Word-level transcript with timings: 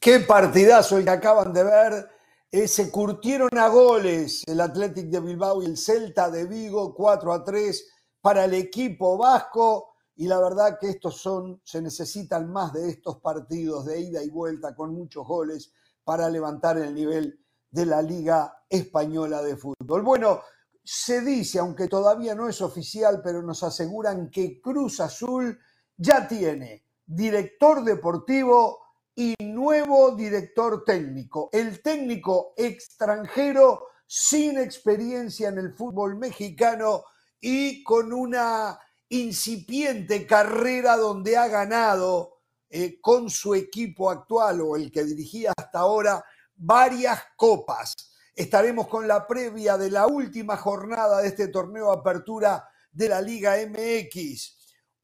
Qué 0.00 0.20
partidazo 0.20 0.96
el 0.96 1.04
que 1.04 1.10
acaban 1.10 1.52
de 1.52 1.64
ver. 1.64 2.08
Eh, 2.50 2.68
se 2.68 2.90
curtieron 2.90 3.50
a 3.58 3.68
goles 3.68 4.44
el 4.46 4.60
Athletic 4.60 5.06
de 5.06 5.20
Bilbao 5.20 5.62
y 5.62 5.66
el 5.66 5.76
Celta 5.76 6.30
de 6.30 6.46
Vigo, 6.46 6.94
4 6.94 7.32
a 7.32 7.44
3 7.44 7.88
para 8.20 8.44
el 8.44 8.54
equipo 8.54 9.18
vasco. 9.18 9.96
Y 10.14 10.28
la 10.28 10.38
verdad 10.40 10.78
que 10.80 10.90
estos 10.90 11.20
son, 11.20 11.60
se 11.64 11.82
necesitan 11.82 12.50
más 12.50 12.72
de 12.72 12.90
estos 12.90 13.20
partidos 13.20 13.86
de 13.86 14.00
ida 14.00 14.22
y 14.22 14.30
vuelta 14.30 14.74
con 14.74 14.94
muchos 14.94 15.26
goles 15.26 15.72
para 16.04 16.28
levantar 16.30 16.78
el 16.78 16.94
nivel 16.94 17.40
de 17.70 17.86
la 17.86 18.00
Liga 18.00 18.64
Española 18.68 19.42
de 19.42 19.56
Fútbol. 19.56 20.02
Bueno, 20.02 20.40
se 20.82 21.20
dice, 21.20 21.58
aunque 21.58 21.88
todavía 21.88 22.34
no 22.34 22.48
es 22.48 22.62
oficial, 22.62 23.20
pero 23.22 23.42
nos 23.42 23.62
aseguran 23.62 24.30
que 24.30 24.60
Cruz 24.60 25.00
Azul 25.00 25.58
ya 25.96 26.26
tiene 26.26 26.86
director 27.04 27.84
deportivo 27.84 28.87
y 29.18 29.34
nuevo 29.40 30.12
director 30.12 30.84
técnico. 30.84 31.50
El 31.52 31.82
técnico 31.82 32.54
extranjero 32.56 33.88
sin 34.06 34.56
experiencia 34.58 35.48
en 35.48 35.58
el 35.58 35.74
fútbol 35.74 36.14
mexicano 36.14 37.02
y 37.40 37.82
con 37.82 38.12
una 38.12 38.78
incipiente 39.08 40.24
carrera 40.24 40.96
donde 40.96 41.36
ha 41.36 41.48
ganado 41.48 42.42
eh, 42.70 43.00
con 43.00 43.28
su 43.28 43.56
equipo 43.56 44.08
actual 44.08 44.60
o 44.60 44.76
el 44.76 44.92
que 44.92 45.02
dirigía 45.02 45.52
hasta 45.56 45.80
ahora 45.80 46.24
varias 46.54 47.20
copas. 47.34 47.96
Estaremos 48.36 48.86
con 48.86 49.08
la 49.08 49.26
previa 49.26 49.76
de 49.76 49.90
la 49.90 50.06
última 50.06 50.56
jornada 50.56 51.22
de 51.22 51.26
este 51.26 51.48
torneo 51.48 51.86
de 51.86 51.98
apertura 51.98 52.68
de 52.92 53.08
la 53.08 53.20
Liga 53.20 53.56
MX 53.66 54.57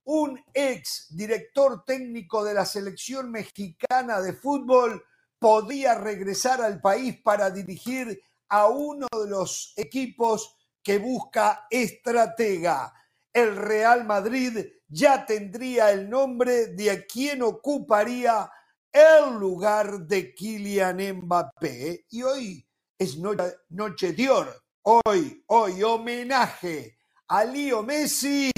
un 0.04 0.42
ex 0.52 1.06
director 1.10 1.84
técnico 1.84 2.44
de 2.44 2.54
la 2.54 2.64
selección 2.64 3.30
mexicana 3.30 4.20
de 4.20 4.32
fútbol 4.32 5.02
podía 5.38 5.94
regresar 5.94 6.60
al 6.60 6.80
país 6.80 7.20
para 7.22 7.50
dirigir 7.50 8.20
a 8.48 8.68
uno 8.68 9.06
de 9.12 9.28
los 9.28 9.72
equipos 9.76 10.56
que 10.82 10.98
busca 10.98 11.66
estratega. 11.70 12.92
El 13.32 13.56
Real 13.56 14.04
Madrid 14.04 14.58
ya 14.88 15.26
tendría 15.26 15.90
el 15.90 16.08
nombre 16.08 16.68
de 16.68 17.06
quien 17.06 17.42
ocuparía 17.42 18.50
el 18.92 19.34
lugar 19.34 20.06
de 20.06 20.34
Kylian 20.34 20.98
Mbappé. 21.16 22.06
Y 22.10 22.22
hoy 22.22 22.66
es 22.98 23.18
noche, 23.18 24.12
de. 24.12 24.54
Hoy, 24.82 25.42
hoy, 25.48 25.82
homenaje 25.82 26.98
a 27.26 27.44
Leo 27.44 27.82
Messi 27.82 28.52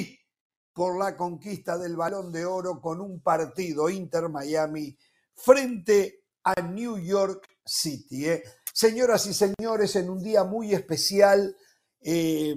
por 0.76 0.98
la 0.98 1.16
conquista 1.16 1.78
del 1.78 1.96
balón 1.96 2.30
de 2.30 2.44
oro 2.44 2.82
con 2.82 3.00
un 3.00 3.22
partido 3.22 3.88
Inter-Miami 3.88 4.94
frente 5.34 6.24
a 6.44 6.60
New 6.60 6.98
York 6.98 7.48
City. 7.64 8.26
¿eh? 8.26 8.42
Señoras 8.74 9.24
y 9.24 9.32
señores, 9.32 9.96
en 9.96 10.10
un 10.10 10.22
día 10.22 10.44
muy 10.44 10.74
especial, 10.74 11.56
eh, 11.98 12.54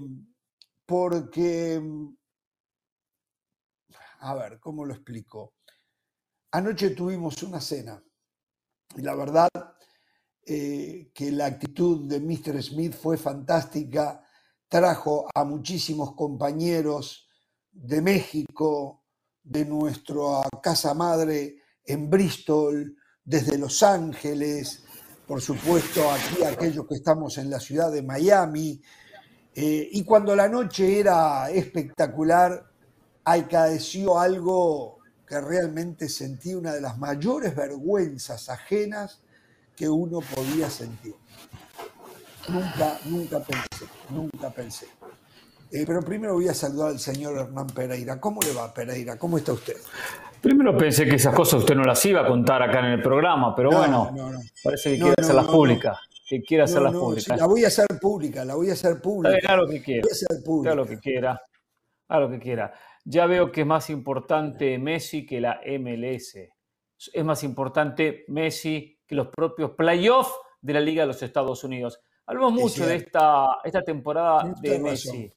porque, 0.86 1.82
a 4.20 4.34
ver, 4.36 4.60
¿cómo 4.60 4.84
lo 4.84 4.96
explico? 4.96 5.54
Anoche 6.52 6.90
tuvimos 6.90 7.42
una 7.42 7.62
cena 7.62 8.04
y 8.98 9.02
la 9.02 9.16
verdad 9.16 9.48
eh, 10.46 11.10
que 11.14 11.32
la 11.32 11.46
actitud 11.46 12.06
de 12.06 12.20
Mr. 12.20 12.62
Smith 12.62 12.96
fue 12.96 13.18
fantástica, 13.18 14.28
trajo 14.68 15.26
a 15.34 15.46
muchísimos 15.46 16.16
compañeros, 16.16 17.29
de 17.72 18.02
México, 18.02 19.04
de 19.44 19.66
nuestra 19.66 20.48
casa 20.62 20.94
madre 20.94 21.58
en 21.86 22.10
Bristol, 22.10 22.96
desde 23.24 23.58
Los 23.58 23.84
Ángeles, 23.84 24.84
por 25.28 25.42
supuesto 25.42 26.10
aquí 26.10 26.44
aquellos 26.44 26.88
que 26.88 26.96
estamos 26.96 27.38
en 27.38 27.50
la 27.50 27.60
ciudad 27.60 27.92
de 27.92 28.02
Miami. 28.02 28.82
Eh, 29.54 29.90
y 29.92 30.04
cuando 30.04 30.36
la 30.36 30.48
noche 30.48 31.00
era 31.00 31.50
espectacular, 31.52 32.72
acaeció 33.24 34.20
algo 34.20 34.98
que 35.28 35.40
realmente 35.40 36.10
sentí 36.10 36.56
una 36.56 36.74
de 36.74 36.82
las 36.82 36.98
mayores 36.98 37.56
vergüenzas 37.56 38.50
ajenas 38.50 39.22
que 39.76 39.88
uno 39.88 40.22
podía 40.22 40.70
sentir. 40.70 41.16
Nunca, 42.48 43.00
nunca 43.06 43.40
pensé, 43.40 43.86
nunca 44.10 44.50
pensé. 44.50 44.88
Eh, 45.72 45.84
pero 45.86 46.02
primero 46.02 46.34
voy 46.34 46.48
a 46.48 46.54
saludar 46.54 46.90
al 46.90 47.00
señor 47.00 47.38
Hernán 47.38 47.68
Pereira. 47.68 48.20
¿Cómo 48.20 48.42
le 48.42 48.54
va, 48.54 48.74
Pereira? 48.74 49.18
¿Cómo 49.20 49.38
está 49.38 49.54
usted? 49.54 49.78
Primero 50.42 50.76
pensé 50.76 51.06
que 51.06 51.16
esas 51.16 51.36
cosas 51.36 51.60
usted 51.60 51.76
no 51.76 51.84
las 51.84 52.04
iba 52.06 52.22
a 52.22 52.28
contar 52.28 52.64
acá 52.64 52.80
en 52.80 52.86
el 52.94 53.02
programa, 53.02 53.54
pero 53.54 53.72
bueno, 53.72 54.12
parece 54.64 54.94
que 54.94 55.00
quiere 55.00 55.16
hacerlas 55.18 55.48
públicas. 55.48 55.98
Que 56.28 56.42
quiere 56.42 56.64
hacerlas 56.64 56.94
públicas. 56.94 57.38
la 57.38 57.46
voy 57.46 57.66
a 57.66 57.68
hacer 57.68 57.88
pública, 58.02 58.46
la 58.46 58.56
voy 58.56 58.70
a 58.70 58.74
hacer 58.74 59.02
pública. 59.02 59.38
Haga 59.44 59.58
lo 59.58 59.68
que 59.68 59.82
quiera. 59.82 60.08
Haga 60.64 60.76
lo 60.76 60.86
que 60.86 61.00
quiera. 61.00 61.42
Haga 62.08 62.22
lo 62.22 62.30
que 62.30 62.40
quiera. 62.40 62.74
Ya 63.04 63.26
veo 63.26 63.52
que 63.52 63.62
es 63.62 63.68
más 63.68 63.90
importante 63.90 64.78
Messi 64.80 65.26
que 65.26 65.42
la 65.42 65.60
MLS. 65.66 66.36
Es 67.14 67.24
más 67.24 67.44
importante 67.44 68.26
Messi 68.28 69.00
que 69.06 69.16
los 69.16 69.28
propios 69.28 69.72
playoffs 69.72 70.34
de 70.62 70.74
la 70.74 70.80
Liga 70.80 71.04
de 71.04 71.08
los 71.08 71.22
Estados 71.22 71.64
Unidos. 71.64 72.00
Hablamos 72.26 72.54
mucho 72.54 72.86
de 72.86 72.96
esta, 72.96 73.58
esta 73.64 73.82
temporada 73.82 74.54
de 74.62 74.80
Messi 74.80 75.32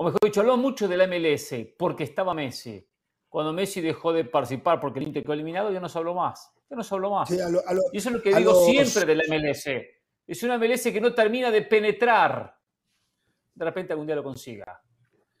o 0.00 0.04
mejor 0.04 0.20
dicho, 0.22 0.40
habló 0.40 0.56
mucho 0.56 0.86
de 0.86 0.96
la 0.96 1.06
MLS 1.08 1.54
porque 1.76 2.04
estaba 2.04 2.32
Messi. 2.32 2.86
Cuando 3.28 3.52
Messi 3.52 3.80
dejó 3.80 4.12
de 4.12 4.24
participar 4.24 4.78
porque 4.80 5.00
el 5.00 5.08
Inter 5.08 5.24
quedó 5.24 5.32
eliminado, 5.32 5.72
ya 5.72 5.80
no 5.80 5.88
se 5.88 5.98
habló 5.98 6.14
más. 6.14 6.52
Ya 6.70 6.76
no 6.76 6.84
se 6.84 6.94
habló 6.94 7.10
más. 7.10 7.28
y 7.30 7.34
eso 7.34 8.08
es 8.08 8.12
lo 8.12 8.22
que 8.22 8.34
digo 8.34 8.64
siempre 8.64 9.04
de 9.04 9.16
la 9.16 9.24
MLS. 9.28 9.66
Es 10.24 10.42
una 10.44 10.56
MLS 10.56 10.84
que 10.84 11.00
no 11.00 11.12
termina 11.12 11.50
de 11.50 11.62
penetrar. 11.62 12.56
De 13.54 13.64
repente 13.64 13.92
algún 13.92 14.06
día 14.06 14.14
lo 14.14 14.22
consiga. 14.22 14.80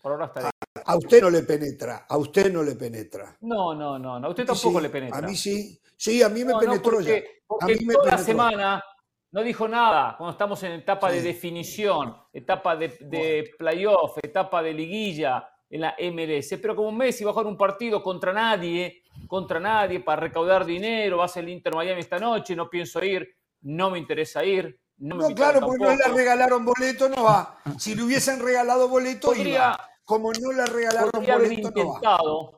Por 0.02 0.12
ahora 0.12 0.26
está 0.26 0.50
a, 0.84 0.96
usted 0.96 1.22
no 1.22 1.30
le 1.30 1.42
penetra, 1.42 2.06
a 2.08 2.16
usted 2.16 2.52
no 2.52 2.62
le 2.62 2.74
penetra. 2.74 3.36
No, 3.42 3.74
no, 3.74 3.98
no, 3.98 4.16
a 4.16 4.28
usted 4.28 4.44
tampoco 4.44 4.80
le 4.80 4.90
penetra. 4.90 5.18
A 5.18 5.22
mí 5.22 5.36
sí, 5.36 5.80
sí, 5.96 6.20
a 6.22 6.28
mí 6.28 6.44
me 6.44 6.54
penetró 6.58 7.00
ya. 7.00 7.14
Porque 7.46 7.74
a 7.74 7.76
mí 7.76 7.86
toda 7.86 8.10
la 8.10 8.18
semana 8.18 8.84
no 9.30 9.42
dijo 9.42 9.68
nada 9.68 10.14
cuando 10.16 10.32
estamos 10.32 10.62
en 10.62 10.72
etapa 10.72 11.10
de 11.10 11.22
definición, 11.22 12.16
etapa 12.32 12.76
de, 12.76 13.50
playoff, 13.58 14.18
etapa 14.22 14.62
de 14.62 14.72
liguilla 14.72 15.48
en 15.68 15.82
la 15.82 15.94
MLS. 15.98 16.58
Pero 16.60 16.74
como 16.74 16.92
Messi 16.92 17.24
va 17.24 17.30
a 17.30 17.34
jugar 17.34 17.46
un 17.46 17.56
partido 17.56 18.02
contra 18.02 18.32
nadie, 18.32 19.02
contra 19.26 19.60
nadie, 19.60 20.00
para 20.00 20.22
recaudar 20.22 20.64
dinero, 20.64 21.18
va 21.18 21.26
a 21.26 21.28
ser 21.28 21.44
el 21.44 21.50
Inter 21.50 21.74
Miami 21.74 22.00
esta 22.00 22.18
noche, 22.18 22.56
no 22.56 22.70
pienso 22.70 23.04
ir, 23.04 23.28
no 23.62 23.90
me 23.90 23.98
interesa 23.98 24.44
ir. 24.44 24.80
No, 24.96 25.16
claro, 25.34 25.60
porque 25.60 25.84
no 25.84 25.94
le 25.94 26.08
regalaron 26.08 26.64
boleto, 26.64 27.08
no 27.08 27.22
va. 27.22 27.58
Si 27.78 27.94
le 27.94 28.02
hubiesen 28.02 28.40
regalado 28.40 28.88
boleto, 28.88 29.34
iba. 29.34 29.78
Como 30.04 30.32
no 30.32 30.52
le 30.52 30.66
regalaron 30.66 31.10
boleto, 31.24 31.70
no 31.70 32.02
va 32.02 32.57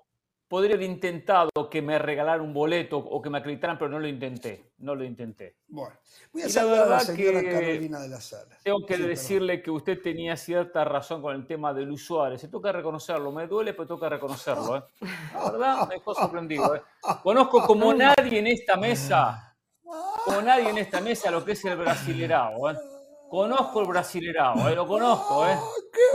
podría 0.50 0.74
haber 0.74 0.90
intentado 0.90 1.70
que 1.70 1.80
me 1.80 1.96
regalaran 1.96 2.40
un 2.40 2.52
boleto 2.52 2.98
o 2.98 3.22
que 3.22 3.30
me 3.30 3.38
acreditaran, 3.38 3.78
pero 3.78 3.88
no 3.88 4.00
lo 4.00 4.08
intenté. 4.08 4.72
No 4.78 4.96
lo 4.96 5.04
intenté. 5.04 5.58
Bueno, 5.68 5.94
voy 6.32 6.42
a 6.42 6.48
saludar 6.48 6.86
a 6.88 6.90
la 6.90 7.00
señora 7.00 7.40
Carolina 7.40 8.00
de 8.00 8.08
la 8.08 8.20
Sala. 8.20 8.58
Tengo 8.64 8.84
que 8.84 8.96
decirle 8.96 9.62
que 9.62 9.70
usted 9.70 10.02
tenía 10.02 10.36
cierta 10.36 10.84
razón 10.84 11.22
con 11.22 11.36
el 11.36 11.46
tema 11.46 11.72
de 11.72 11.82
Luis 11.82 12.04
Suárez. 12.04 12.40
Se 12.40 12.48
toca 12.48 12.72
reconocerlo. 12.72 13.30
Me 13.30 13.46
duele, 13.46 13.74
pero 13.74 13.86
toca 13.86 14.08
reconocerlo. 14.08 14.78
¿eh? 14.78 14.82
La 15.32 15.50
verdad, 15.52 15.88
me 15.88 15.94
dejó 15.94 16.14
sorprendido. 16.14 16.74
¿eh? 16.74 16.82
Conozco 17.22 17.64
como 17.64 17.94
nadie 17.94 18.40
en 18.40 18.48
esta 18.48 18.76
mesa, 18.76 19.56
como 20.24 20.42
nadie 20.42 20.70
en 20.70 20.78
esta 20.78 21.00
mesa, 21.00 21.30
lo 21.30 21.44
que 21.44 21.52
es 21.52 21.64
el 21.64 21.76
brasilerao. 21.76 22.70
¿eh? 22.70 22.76
Conozco 23.30 23.82
el 23.82 23.86
brasilerao, 23.86 24.68
¿eh? 24.68 24.74
lo 24.74 24.88
conozco, 24.88 25.46
¿eh? 25.46 25.56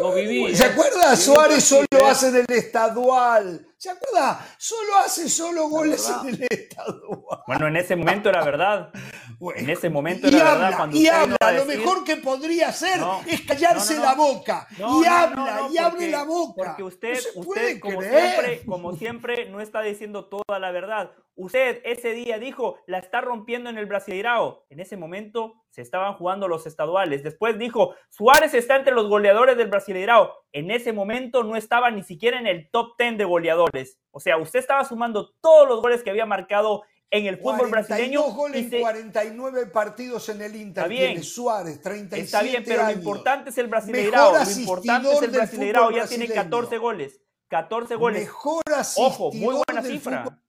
lo 0.01 0.13
viví. 0.13 0.53
¿Se 0.53 0.65
acuerda? 0.65 1.15
Suárez 1.15 1.63
solo 1.63 1.87
hace 2.05 2.27
en 2.27 2.35
el 2.35 2.45
estadual. 2.49 3.65
¿Se 3.77 3.89
acuerda? 3.89 4.45
Solo 4.57 4.97
hace 4.97 5.29
solo 5.29 5.69
goles 5.69 6.11
en 6.22 6.28
el 6.28 6.47
estadual. 6.49 7.40
Bueno, 7.47 7.67
en 7.67 7.78
ese 7.78 7.95
momento 7.95 8.28
era 8.28 8.43
verdad. 8.43 8.90
en 9.53 9.69
ese 9.69 9.89
momento 9.89 10.27
era 10.27 10.43
verdad. 10.43 10.77
Cuando 10.77 10.97
y 10.97 11.07
habla, 11.07 11.37
lo 11.57 11.65
mejor 11.65 12.03
que 12.03 12.17
podría 12.17 12.69
hacer 12.69 12.99
es 13.27 13.41
callarse 13.41 13.97
la 13.97 14.15
boca. 14.15 14.67
y 14.77 15.05
habla, 15.05 15.67
y 15.71 15.77
abre 15.77 16.09
la 16.09 16.23
boca. 16.23 16.63
Porque 16.65 16.83
usted, 16.83 17.19
usted 17.35 17.79
como, 17.79 18.01
siempre, 18.01 18.61
como 18.65 18.95
siempre, 18.95 19.49
no 19.49 19.61
está 19.61 19.81
diciendo 19.81 20.25
toda 20.25 20.59
la 20.59 20.71
verdad. 20.71 21.11
Usted 21.37 21.81
ese 21.83 22.13
día 22.13 22.39
dijo, 22.39 22.79
la 22.87 22.99
está 22.99 23.19
rompiendo 23.19 23.69
en 23.69 23.77
el 23.77 23.87
Brasileirao. 23.87 24.65
En 24.69 24.79
ese 24.79 24.95
momento 24.95 25.65
se 25.69 25.81
estaban 25.81 26.13
jugando 26.13 26.47
los 26.47 26.65
estaduales. 26.65 27.23
Después 27.23 27.59
dijo, 27.59 27.93
Suárez 28.09 28.53
está 28.53 28.77
entre 28.77 28.93
los 28.93 29.09
goleadores 29.09 29.57
del 29.57 29.67
Brasileirao. 29.67 30.31
En 30.53 30.71
ese 30.71 30.93
momento 30.93 31.43
no 31.43 31.57
estaba 31.57 31.91
ni 31.91 32.03
siquiera 32.03 32.39
en 32.39 32.47
el 32.47 32.69
top 32.71 32.95
10 32.97 33.17
de 33.17 33.25
goleadores. 33.25 33.99
O 34.11 34.21
sea, 34.21 34.37
usted 34.37 34.59
estaba 34.59 34.85
sumando 34.85 35.33
todos 35.41 35.67
los 35.67 35.81
goles 35.81 36.03
que 36.03 36.09
había 36.09 36.25
marcado 36.25 36.83
en 37.11 37.25
el 37.28 37.37
fútbol 37.37 37.69
brasileño. 37.69 38.23
goles 38.31 38.72
en 38.72 38.81
49 38.81 39.67
partidos 39.67 40.29
en 40.29 40.41
el 40.41 40.55
Inter. 40.55 40.84
Está 40.84 40.87
bien. 40.87 41.23
Suárez, 41.23 41.81
37 41.81 42.25
Está 42.25 42.41
bien, 42.41 42.63
pero 42.66 42.84
lo 42.84 42.91
importante 42.91 43.49
es 43.49 43.57
el 43.57 43.67
Brasileirao. 43.67 44.34
Lo 44.34 44.52
importante 44.52 45.13
es 45.13 45.22
el 45.22 45.31
Brasileirao. 45.31 45.91
Ya 45.91 46.07
tiene 46.07 46.28
14 46.28 46.78
goles. 46.78 47.22
14 47.47 47.96
goles. 47.96 48.22
Mejor 48.22 48.63
asistidor 48.75 49.11
Ojo, 49.11 49.31
muy 49.34 49.55
buena 49.66 49.81
cifra. 49.84 50.41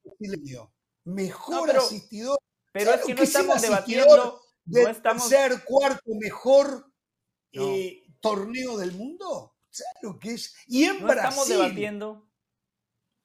Mejor 1.05 1.71
asistidor 1.71 2.39
Pero 2.73 2.95
es 2.95 3.05
que 3.05 3.15
no 3.15 3.23
estamos 3.23 3.63
debatiendo. 3.63 4.41
no 4.65 4.89
estamos... 4.89 5.29
ser 5.29 5.63
cuarto 5.65 6.11
mejor 6.19 6.91
eh, 7.53 8.03
torneo 8.21 8.77
del 8.77 8.93
mundo. 8.93 9.55
¿Sabes 9.71 9.95
lo 10.03 10.19
que 10.19 10.35
es? 10.35 10.55
Y 10.67 10.85
en 10.85 11.03
no 11.03 11.13
estamos 11.13 11.49
debatiendo. 11.49 12.26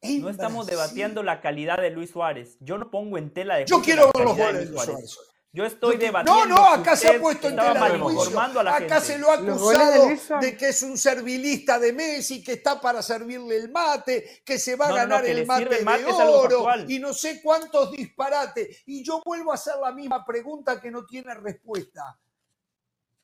No 0.01 0.29
estamos 0.29 0.67
debatiendo 0.67 1.23
la 1.23 1.41
calidad 1.41 1.77
de 1.77 1.91
Luis 1.91 2.11
Suárez. 2.11 2.57
Yo 2.59 2.77
no 2.77 2.89
pongo 2.89 3.17
en 3.17 3.33
tela 3.33 3.57
de. 3.57 3.65
Yo 3.65 3.81
quiero 3.81 4.11
ver 4.13 4.25
los 4.25 4.37
goles 4.37 4.59
de 4.59 4.65
Luis 4.65 4.81
Suárez. 4.81 5.17
Yo 5.53 5.65
estoy 5.65 5.97
debatiendo. 5.97 6.45
No, 6.45 6.55
no, 6.55 6.69
acá 6.69 6.95
se 6.95 7.09
ha 7.09 7.19
puesto 7.19 7.49
en 7.49 7.57
tela 7.57 7.89
de 7.89 7.99
juicio. 7.99 8.39
Acá 8.39 9.01
se 9.01 9.17
lo 9.17 9.31
ha 9.31 9.33
acusado 9.33 10.07
de, 10.39 10.55
que 10.57 10.69
es 10.69 10.81
un 10.81 10.97
servilista 10.97 11.77
de 11.77 11.91
Messi, 11.91 12.41
que 12.41 12.53
está 12.53 12.79
para 12.79 13.01
servirle 13.01 13.57
el 13.57 13.69
mate, 13.69 14.41
que 14.45 14.57
se 14.57 14.77
va 14.77 14.87
a 14.87 14.93
ganar 14.93 15.25
el, 15.25 15.45
mate 15.45 15.83
de 15.83 16.23
oro 16.23 16.65
y 16.87 16.99
no 16.99 17.13
sé 17.13 17.41
cuántos 17.41 17.91
disparates. 17.91 18.83
Y 18.85 19.03
yo 19.03 19.21
vuelvo 19.25 19.51
a 19.51 19.55
hacer 19.55 19.73
la 19.81 19.91
misma 19.91 20.25
pregunta 20.25 20.79
que 20.79 20.89
no 20.89 21.05
tiene 21.05 21.33
respuesta. 21.33 22.17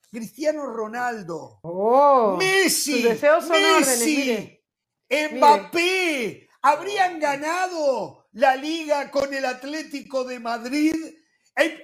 Cristiano 0.10 0.66
Ronaldo, 0.66 1.60
oh, 1.64 2.38
Messi, 2.38 3.04
Messi, 3.04 4.62
Mbappé, 5.10 6.47
¿habrían 6.62 7.20
ganado 7.20 8.28
la 8.34 8.56
liga 8.56 9.10
con 9.12 9.34
el 9.34 9.46
Atlético 9.46 10.24
de 10.24 10.40
Madrid? 10.40 10.96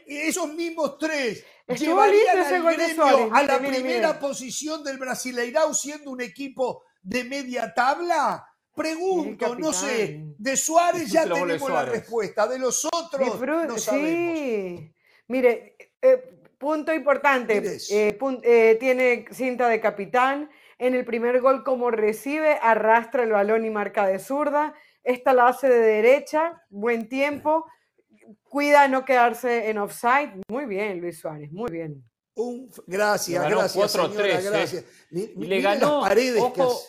Esos 0.06 0.54
mismos 0.54 0.98
tres 1.00 1.44
llevarían 1.68 2.38
al 2.40 3.34
a 3.34 3.44
la 3.44 3.60
primera 3.60 4.20
posición 4.20 4.84
del 4.84 4.98
Brasileirao 4.98 5.74
siendo 5.74 6.12
un 6.12 6.22
equipo 6.22 6.84
de 7.02 7.24
media 7.24 7.74
tabla. 7.74 8.48
Pregunto, 8.76 9.56
no 9.56 9.72
sé, 9.72 10.20
de 10.38 10.58
Suárez 10.58 11.12
ya 11.12 11.24
tenemos 11.32 11.70
la 11.70 11.86
respuesta, 11.86 12.48
de 12.48 12.58
los 12.58 12.86
otros 12.86 13.40
no 13.40 13.78
sabemos. 13.78 14.40
Sí. 14.40 14.92
Mire, 15.28 15.78
eh, 16.02 16.40
punto 16.58 16.94
importante, 16.94 17.78
eh, 17.92 18.18
eh, 18.44 18.78
tiene 18.80 19.26
cinta 19.32 19.68
de 19.68 19.80
capitán, 19.80 20.50
en 20.84 20.96
el 20.96 21.06
primer 21.06 21.40
gol 21.40 21.64
como 21.64 21.92
recibe, 21.92 22.60
arrastra 22.62 23.24
el 23.24 23.32
balón 23.32 23.66
y 23.66 23.70
marca 23.70 24.06
de 24.06 24.20
zurda, 24.20 24.74
esta 25.02 25.34
la 25.34 25.48
hace 25.48 25.70
de 25.70 25.80
derecha, 25.80 26.62
buen 26.70 27.08
tiempo, 27.08 27.66
cuida 28.44 28.90
no 28.90 29.06
quedarse 29.06 29.70
en 29.70 29.78
offside. 29.78 30.42
Muy 30.50 30.66
bien, 30.66 31.00
Luis 31.00 31.20
Suárez, 31.20 31.52
muy 31.54 31.72
bien. 31.72 32.04
Un, 32.36 32.70
gracias, 32.86 33.50
gracias, 33.50 33.92
señora, 33.92 34.28
¿eh? 34.28 34.42
gracias. 34.44 34.86
le 35.10 35.62
ganó, 35.62 36.02
paredes 36.02 36.42
ojo, 36.42 36.82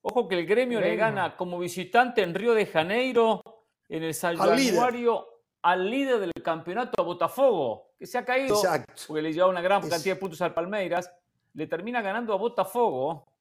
ojo, 0.00 0.28
que 0.28 0.38
el 0.38 0.46
gremio 0.46 0.80
le 0.80 0.96
gana 0.96 1.36
como 1.36 1.58
visitante 1.58 2.22
en 2.22 2.34
Río 2.34 2.54
de 2.54 2.64
Janeiro, 2.64 3.42
en 3.88 4.02
el 4.02 4.14
santuario, 4.14 5.26
al 5.60 5.90
líder 5.90 6.20
del 6.20 6.32
campeonato, 6.42 7.02
a 7.02 7.04
Botafogo, 7.04 7.92
que 7.98 8.06
se 8.06 8.16
ha 8.16 8.24
caído 8.24 8.58
porque 9.06 9.22
le 9.22 9.32
lleva 9.32 9.48
una 9.48 9.60
gran 9.60 9.80
cantidad 9.82 10.14
de 10.14 10.20
puntos 10.20 10.40
al 10.40 10.54
Palmeiras. 10.54 11.12
Le 11.54 11.66
termina 11.66 12.00
ganando 12.00 12.32
a 12.32 12.36
Botafogo 12.36 13.32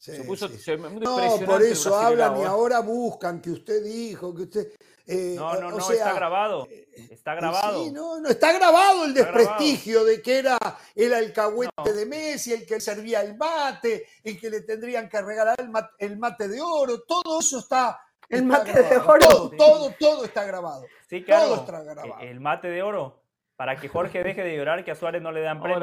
se 0.00 0.24
puso, 0.24 0.48
no, 0.48 1.40
por 1.44 1.62
eso 1.62 1.94
hablan 1.94 2.40
y 2.40 2.44
ahora 2.44 2.80
buscan 2.80 3.38
que 3.38 3.50
usted 3.50 3.84
dijo, 3.84 4.34
que 4.34 4.42
usted... 4.44 4.72
Eh, 5.06 5.34
no, 5.36 5.60
no, 5.60 5.72
no, 5.72 5.90
está 5.90 6.14
grabado. 6.14 6.66
Eh, 6.70 6.88
está 7.10 7.34
grabado. 7.34 7.84
Sí, 7.84 7.90
no, 7.90 8.18
no, 8.18 8.30
está 8.30 8.50
grabado 8.54 9.04
el 9.04 9.12
desprestigio 9.12 10.02
de 10.04 10.22
que 10.22 10.38
era 10.38 10.56
el 10.94 11.12
alcahuete 11.12 11.92
de 11.92 12.06
Messi, 12.06 12.54
el 12.54 12.64
que 12.64 12.80
servía 12.80 13.20
el 13.20 13.36
mate, 13.36 14.06
el 14.24 14.40
que 14.40 14.48
le 14.48 14.62
tendrían 14.62 15.06
que 15.06 15.20
regalar 15.20 15.56
el 15.98 16.16
mate, 16.16 16.48
de 16.48 16.62
oro, 16.62 17.02
todo 17.02 17.40
eso 17.40 17.58
está... 17.58 18.00
El 18.26 18.44
mate 18.44 18.72
de 18.72 18.96
oro. 18.96 19.18
Todo, 19.18 19.50
todo, 19.50 19.94
todo 20.00 20.24
está 20.24 20.44
grabado. 20.44 20.86
Sí, 21.10 21.22
claro. 21.22 21.48
Todo 21.48 21.56
está 21.56 21.82
grabado. 21.82 22.20
El 22.20 22.40
mate 22.40 22.68
de 22.68 22.82
oro 22.82 23.19
para 23.60 23.76
que 23.76 23.88
Jorge 23.88 24.24
deje 24.24 24.42
de 24.42 24.56
llorar 24.56 24.84
que 24.84 24.90
a 24.90 24.94
Suárez 24.94 25.20
no 25.20 25.32
le 25.32 25.42
dan 25.42 25.60
premios. 25.60 25.82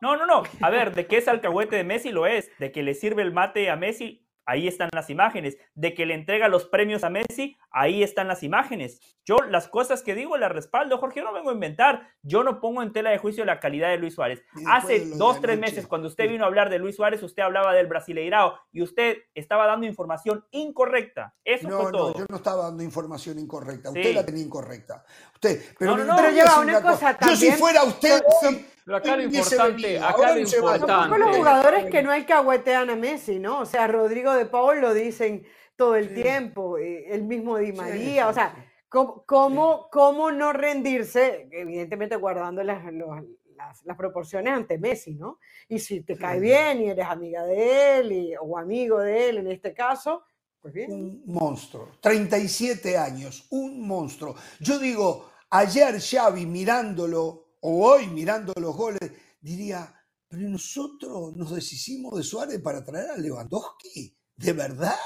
No, 0.00 0.16
no, 0.16 0.26
no. 0.26 0.44
A 0.60 0.70
ver, 0.70 0.94
de 0.94 1.08
que 1.08 1.16
es 1.16 1.26
alcahuete 1.26 1.74
de 1.74 1.82
Messi 1.82 2.12
lo 2.12 2.24
es. 2.24 2.56
De 2.60 2.70
que 2.70 2.84
le 2.84 2.94
sirve 2.94 3.22
el 3.22 3.32
mate 3.32 3.68
a 3.68 3.74
Messi 3.74 4.25
ahí 4.46 4.68
están 4.68 4.88
las 4.92 5.10
imágenes. 5.10 5.58
De 5.74 5.92
que 5.94 6.06
le 6.06 6.14
entrega 6.14 6.48
los 6.48 6.64
premios 6.64 7.04
a 7.04 7.10
Messi, 7.10 7.58
ahí 7.70 8.02
están 8.02 8.28
las 8.28 8.42
imágenes. 8.42 9.00
Yo 9.24 9.36
las 9.48 9.68
cosas 9.68 10.02
que 10.02 10.14
digo 10.14 10.36
las 10.36 10.52
respaldo, 10.52 10.98
Jorge, 10.98 11.20
yo 11.20 11.26
no 11.26 11.32
vengo 11.32 11.50
a 11.50 11.54
inventar. 11.54 12.08
Yo 12.22 12.44
no 12.44 12.60
pongo 12.60 12.82
en 12.82 12.92
tela 12.92 13.10
de 13.10 13.18
juicio 13.18 13.44
la 13.44 13.60
calidad 13.60 13.90
de 13.90 13.98
Luis 13.98 14.14
Suárez. 14.14 14.42
Hace 14.66 15.04
dos, 15.16 15.40
tres 15.40 15.58
meses, 15.58 15.86
cuando 15.86 16.08
usted 16.08 16.28
vino 16.28 16.44
a 16.44 16.46
hablar 16.46 16.70
de 16.70 16.78
Luis 16.78 16.96
Suárez, 16.96 17.22
usted 17.22 17.42
hablaba 17.42 17.74
del 17.74 17.88
Brasileirao 17.88 18.58
y 18.72 18.82
usted 18.82 19.18
estaba 19.34 19.66
dando 19.66 19.86
información 19.86 20.44
incorrecta. 20.52 21.34
Eso 21.44 21.68
fue 21.68 21.92
todo. 21.92 22.12
No, 22.12 22.18
yo 22.18 22.26
no 22.28 22.36
estaba 22.36 22.64
dando 22.64 22.82
información 22.82 23.38
incorrecta. 23.38 23.90
Usted 23.90 24.14
la 24.14 24.24
tenía 24.24 24.44
incorrecta. 24.44 25.04
Usted, 25.34 25.60
pero, 25.78 25.96
no, 25.96 26.04
no, 26.04 26.16
pero 26.16 26.30
lleva 26.30 26.60
una 26.60 26.80
cosa, 26.80 27.18
Yo 27.26 27.36
si 27.36 27.50
fuera 27.52 27.82
usted... 27.82 28.22
Pero 28.40 28.75
acá 28.94 29.16
lo 29.16 29.22
importante, 29.22 29.98
acá 29.98 30.34
lo 30.34 30.40
importante. 30.40 31.18
los 31.18 31.36
jugadores 31.36 31.84
que 31.86 32.02
no 32.02 32.10
hay 32.10 32.24
que 32.24 32.32
agüetean 32.32 32.90
a 32.90 32.96
Messi, 32.96 33.38
¿no? 33.38 33.60
O 33.60 33.66
sea, 33.66 33.86
Rodrigo 33.86 34.32
de 34.34 34.46
Paul 34.46 34.80
lo 34.80 34.94
dicen 34.94 35.46
todo 35.74 35.96
el 35.96 36.14
tiempo, 36.14 36.78
eh, 36.78 37.06
el 37.08 37.24
mismo 37.24 37.58
Di 37.58 37.72
María, 37.72 38.28
o 38.28 38.32
sea, 38.32 38.54
¿cómo, 38.88 39.88
cómo, 39.90 40.30
no 40.30 40.52
rendirse? 40.52 41.48
Evidentemente 41.50 42.16
guardando 42.16 42.62
las, 42.62 42.82
las, 42.92 43.96
proporciones 43.96 44.52
ante 44.52 44.78
Messi, 44.78 45.14
¿no? 45.14 45.38
Y 45.68 45.78
si 45.78 46.02
te 46.02 46.16
cae 46.16 46.40
bien 46.40 46.82
y 46.82 46.90
eres 46.90 47.06
amiga 47.06 47.44
de 47.44 47.98
él 47.98 48.34
o 48.40 48.56
amigo 48.56 49.00
de 49.00 49.28
él 49.28 49.38
en 49.38 49.50
este 49.50 49.74
caso, 49.74 50.24
pues 50.60 50.72
bien. 50.72 50.92
Un 50.92 51.22
monstruo, 51.26 51.90
37 52.00 52.96
años, 52.96 53.46
un 53.50 53.86
monstruo. 53.86 54.34
Yo 54.60 54.78
digo, 54.78 55.30
ayer 55.50 56.00
Xavi 56.00 56.46
mirándolo 56.46 57.45
o 57.60 57.86
hoy 57.86 58.08
mirando 58.08 58.52
los 58.60 58.74
goles, 58.76 59.10
diría, 59.40 59.94
pero 60.28 60.48
nosotros 60.48 61.36
nos 61.36 61.54
deshicimos 61.54 62.16
de 62.16 62.22
Suárez 62.22 62.60
para 62.60 62.84
traer 62.84 63.10
a 63.10 63.16
Lewandowski, 63.16 64.16
¿de 64.36 64.52
verdad? 64.52 64.96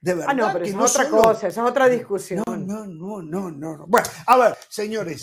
¿De 0.00 0.14
verdad? 0.14 0.28
Ah, 0.30 0.34
no, 0.34 0.52
pero 0.52 0.64
es 0.64 0.74
otra 0.74 1.08
cosa, 1.08 1.48
es 1.48 1.58
otra 1.58 1.88
discusión. 1.88 2.44
No, 2.46 2.56
no, 2.56 2.86
no, 2.86 3.22
no, 3.22 3.50
no. 3.50 3.86
Bueno, 3.86 4.06
a 4.26 4.36
ver, 4.36 4.58
señores, 4.68 5.20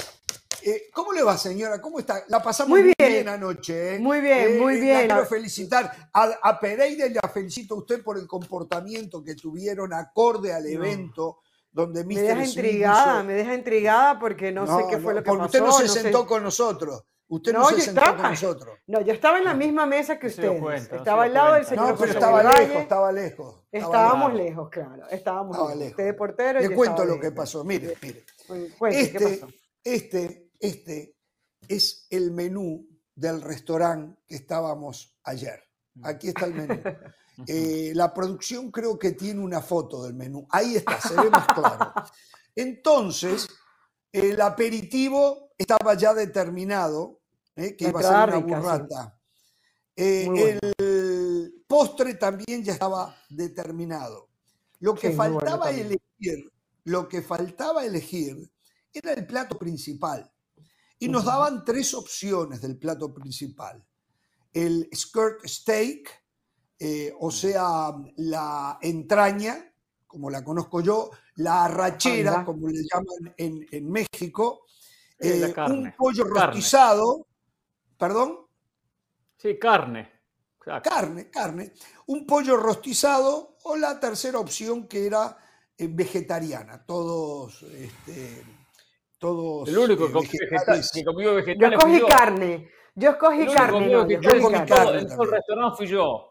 eh, 0.64 0.90
¿Cómo 0.94 1.12
le 1.12 1.24
va, 1.24 1.38
señora? 1.38 1.82
¿Cómo 1.82 2.00
está? 2.00 2.24
La 2.28 2.42
pasamos 2.42 2.70
muy 2.70 2.94
bien, 2.98 3.28
anoche. 3.28 3.96
¿eh? 3.96 4.00
Muy 4.00 4.22
bien, 4.22 4.60
muy 4.60 4.76
eh, 4.76 4.80
bien. 4.80 5.08
quiero 5.08 5.26
felicitar 5.26 6.10
a, 6.14 6.60
Pereira 6.60 7.08
y 7.08 7.14
la 7.14 7.30
felicito 7.34 7.76
a 7.76 7.78
usted 7.80 8.04
por 8.04 8.18
el 8.18 8.28
comportamiento 8.28 9.24
que 9.24 9.36
tuvieron 9.36 9.94
acorde 9.94 10.54
al 10.54 10.68
evento 10.68 11.40
donde 11.72 12.04
Me 12.04 12.22
deja 12.22 12.46
intrigada, 12.46 13.24
me 13.24 13.34
deja 13.34 13.54
intrigada 13.54 14.20
porque 14.20 14.52
no, 14.52 14.68
sé 14.68 14.86
qué 14.90 14.98
fue 14.98 15.14
lo 15.14 15.24
que 15.24 15.32
pasó. 15.32 15.46
Usted 15.46 15.62
no 15.62 15.72
se 15.72 15.88
sentó 15.88 16.28
con 16.28 16.44
nosotros. 16.44 17.06
Usted 17.28 17.54
no, 17.54 17.66
se 17.70 17.80
sentó 17.80 18.18
con 18.18 18.24
nosotros. 18.24 18.80
No, 18.88 19.00
yo 19.00 19.14
estaba 19.14 19.38
en 19.38 19.46
la 19.46 19.54
misma 19.54 19.86
mesa 19.86 20.20
que 20.20 20.28
usted. 20.28 20.52
estaba 20.92 21.24
al 21.24 21.34
lado 21.34 21.54
del 21.54 21.66
señor 21.66 21.92
No, 21.92 21.98
pero 21.98 22.12
estaba 22.12 22.44
lejos, 22.44 22.82
estaba 22.82 23.12
lejos. 23.14 23.64
Estábamos 23.72 24.34
lejos, 24.34 24.70
claro. 24.70 25.08
Estábamos 25.10 25.76
lejos. 25.78 25.92
Usted 25.92 26.06
de 26.06 26.14
portero. 26.14 26.60
Le 26.60 26.76
cuento 26.76 27.06
lo 27.06 27.20
que 27.20 27.32
pasó. 27.32 27.64
Mire, 27.64 27.96
mire. 28.02 28.26
este, 28.90 29.46
este, 29.82 30.52
este 30.60 31.16
es 31.70 32.06
el 32.10 32.32
menú 32.32 32.86
del 33.16 33.42
restaurante 33.42 34.22
que 34.28 34.36
estábamos 34.36 35.18
ayer. 35.24 35.64
Aquí 36.04 36.28
está 36.30 36.46
el 36.46 36.54
menú. 36.54 36.82
Eh, 37.48 37.92
la 37.96 38.14
producción 38.14 38.72
creo 38.72 39.00
que 39.00 39.12
tiene 39.12 39.42
una 39.42 39.62
foto 39.62 40.04
del 40.04 40.14
menú. 40.14 40.46
Ahí 40.50 40.76
está, 40.76 41.00
se 41.02 41.16
ve 41.16 41.30
más 41.30 41.48
claro. 41.48 41.94
Entonces, 42.56 43.48
el 44.12 44.40
aperitivo 44.42 45.54
estaba 45.58 45.94
ya 45.94 46.14
determinado, 46.14 47.22
eh, 47.56 47.76
que 47.76 47.88
iba 47.88 48.00
a 48.00 48.04
ser 48.04 48.36
una 48.36 48.46
burrata. 48.46 49.18
Eh, 49.96 50.60
el 50.78 51.64
postre 51.68 52.16
también 52.16 52.64
ya 52.64 52.74
estaba 52.74 53.16
determinado. 53.30 54.30
Lo 54.80 54.96
que 54.96 55.12
faltaba 55.12 55.70
elegir, 55.70 56.52
lo 56.86 57.08
que 57.08 57.22
faltaba 57.22 57.86
elegir 57.86 58.52
era 58.94 59.14
el 59.14 59.26
plato 59.26 59.58
principal. 59.58 60.32
Y 61.00 61.08
nos 61.08 61.26
daban 61.26 61.64
tres 61.66 61.94
opciones 61.94 62.62
del 62.62 62.78
plato 62.78 63.14
principal. 63.14 63.84
El 64.54 64.90
skirt 64.94 65.46
steak, 65.46 66.10
eh, 66.84 67.14
o 67.20 67.30
sea, 67.30 67.94
la 68.16 68.80
entraña, 68.82 69.72
como 70.08 70.32
la 70.32 70.44
conozco 70.44 70.82
yo, 70.82 71.12
la 71.36 71.66
arrachera, 71.66 72.44
como 72.44 72.70
le 72.70 72.82
llaman 72.82 73.36
en, 73.38 73.92
México, 73.92 74.66
eh, 75.20 75.54
un 75.68 75.94
pollo 75.96 76.24
rostizado, 76.24 77.28
perdón. 78.00 78.48
Sí, 79.38 79.60
carne. 79.60 80.10
Carne, 80.58 81.30
carne. 81.30 81.72
Un 82.08 82.26
pollo 82.26 82.58
rostizado 82.58 83.58
o 83.66 83.76
la 83.76 84.00
tercera 84.00 84.40
opción 84.40 84.88
que 84.88 85.06
era 85.06 85.38
eh, 85.78 85.88
vegetariana. 85.88 86.84
Todos, 86.84 87.62
este, 87.62 88.44
todos. 89.20 89.70
El 89.70 89.78
único 89.78 90.08
que, 90.08 90.14
comió 91.06 91.36
vegetales. 91.36 91.76
Yo 91.76 91.78
cogí 91.78 92.02
carne. 92.08 92.72
Yo 92.96 93.12
escogí 93.12 93.46
carne. 93.46 93.92
yo 93.92 94.00
cogí 94.42 94.66
carne. 94.66 95.00
En 95.02 95.08
todo 95.10 95.24
el 95.26 95.32
restaurante 95.32 95.78
fui 95.78 95.86
yo. 95.86 96.31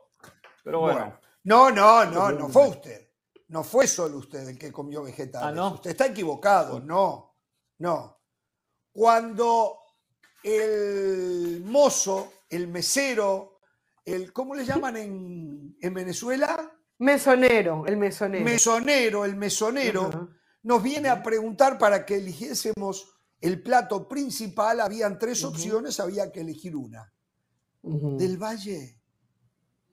Pero 0.64 0.80
bueno. 0.80 1.18
No, 1.44 1.70
no, 1.70 2.04
no, 2.04 2.32
no 2.32 2.48
fue 2.48 2.68
usted. 2.68 3.08
No 3.48 3.64
fue 3.64 3.86
solo 3.86 4.18
usted 4.18 4.48
el 4.48 4.58
que 4.58 4.70
comió 4.70 5.02
vegetales. 5.02 5.48
¿Ah, 5.48 5.52
no? 5.52 5.74
Usted 5.74 5.90
está 5.90 6.06
equivocado. 6.06 6.80
No, 6.80 7.36
no. 7.78 8.20
cuando 8.92 9.78
el 10.42 11.62
mozo, 11.64 12.32
el 12.48 12.68
mesero, 12.68 13.60
el, 14.04 14.32
¿cómo 14.32 14.54
le 14.54 14.64
llaman 14.64 14.96
en, 14.96 15.94
Venezuela? 15.94 16.70
Mesonero, 16.98 17.86
el 17.86 17.96
mesonero. 17.96 18.44
Mesonero, 18.44 19.24
el 19.24 19.36
mesonero, 19.36 20.30
nos 20.62 20.82
viene 20.82 21.08
a 21.08 21.22
preguntar 21.22 21.78
para 21.78 22.04
que 22.04 22.16
eligiésemos 22.16 23.14
el 23.40 23.62
plato 23.62 24.06
principal, 24.06 24.80
habían 24.80 25.18
tres 25.18 25.42
opciones, 25.44 25.98
había 25.98 26.30
que 26.30 26.40
elegir 26.40 26.76
una. 26.76 27.12
Del 27.82 28.36
Valle 28.36 28.99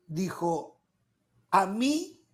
dijo, 0.07 0.81
a 1.51 1.65
mí 1.65 2.25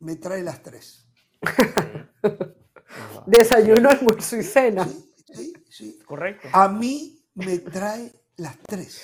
me 0.00 0.16
trae 0.16 0.42
las 0.42 0.62
tres. 0.62 1.06
Desayuno, 3.26 3.90
almuerzo 3.90 4.36
y 4.36 4.42
cena. 4.42 4.88
Sí, 5.32 5.52
sí, 5.68 5.98
Correcto. 6.04 6.48
A 6.52 6.68
mí 6.68 7.22
me 7.34 7.58
trae 7.58 8.12
las 8.36 8.58
tres. 8.58 9.02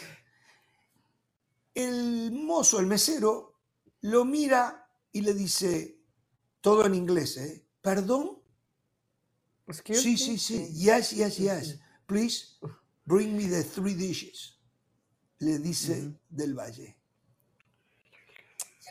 El 1.75 2.32
mozo, 2.32 2.80
el 2.80 2.87
mesero, 2.87 3.61
lo 4.02 4.25
mira 4.25 4.88
y 5.12 5.20
le 5.20 5.35
dice, 5.35 6.00
todo 6.61 6.87
en 6.87 6.94
inglés, 6.94 7.37
¿eh? 7.37 7.66
¿Perdón? 7.80 8.42
sí, 9.70 10.16
sí, 10.16 10.38
sí. 10.38 10.73
Yes, 10.73 11.11
yes, 11.11 11.37
yes. 11.37 11.78
Please 12.06 12.58
bring 13.04 13.37
me 13.37 13.46
the 13.46 13.62
three 13.62 13.94
dishes. 13.94 14.58
Le 15.38 15.58
dice 15.58 16.18
del 16.30 16.54
Valle. 16.54 16.95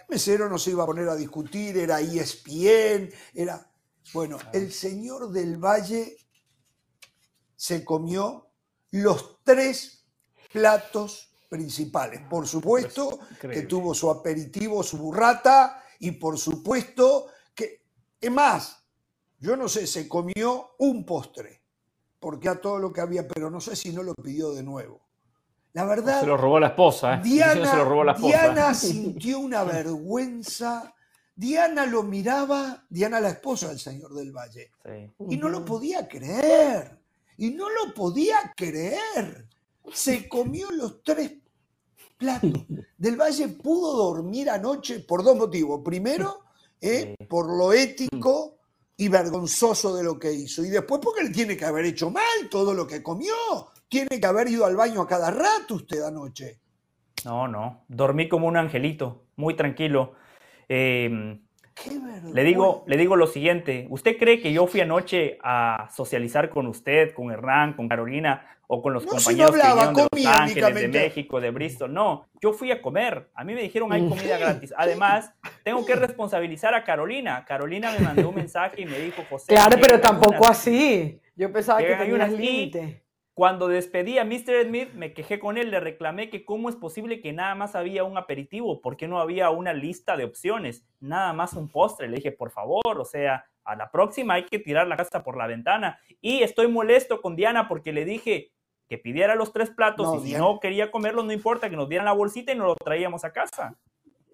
Mesero 0.10 0.50
no 0.50 0.58
se 0.58 0.72
iba 0.72 0.84
a 0.84 0.88
poner 0.88 1.10
a 1.10 1.16
discutir, 1.16 1.78
era 1.78 2.00
ESPN, 2.00 3.12
era... 3.34 3.72
Bueno, 4.14 4.38
el 4.54 4.72
señor 4.72 5.32
del 5.32 5.58
Valle 5.58 6.18
se 7.56 7.84
comió 7.84 8.52
los 8.92 9.44
tres 9.44 10.06
platos 10.52 11.34
principales. 11.50 12.22
Por 12.30 12.48
supuesto 12.48 13.20
que 13.42 13.64
tuvo 13.64 13.94
su 13.94 14.10
aperitivo, 14.10 14.84
su 14.84 14.98
burrata, 14.98 15.84
y 16.00 16.12
por 16.12 16.38
supuesto 16.38 17.28
que, 17.54 17.84
es 18.20 18.32
más, 18.32 18.84
yo 19.40 19.56
no 19.56 19.68
sé, 19.68 19.88
se 19.88 20.08
comió 20.08 20.76
un 20.80 21.06
postre, 21.06 21.64
porque 22.20 22.50
a 22.50 22.60
todo 22.60 22.80
lo 22.80 22.92
que 22.92 23.02
había, 23.02 23.28
pero 23.28 23.50
no 23.50 23.60
sé 23.60 23.76
si 23.76 23.92
no 23.92 24.04
lo 24.04 24.14
pidió 24.14 24.54
de 24.54 24.64
nuevo. 24.64 25.05
La 25.76 25.84
verdad. 25.84 26.22
Se 26.22 26.26
lo 26.26 26.38
robó 26.38 26.58
la 26.58 26.68
esposa, 26.68 27.16
¿eh? 27.16 27.20
Diana, 27.22 27.70
se 27.70 27.76
lo 27.76 27.84
robó 27.84 28.06
la 28.06 28.14
esposa. 28.14 28.38
Diana 28.38 28.74
sintió 28.74 29.40
una 29.40 29.66
vergüenza. 29.66 30.96
Diana 31.36 31.86
lo 31.86 32.02
miraba, 32.04 32.86
Diana 32.90 33.20
la 33.20 33.32
esposa 33.32 33.68
del 33.68 33.80
señor 33.80 34.14
del 34.14 34.32
Valle, 34.32 34.72
y 35.28 35.36
no 35.36 35.50
lo 35.50 35.66
podía 35.66 36.08
creer. 36.08 36.98
Y 37.38 37.50
no 37.52 37.70
lo 37.70 37.94
podía 37.94 38.54
creer. 38.56 39.50
Se 39.92 40.30
comió 40.30 40.72
los 40.72 41.04
tres 41.04 41.34
platos. 42.18 42.54
Del 42.98 43.18
Valle 43.18 43.50
pudo 43.50 43.98
dormir 43.98 44.50
anoche 44.50 45.02
por 45.02 45.26
dos 45.26 45.36
motivos. 45.36 45.82
Primero, 45.84 46.40
eh, 46.80 47.16
por 47.28 47.54
lo 47.54 47.74
ético 47.74 48.60
y 48.96 49.10
vergonzoso 49.10 49.94
de 49.94 50.04
lo 50.06 50.18
que 50.18 50.32
hizo. 50.32 50.64
Y 50.64 50.70
después 50.70 51.02
porque 51.04 51.24
le 51.24 51.32
tiene 51.32 51.58
que 51.58 51.66
haber 51.66 51.84
hecho 51.84 52.10
mal 52.10 52.48
todo 52.50 52.74
lo 52.74 52.88
que 52.88 53.04
comió. 53.04 53.34
Tiene 53.96 54.20
que 54.20 54.28
haber 54.28 54.50
ido 54.50 54.66
al 54.66 54.76
baño 54.76 55.02
a 55.02 55.08
cada 55.08 55.32
rato 55.32 55.76
usted 55.76 56.04
anoche. 56.04 56.60
No, 57.24 57.48
no. 57.48 57.86
Dormí 57.88 58.28
como 58.28 58.46
un 58.46 58.58
angelito, 58.58 59.24
muy 59.38 59.54
tranquilo. 59.54 60.16
Em, 60.68 61.40
le 62.34 62.44
digo, 62.44 62.84
le 62.88 62.98
digo 62.98 63.16
lo 63.16 63.26
siguiente. 63.26 63.88
¿Usted 63.90 64.18
cree 64.18 64.42
que 64.42 64.52
yo 64.52 64.68
fui 64.68 64.82
anoche 64.82 65.38
a 65.42 65.88
socializar 65.96 66.50
con 66.50 66.68
usted, 66.68 67.14
con 67.14 67.32
Hernán, 67.32 67.72
con 67.72 67.88
Carolina 67.88 68.46
o 68.68 68.82
con 68.82 68.92
los 68.92 69.06
compañeros 69.06 69.52
que 69.52 69.62
vinieron 69.66 69.94
de 69.94 70.02
Los 70.12 70.26
Ángeles, 70.26 70.76
de 70.76 70.88
México, 70.90 71.40
de 71.40 71.52
Bristol? 71.52 71.94
No, 71.94 72.28
yo 72.42 72.52
fui 72.52 72.72
a 72.72 72.82
comer. 72.82 73.30
A 73.34 73.46
mí 73.46 73.54
me 73.54 73.62
dijeron 73.62 73.94
hay 73.94 74.10
comida 74.10 74.38
gratis. 74.38 74.74
Además, 74.78 75.32
tengo 75.64 75.86
que 75.86 75.96
responsabilizar 75.96 76.76
a 76.76 76.84
Carolina. 76.84 77.46
Carolina 77.46 77.94
me 77.98 78.00
mandó 78.00 78.28
un 78.28 78.36
mensaje 78.36 78.82
y 78.82 78.86
me 78.86 79.00
dijo, 79.00 79.24
José. 79.30 79.54
Claro, 79.54 79.78
pero 79.80 80.02
tampoco 80.02 80.46
así. 80.46 81.22
Yo 81.38 81.50
pensaba 81.54 81.80
que 81.80 81.96
tenía 81.96 82.26
un 82.26 82.36
límite. 82.36 83.05
Cuando 83.36 83.68
despedí 83.68 84.18
a 84.18 84.24
Mr. 84.24 84.64
Smith, 84.66 84.94
me 84.94 85.14
quejé 85.14 85.40
con 85.40 85.58
él, 85.58 85.70
le 85.70 85.82
reclamé 85.82 86.30
que 86.30 86.46
cómo 86.46 86.70
es 86.70 86.78
posible 86.78 87.20
que 87.22 87.34
nada 87.34 87.54
más 87.54 87.76
había 87.76 88.06
un 88.06 88.18
aperitivo, 88.18 88.80
¿por 88.80 88.96
qué 88.96 89.10
no 89.10 89.20
había 89.20 89.50
una 89.50 89.74
lista 89.74 90.16
de 90.16 90.24
opciones? 90.24 90.86
Nada 91.02 91.34
más 91.34 91.52
un 91.52 91.68
postre. 91.68 92.08
Le 92.08 92.16
dije, 92.16 92.32
por 92.32 92.50
favor, 92.50 92.98
o 92.98 93.04
sea, 93.04 93.46
a 93.66 93.76
la 93.76 93.92
próxima 93.92 94.36
hay 94.36 94.46
que 94.46 94.58
tirar 94.58 94.88
la 94.88 94.96
casa 94.96 95.22
por 95.22 95.36
la 95.36 95.48
ventana. 95.48 96.00
Y 96.22 96.44
estoy 96.44 96.70
molesto 96.70 97.22
con 97.22 97.36
Diana 97.36 97.68
porque 97.68 97.92
le 97.92 98.06
dije 98.06 98.54
que 98.88 98.98
pidiera 98.98 99.36
los 99.36 99.52
tres 99.52 99.70
platos 99.70 100.24
y 100.24 100.30
si 100.30 100.38
no 100.38 100.62
quería 100.62 100.90
comerlo, 100.90 101.22
no 101.22 101.34
importa, 101.34 101.70
que 101.70 101.76
nos 101.76 101.90
dieran 101.90 102.06
la 102.06 102.14
bolsita 102.14 102.54
y 102.54 102.56
nos 102.56 102.68
lo 102.68 102.76
traíamos 102.76 103.26
a 103.26 103.34
casa. 103.34 103.78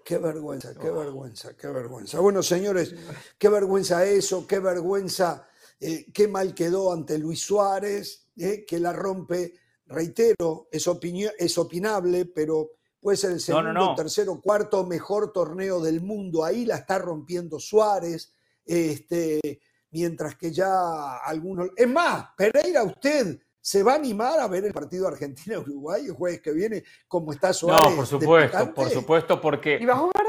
Qué 0.06 0.20
vergüenza, 0.20 0.76
qué 0.80 0.92
vergüenza, 0.92 1.58
qué 1.58 1.68
vergüenza. 1.70 2.20
Bueno, 2.20 2.44
señores, 2.44 2.94
qué 3.40 3.50
vergüenza 3.50 4.06
eso, 4.06 4.46
qué 4.46 4.60
vergüenza, 4.60 5.48
eh, 5.80 6.06
qué 6.14 6.28
mal 6.28 6.54
quedó 6.54 6.94
ante 6.94 7.18
Luis 7.18 7.42
Suárez, 7.42 8.21
¿eh? 8.38 8.66
que 8.68 8.80
la 8.80 8.94
rompe, 8.94 9.54
reitero, 9.86 10.68
es, 10.72 10.90
es 11.38 11.58
opinable, 11.58 12.26
pero 12.26 12.72
puede 13.00 13.18
ser 13.18 13.32
el 13.32 13.40
segundo, 13.40 13.96
tercero, 13.96 14.40
cuarto 14.42 14.86
mejor 14.86 15.32
torneo 15.32 15.82
del 15.82 16.02
mundo. 16.02 16.46
Ahí 16.46 16.66
la 16.66 16.78
está 16.78 17.00
rompiendo 17.00 17.60
Suárez, 17.60 18.34
este, 18.66 19.62
mientras 19.90 20.36
que 20.36 20.52
ya 20.52 21.18
algunos... 21.18 21.70
Es 21.76 21.88
más, 21.88 22.28
Pereira, 22.38 22.84
usted 22.84 23.40
se 23.60 23.84
va 23.84 23.94
a 23.94 23.96
animar 23.96 24.40
a 24.40 24.48
ver 24.48 24.66
el 24.66 24.74
partido 24.74 25.08
Argentina-Uruguay 25.08 26.06
el 26.06 26.14
jueves 26.14 26.42
que 26.42 26.52
viene, 26.52 26.84
como 27.08 27.32
está 27.32 27.54
Suárez. 27.54 27.90
No, 27.92 27.96
por 27.96 28.08
supuesto, 28.08 28.74
por 28.74 28.90
supuesto, 28.90 29.42
porque 29.42 29.80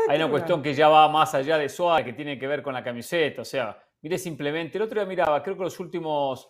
hay 0.09 0.17
una 0.17 0.31
cuestión 0.31 0.63
que 0.63 0.75
ya 0.75 0.89
va 0.89 1.09
más 1.09 1.35
allá 1.35 1.57
de 1.59 1.69
Suárez, 1.69 2.07
que 2.07 2.13
tiene 2.13 2.39
que 2.39 2.47
ver 2.47 2.63
con 2.63 2.75
la 2.75 2.85
camiseta. 2.85 3.43
O 3.43 3.45
sea, 3.45 3.79
mire 4.03 4.19
simplemente, 4.19 4.77
el 4.77 4.83
otro 4.83 5.01
día 5.01 5.09
miraba, 5.09 5.43
creo 5.43 5.57
que 5.57 5.65
los 5.65 5.81
últimos 5.81 6.49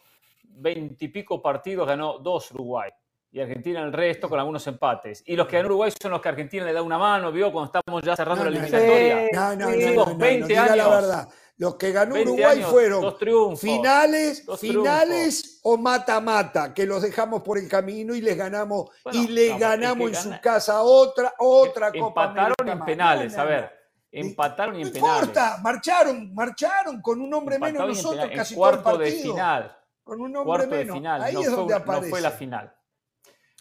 veintipico 0.55 1.41
partidos 1.41 1.87
ganó 1.87 2.19
dos 2.19 2.51
Uruguay. 2.53 2.91
Y 3.35 3.41
Argentina 3.41 3.81
el 3.81 3.95
resto 3.95 4.29
con 4.29 4.39
algunos 4.39 4.67
empates. 4.67 5.23
Y 5.25 5.37
los 5.37 5.47
que 5.47 5.57
ganó 5.57 5.69
Uruguay 5.69 5.91
son 6.01 6.11
los 6.11 6.21
que 6.21 6.29
Argentina 6.29 6.67
le 6.67 6.73
da 6.75 6.83
una 6.83 6.99
mano, 6.99 7.33
¿vio? 7.33 7.51
Cuando 7.51 7.73
estamos 7.73 8.03
ya 8.03 8.15
cerrando 8.15 8.45
la 8.45 8.51
eliminatoria. 8.51 9.29
No, 9.33 9.57
no, 9.57 9.71
no, 9.71 10.17
20 10.17 10.59
años. 10.59 10.77
la 10.77 10.89
verdad. 10.89 11.29
Los 11.57 11.77
que 11.77 11.93
ganó 11.93 12.21
Uruguay 12.21 12.63
fueron 12.63 13.57
finales, 13.57 14.45
finales 14.59 15.61
o 15.63 15.79
mata-mata, 15.79 16.75
que 16.75 16.85
los 16.85 17.03
dejamos 17.03 17.43
por 17.43 17.57
el 17.57 17.69
camino 17.69 18.15
y 18.15 18.21
les 18.21 18.37
ganamos 18.37 18.91
y 19.13 19.29
le 19.29 19.57
ganamos 19.57 20.09
en 20.09 20.15
su 20.15 20.41
casa 20.41 20.83
otra 20.83 21.33
otra 21.39 21.93
Copa 21.93 22.25
Empataron 22.25 22.69
en 22.69 22.85
penales, 22.85 23.39
a 23.39 23.45
ver. 23.45 23.71
Empataron 24.11 24.77
y 24.77 24.83
en 24.83 24.93
penales. 24.93 25.13
No 25.13 25.19
importa, 25.21 25.59
marcharon, 25.63 26.35
marcharon 26.35 27.01
con 27.01 27.21
un 27.21 27.33
hombre 27.33 27.59
menos 27.59 27.87
nosotros 27.87 28.31
casi 28.35 28.55
todo 28.55 28.71
el 28.71 28.79
partido. 28.81 28.99
de 28.99 29.13
final 29.13 29.82
con 30.03 30.21
un 30.21 30.33
nombre 30.33 30.67
cuarto 30.67 30.75
de 30.75 30.93
final. 30.93 31.23
Ahí 31.23 31.35
no, 31.35 31.41
es 31.41 31.47
fue, 31.47 31.57
donde 31.57 31.75
aparece. 31.75 32.07
no 32.07 32.11
fue 32.11 32.21
la 32.21 32.31
final. 32.31 32.75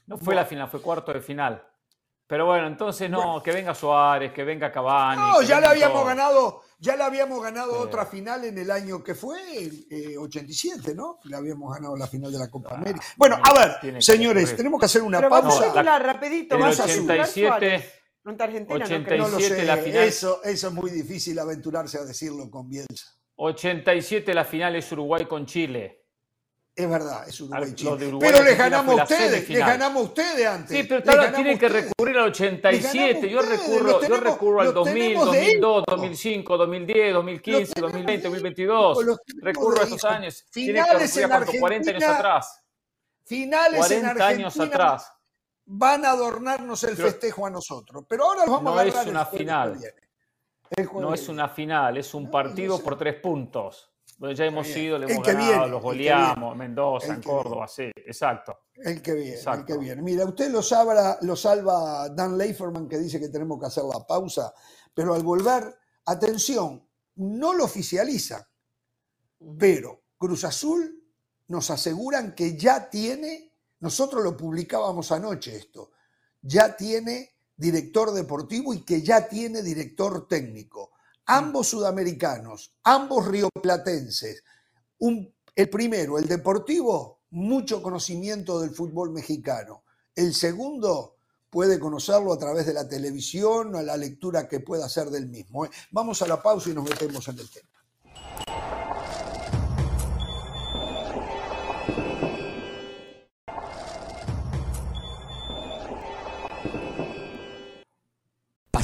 No 0.08 0.18
fue 0.18 0.36
la 0.36 0.46
final, 0.46 0.70
fue 0.70 0.82
cuarto 0.82 1.14
de 1.14 1.22
final. 1.22 1.64
Pero 2.32 2.46
bueno, 2.46 2.66
entonces 2.66 3.10
no, 3.10 3.44
que 3.44 3.52
venga 3.52 3.76
Suárez, 3.76 4.32
que 4.32 4.46
venga 4.46 4.72
Cavani. 4.72 5.22
No, 5.22 5.42
ya 5.42 5.60
le 5.60 5.68
habíamos 5.68 6.06
ganado, 6.06 6.62
ya 6.80 6.96
le 6.96 7.04
habíamos 7.04 7.44
ganado 7.44 7.78
otra 7.78 8.06
final 8.06 8.46
en 8.46 8.58
el 8.58 8.72
año 8.72 9.04
que 9.04 9.16
fue, 9.16 9.38
el 9.58 10.18
87, 10.18 10.92
eh, 10.92 10.96
¿no? 10.96 11.20
Le 11.26 11.36
habíamos 11.36 11.74
ganado 11.74 11.98
la 11.98 12.08
final 12.08 12.32
de 12.32 12.40
la 12.40 12.50
Copa 12.50 12.70
ah, 12.72 12.78
América. 12.78 13.06
Bueno, 13.18 13.38
a 13.44 13.54
ver, 13.54 14.02
señores, 14.02 14.56
tenemos 14.56 14.80
que 14.80 14.86
hacer 14.86 15.02
una 15.02 15.18
Pero 15.18 15.30
pausa. 15.30 15.74
Vamos 15.74 15.88
a 15.88 16.00
rapidito, 16.00 16.56
el 16.56 16.64
87, 16.64 17.92
no, 18.24 18.36
Argentina, 18.40 18.86
87 18.86 19.66
la 19.66 19.76
final. 19.76 20.04
Eso, 20.04 20.42
eso 20.42 20.68
es 20.70 20.74
muy 20.74 20.90
difícil 20.90 21.38
aventurarse 21.38 21.98
a 21.98 22.06
decirlo 22.06 22.50
con 22.50 22.70
Bielsa. 22.70 23.08
87 23.36 24.34
la 24.34 24.46
final 24.46 24.78
es 24.78 24.90
Uruguay 24.90 25.26
con 25.26 25.46
Chile. 25.46 26.01
Es 26.74 26.90
verdad, 26.90 27.28
es 27.28 27.42
Uruguay 27.42 27.76
Chile. 27.76 28.18
Pero 28.20 28.44
les 28.44 28.58
ganamos 28.58 28.98
a 28.98 29.04
ustedes, 29.04 29.50
les 29.50 29.60
ganamos 29.60 30.04
a 30.04 30.06
ustedes 30.06 30.48
antes. 30.48 30.78
Sí, 30.78 30.84
pero 30.88 31.12
ahora 31.12 31.34
tienen 31.34 31.60
que 31.60 31.68
recurrir 31.68 32.18
al 32.18 32.30
87. 32.30 33.30
Yo 33.30 33.42
recurro, 33.42 34.02
yo 34.02 34.18
recurro 34.18 34.62
al 34.62 34.74
2000, 34.74 35.16
2002, 35.16 35.84
2005, 35.86 36.58
2010, 36.58 37.14
2015, 37.14 37.82
2020, 37.82 38.24
2022. 38.24 39.06
Recurro 39.42 39.82
a 39.82 39.84
esos 39.84 40.04
años. 40.06 40.46
Finales 40.50 41.18
en 41.18 41.32
Argentina, 41.32 41.60
40 41.60 41.90
años 41.92 42.04
atrás. 42.04 42.64
Finales 43.26 43.80
40 43.80 43.96
en 43.96 44.06
Argentina 44.06 44.26
años 44.26 44.60
atrás. 44.60 45.14
Van 45.66 46.06
a 46.06 46.12
adornarnos 46.12 46.84
el 46.86 46.96
festejo 46.96 47.46
a 47.46 47.50
nosotros. 47.50 48.06
Pero 48.08 48.26
ahora 48.26 48.46
los 48.46 48.64
vamos 48.64 48.74
no 48.74 48.80
a 48.80 48.86
es 48.86 49.08
una 49.08 49.26
final. 49.26 49.78
No 50.94 51.14
es 51.14 51.28
una 51.28 51.50
final, 51.50 51.98
es 51.98 52.14
un 52.14 52.32
partido 52.32 52.80
por 52.80 52.98
tres 52.98 53.16
puntos 53.16 53.91
ya 54.30 54.46
hemos 54.46 54.68
ido, 54.76 55.00
le 55.00 55.12
hemos 55.12 55.26
ganado, 55.26 55.68
los 55.68 55.82
goleamos, 55.82 56.56
Mendoza, 56.56 57.14
en 57.14 57.22
Córdoba, 57.24 57.68
sí, 57.68 57.92
exacto. 57.96 58.60
El 58.76 59.02
que 59.02 59.14
viene, 59.14 59.40
el 59.40 59.66
que 59.66 59.78
viene. 59.78 60.02
Mira, 60.02 60.26
usted 60.26 60.52
lo 60.52 60.62
salva, 60.62 61.18
lo 61.22 61.36
salva 61.36 62.10
Dan 62.10 62.38
Leiferman 62.38 62.88
que 62.88 63.00
dice 63.00 63.20
que 63.20 63.30
tenemos 63.30 63.60
que 63.60 63.66
hacer 63.66 63.84
la 63.84 64.06
pausa, 64.06 64.54
pero 64.94 65.14
al 65.16 65.24
volver, 65.24 65.76
atención, 66.06 66.88
no 67.16 67.54
lo 67.54 67.66
oficializa, 67.66 68.48
pero 69.58 70.04
Cruz 70.18 70.44
Azul 70.44 71.04
nos 71.48 71.70
aseguran 71.72 72.34
que 72.36 72.56
ya 72.56 72.90
tiene, 72.90 73.54
nosotros 73.80 74.24
lo 74.24 74.38
publicábamos 74.38 75.12
anoche 75.12 75.56
esto, 75.56 75.92
ya 76.42 76.76
tiene 76.76 77.32
director 77.56 78.12
deportivo 78.12 78.74
y 78.74 78.84
que 78.84 79.02
ya 79.02 79.28
tiene 79.28 79.62
director 79.62 80.28
técnico. 80.28 80.91
Ambos 81.34 81.68
sudamericanos, 81.68 82.74
ambos 82.84 83.26
rioplatenses. 83.26 84.44
El 85.00 85.70
primero, 85.70 86.18
el 86.18 86.28
deportivo, 86.28 87.22
mucho 87.30 87.82
conocimiento 87.82 88.60
del 88.60 88.72
fútbol 88.72 89.12
mexicano. 89.12 89.84
El 90.14 90.34
segundo, 90.34 91.16
puede 91.50 91.80
conocerlo 91.80 92.34
a 92.34 92.38
través 92.38 92.66
de 92.66 92.74
la 92.74 92.86
televisión 92.86 93.74
o 93.74 93.82
la 93.82 93.96
lectura 93.96 94.50
que 94.50 94.60
pueda 94.60 94.88
hacer 94.88 95.10
del 95.10 95.28
mismo. 95.28 95.64
¿eh? 95.64 95.70
Vamos 95.92 96.22
a 96.22 96.28
la 96.28 96.42
pausa 96.44 96.70
y 96.70 96.74
nos 96.74 96.84
metemos 96.84 97.26
en 97.30 97.40
el 97.40 97.50
tema. 97.50 97.81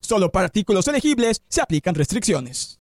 Solo 0.00 0.32
para 0.32 0.46
artículos 0.46 0.88
elegibles 0.88 1.42
se 1.48 1.60
aplican 1.60 1.94
restricciones. 1.94 2.80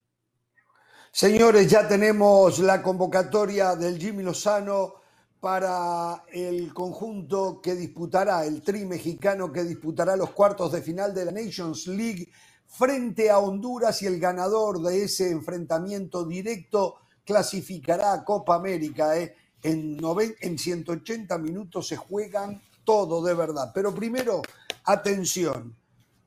Señores, 1.12 1.68
ya 1.68 1.88
tenemos 1.88 2.58
la 2.60 2.82
convocatoria 2.82 3.74
del 3.74 3.98
Jimmy 3.98 4.22
Lozano 4.22 4.94
para 5.40 6.24
el 6.32 6.72
conjunto 6.74 7.60
que 7.62 7.74
disputará, 7.74 8.44
el 8.44 8.62
tri 8.62 8.84
mexicano 8.84 9.52
que 9.52 9.64
disputará 9.64 10.16
los 10.16 10.30
cuartos 10.30 10.72
de 10.72 10.82
final 10.82 11.14
de 11.14 11.24
la 11.24 11.32
Nations 11.32 11.86
League 11.86 12.28
frente 12.66 13.30
a 13.30 13.38
Honduras 13.38 14.02
y 14.02 14.06
el 14.06 14.20
ganador 14.20 14.82
de 14.82 15.04
ese 15.04 15.30
enfrentamiento 15.30 16.24
directo 16.24 16.96
clasificará 17.24 18.12
a 18.12 18.24
Copa 18.24 18.56
América. 18.56 19.16
¿eh? 19.16 19.34
En, 19.62 19.98
en 20.40 20.58
180 20.58 21.38
minutos 21.38 21.88
se 21.88 21.96
juegan 21.96 22.60
todo 22.84 23.24
de 23.24 23.34
verdad. 23.34 23.70
Pero 23.74 23.94
primero, 23.94 24.42
atención, 24.84 25.76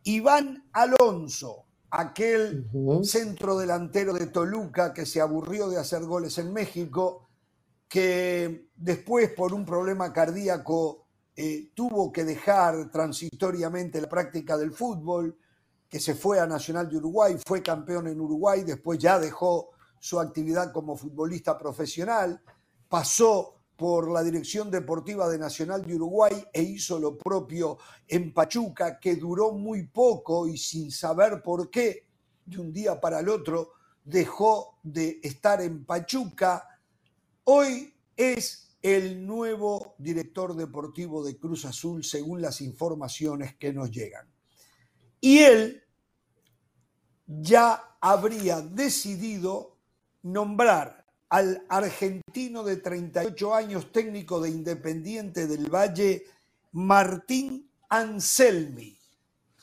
Iván 0.04 0.70
Alonso, 0.74 1.66
aquel 1.92 2.70
centro 3.04 3.58
delantero 3.58 4.14
de 4.14 4.28
Toluca 4.28 4.94
que 4.94 5.06
se 5.06 5.22
aburrió 5.22 5.70
de 5.70 5.78
hacer 5.78 6.04
goles 6.04 6.38
en 6.38 6.52
México, 6.54 7.30
que 7.88 8.70
después 8.76 9.32
por 9.32 9.54
un 9.54 9.66
problema 9.66 10.12
cardíaco 10.14 11.08
eh, 11.36 11.72
tuvo 11.76 12.12
que 12.12 12.24
dejar 12.24 12.90
transitoriamente 12.90 14.02
la 14.02 14.10
práctica 14.10 14.58
del 14.58 14.72
fútbol, 14.72 15.38
que 15.90 16.00
se 16.00 16.16
fue 16.16 16.40
a 16.40 16.48
Nacional 16.48 16.90
de 16.90 16.98
Uruguay, 16.98 17.38
fue 17.46 17.62
campeón 17.62 18.08
en 18.08 18.20
Uruguay, 18.20 18.64
después 18.64 18.98
ya 18.98 19.20
dejó 19.20 19.72
su 20.00 20.20
actividad 20.20 20.72
como 20.72 20.96
futbolista 20.96 21.58
profesional, 21.58 22.42
pasó 22.88 23.61
por 23.82 24.12
la 24.12 24.22
Dirección 24.22 24.70
Deportiva 24.70 25.28
de 25.28 25.40
Nacional 25.40 25.84
de 25.84 25.96
Uruguay 25.96 26.46
e 26.54 26.62
hizo 26.62 27.00
lo 27.00 27.18
propio 27.18 27.80
en 28.08 28.32
Pachuca, 28.32 29.00
que 29.00 29.16
duró 29.16 29.54
muy 29.54 29.88
poco 29.88 30.48
y 30.48 30.56
sin 30.56 30.92
saber 30.92 31.42
por 31.42 31.72
qué, 31.72 32.06
de 32.46 32.60
un 32.60 32.72
día 32.72 33.02
para 33.02 33.22
el 33.22 33.28
otro, 33.28 33.72
dejó 34.04 34.78
de 34.84 35.20
estar 35.24 35.62
en 35.62 35.84
Pachuca 35.84 36.68
Hoy 37.44 37.92
es 38.16 38.78
el 38.84 39.26
nuevo 39.26 39.96
director 39.98 40.56
deportivo 40.56 41.24
de 41.24 41.40
Cruz 41.40 41.66
Azul, 41.66 42.04
según 42.04 42.40
las 42.40 42.62
informaciones 42.62 43.56
que 43.56 43.74
nos 43.74 43.90
llegan. 43.90 44.28
Y 45.20 45.40
él 45.40 45.84
ya 47.26 47.98
habría 48.00 48.62
decidido 48.62 49.80
nombrar 50.22 51.01
al 51.32 51.64
argentino 51.70 52.62
de 52.62 52.76
38 52.76 53.56
años 53.56 53.92
técnico 53.94 54.42
de 54.42 54.50
Independiente 54.50 55.48
del 55.48 55.74
Valle, 55.74 56.26
Martín 56.74 57.70
Anselmi, 57.88 58.98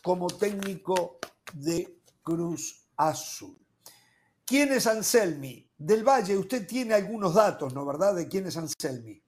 como 0.02 0.28
técnico 0.28 1.18
de 1.52 1.98
Cruz 2.22 2.88
Azul. 2.96 3.54
¿Quién 4.46 4.72
es 4.72 4.86
Anselmi? 4.86 5.68
Del 5.76 6.04
Valle, 6.04 6.38
usted 6.38 6.66
tiene 6.66 6.94
algunos 6.94 7.34
datos, 7.34 7.74
¿no 7.74 7.84
verdad? 7.84 8.14
De 8.14 8.28
quién 8.28 8.46
es 8.46 8.56
Anselmi. 8.56 9.20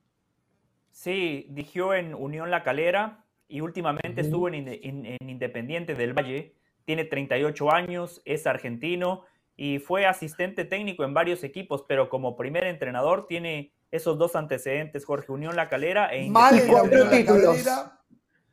Sí, 0.92 1.46
dirigió 1.50 1.92
en 1.92 2.14
Unión 2.14 2.50
La 2.50 2.62
Calera 2.62 3.22
y 3.48 3.61
últimamente 3.61 4.22
estuvo 4.22 4.48
en, 4.48 5.18
Independiente 5.29 5.94
del 5.94 6.14
Valle. 6.14 6.55
Tiene 6.87 7.05
38 7.05 7.70
años, 7.70 8.22
es 8.24 8.46
argentino 8.46 9.26
y 9.62 9.79
fue 9.79 10.07
asistente 10.07 10.64
técnico 10.64 11.05
en 11.05 11.12
varios 11.12 11.44
equipos, 11.44 11.85
pero 11.87 12.09
como 12.09 12.35
primer 12.35 12.64
entrenador 12.64 13.27
tiene 13.27 13.75
esos 13.90 14.16
dos 14.16 14.35
antecedentes, 14.35 15.05
Jorge, 15.05 15.33
Unión 15.33 15.55
La 15.55 15.68
Calera 15.68 16.07
e 16.14 16.23
Independiente. 16.23 17.27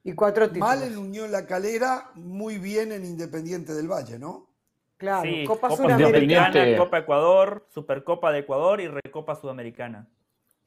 Y 0.03 0.13
cuatro 0.13 0.49
títulos. 0.49 0.67
Mal 0.67 0.83
en 0.83 0.97
Unión 0.97 1.31
La 1.31 1.45
Calera, 1.45 2.11
muy 2.15 2.57
bien 2.57 2.91
en 2.91 3.05
Independiente 3.05 3.73
del 3.73 3.87
Valle, 3.89 4.19
¿no? 4.19 4.49
Claro, 4.97 5.29
Copa, 5.47 5.69
Sudamericana, 5.77 6.77
Copa 6.77 6.97
Ecuador, 6.97 7.65
Supercopa 7.73 8.33
de 8.33 8.39
Ecuador 8.39 8.81
y 8.81 8.89
Recopa 8.89 9.35
Sudamericana. 9.35 10.09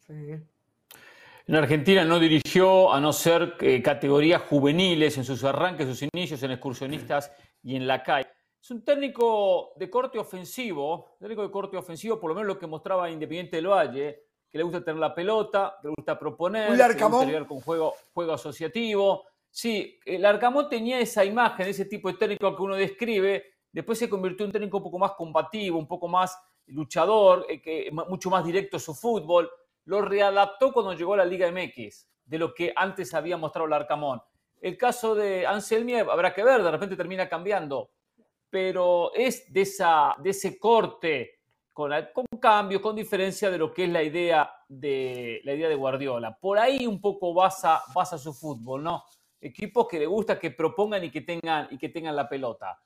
En 0.09 1.55
Argentina 1.55 2.03
no 2.07 2.18
dirigió 2.18 2.90
a 2.90 2.98
no 2.98 3.12
ser 3.12 3.57
eh, 3.61 3.83
categorías 3.83 4.40
juveniles 4.40 5.18
en 5.18 5.24
sus 5.24 5.44
arranques, 5.44 5.87
sus 5.87 6.09
inicios 6.14 6.42
en 6.42 6.53
excursionistas 6.53 7.31
y 7.62 7.76
en 7.76 7.87
la 7.87 8.03
calle. 8.03 8.30
Es 8.61 8.70
un 8.70 8.85
técnico 8.85 9.73
de 9.77 9.88
corte 9.88 10.18
ofensivo, 10.18 11.16
técnico 11.18 11.42
de 11.42 11.51
corte 11.51 11.77
ofensivo, 11.77 12.20
por 12.20 12.31
lo 12.31 12.35
menos 12.35 12.49
lo 12.49 12.59
que 12.59 12.66
mostraba 12.66 13.11
Independiente 13.11 13.57
del 13.57 13.68
Valle, 13.68 14.25
que 14.51 14.59
le 14.59 14.64
gusta 14.64 14.85
tener 14.85 15.01
la 15.01 15.14
pelota, 15.14 15.79
le 15.83 15.90
gusta 15.90 16.18
proponer, 16.18 16.70
le 16.70 16.85
gusta 16.94 17.46
con 17.46 17.61
juego, 17.61 17.94
juego 18.12 18.33
asociativo. 18.33 19.25
Sí, 19.51 19.99
el 20.05 20.25
Arcamón 20.25 20.68
tenía 20.68 21.01
esa 21.01 21.25
imagen, 21.25 21.68
ese 21.68 21.87
tipo 21.87 22.09
de 22.09 22.18
técnico 22.18 22.55
que 22.55 22.62
uno 22.62 22.75
describe, 22.77 23.44
Después 23.73 23.99
se 23.99 24.09
convirtió 24.09 24.44
en 24.44 24.49
un 24.49 24.53
técnico 24.53 24.79
un 24.79 24.83
poco 24.83 24.99
más 24.99 25.12
combativo, 25.12 25.79
un 25.79 25.87
poco 25.87 26.09
más 26.09 26.37
luchador, 26.66 27.46
eh, 27.49 27.61
que, 27.61 27.90
mucho 28.09 28.31
más 28.31 28.44
directo 28.44 28.79
su 28.79 28.94
fútbol. 28.94 29.51
Lo 29.85 30.03
readaptó 30.03 30.73
cuando 30.73 30.92
llegó 30.94 31.14
a 31.14 31.18
la 31.18 31.25
Liga 31.25 31.51
MX, 31.51 32.09
de 32.25 32.38
lo 32.38 32.53
que 32.53 32.73
antes 32.75 33.14
había 33.14 33.37
mostrado 33.37 33.66
el 33.66 33.73
Arcamón. 33.73 34.20
El 34.61 34.77
caso 34.77 35.14
de 35.14 35.46
Anselmi 35.46 35.94
habrá 35.94 36.35
que 36.35 36.44
ver, 36.44 36.62
de 36.62 36.70
repente 36.70 36.96
termina 36.96 37.29
cambiando, 37.29 37.90
pero 38.51 39.15
es 39.15 39.51
de, 39.53 39.63
esa, 39.63 40.17
de 40.19 40.31
ese 40.31 40.59
corte, 40.59 41.39
con, 41.73 41.93
con 42.13 42.27
cambios, 42.41 42.83
con 42.83 42.97
diferencia 42.97 43.51
de 43.51 43.59
lo 43.59 43.73
que 43.73 43.85
es 43.85 43.91
la 43.91 44.03
idea 44.03 44.51
de, 44.69 45.41
la 45.45 45.55
idea 45.55 45.69
de 45.69 45.75
Guardiola. 45.77 46.37
Por 46.37 46.59
ahí 46.59 46.87
un 46.87 47.01
poco 47.01 47.33
basa, 47.33 47.83
basa 47.95 48.19
su 48.19 48.35
fútbol, 48.35 48.83
¿no? 48.83 49.05
Equipos 49.41 49.89
que 49.89 49.99
le 49.99 50.07
gusta 50.07 50.39
que 50.39 50.51
propongan 50.51 51.05
y 51.05 51.11
que 51.11 51.23
tengan, 51.23 51.69
y 51.71 51.79
que 51.79 51.89
tengan 51.89 52.15
la 52.15 52.29
pelota. 52.29 52.79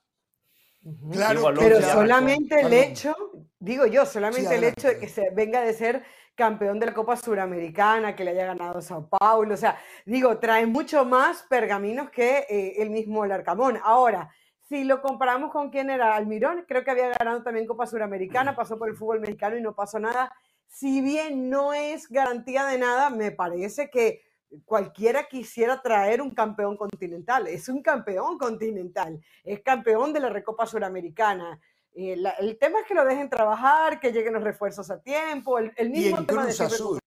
Claro, 1.11 1.51
pero 1.57 1.81
solamente 1.81 2.61
el 2.61 2.71
hecho, 2.71 3.15
digo 3.57 3.87
yo, 3.87 4.05
solamente 4.05 4.55
el 4.55 4.65
hecho 4.65 4.89
de 4.89 4.99
que 4.99 5.09
se 5.09 5.31
venga 5.31 5.61
de 5.61 5.73
ser 5.73 6.03
campeón 6.35 6.79
de 6.79 6.85
la 6.85 6.93
Copa 6.93 7.17
Suramericana, 7.17 8.15
que 8.15 8.23
le 8.23 8.31
haya 8.31 8.45
ganado 8.45 8.81
Sao 8.81 9.09
Paulo, 9.09 9.55
o 9.55 9.57
sea, 9.57 9.79
digo, 10.05 10.37
trae 10.37 10.67
mucho 10.67 11.03
más 11.03 11.43
pergaminos 11.49 12.11
que 12.11 12.45
eh, 12.47 12.75
el 12.77 12.91
mismo 12.91 13.25
Larcamón. 13.25 13.79
Ahora, 13.83 14.29
si 14.67 14.83
lo 14.83 15.01
comparamos 15.01 15.51
con 15.51 15.69
quién 15.69 15.89
era 15.89 16.15
Almirón, 16.15 16.65
creo 16.67 16.83
que 16.83 16.91
había 16.91 17.09
ganado 17.09 17.43
también 17.43 17.67
Copa 17.67 17.85
Suramericana, 17.85 18.55
pasó 18.55 18.79
por 18.79 18.89
el 18.89 18.95
fútbol 18.95 19.19
mexicano 19.19 19.57
y 19.57 19.61
no 19.61 19.75
pasó 19.75 19.99
nada. 19.99 20.33
Si 20.67 21.01
bien 21.01 21.49
no 21.49 21.73
es 21.73 22.09
garantía 22.09 22.65
de 22.65 22.79
nada, 22.79 23.09
me 23.11 23.31
parece 23.31 23.89
que 23.89 24.23
cualquiera 24.65 25.27
quisiera 25.27 25.81
traer 25.81 26.21
un 26.21 26.33
campeón 26.33 26.77
continental. 26.77 27.47
Es 27.47 27.69
un 27.69 27.83
campeón 27.83 28.37
continental, 28.39 29.21
es 29.43 29.61
campeón 29.61 30.13
de 30.13 30.19
la 30.19 30.29
Recopa 30.29 30.65
Suramericana. 30.65 31.59
Eh, 31.93 32.21
el 32.39 32.57
tema 32.57 32.79
es 32.79 32.87
que 32.87 32.95
lo 32.95 33.05
dejen 33.05 33.29
trabajar, 33.29 33.99
que 33.99 34.11
lleguen 34.11 34.33
los 34.33 34.43
refuerzos 34.43 34.89
a 34.89 34.99
tiempo, 34.99 35.59
el, 35.59 35.89
mismo 35.89 36.25
tema 36.25 36.45
de 36.45 36.51
Azul. 36.51 36.99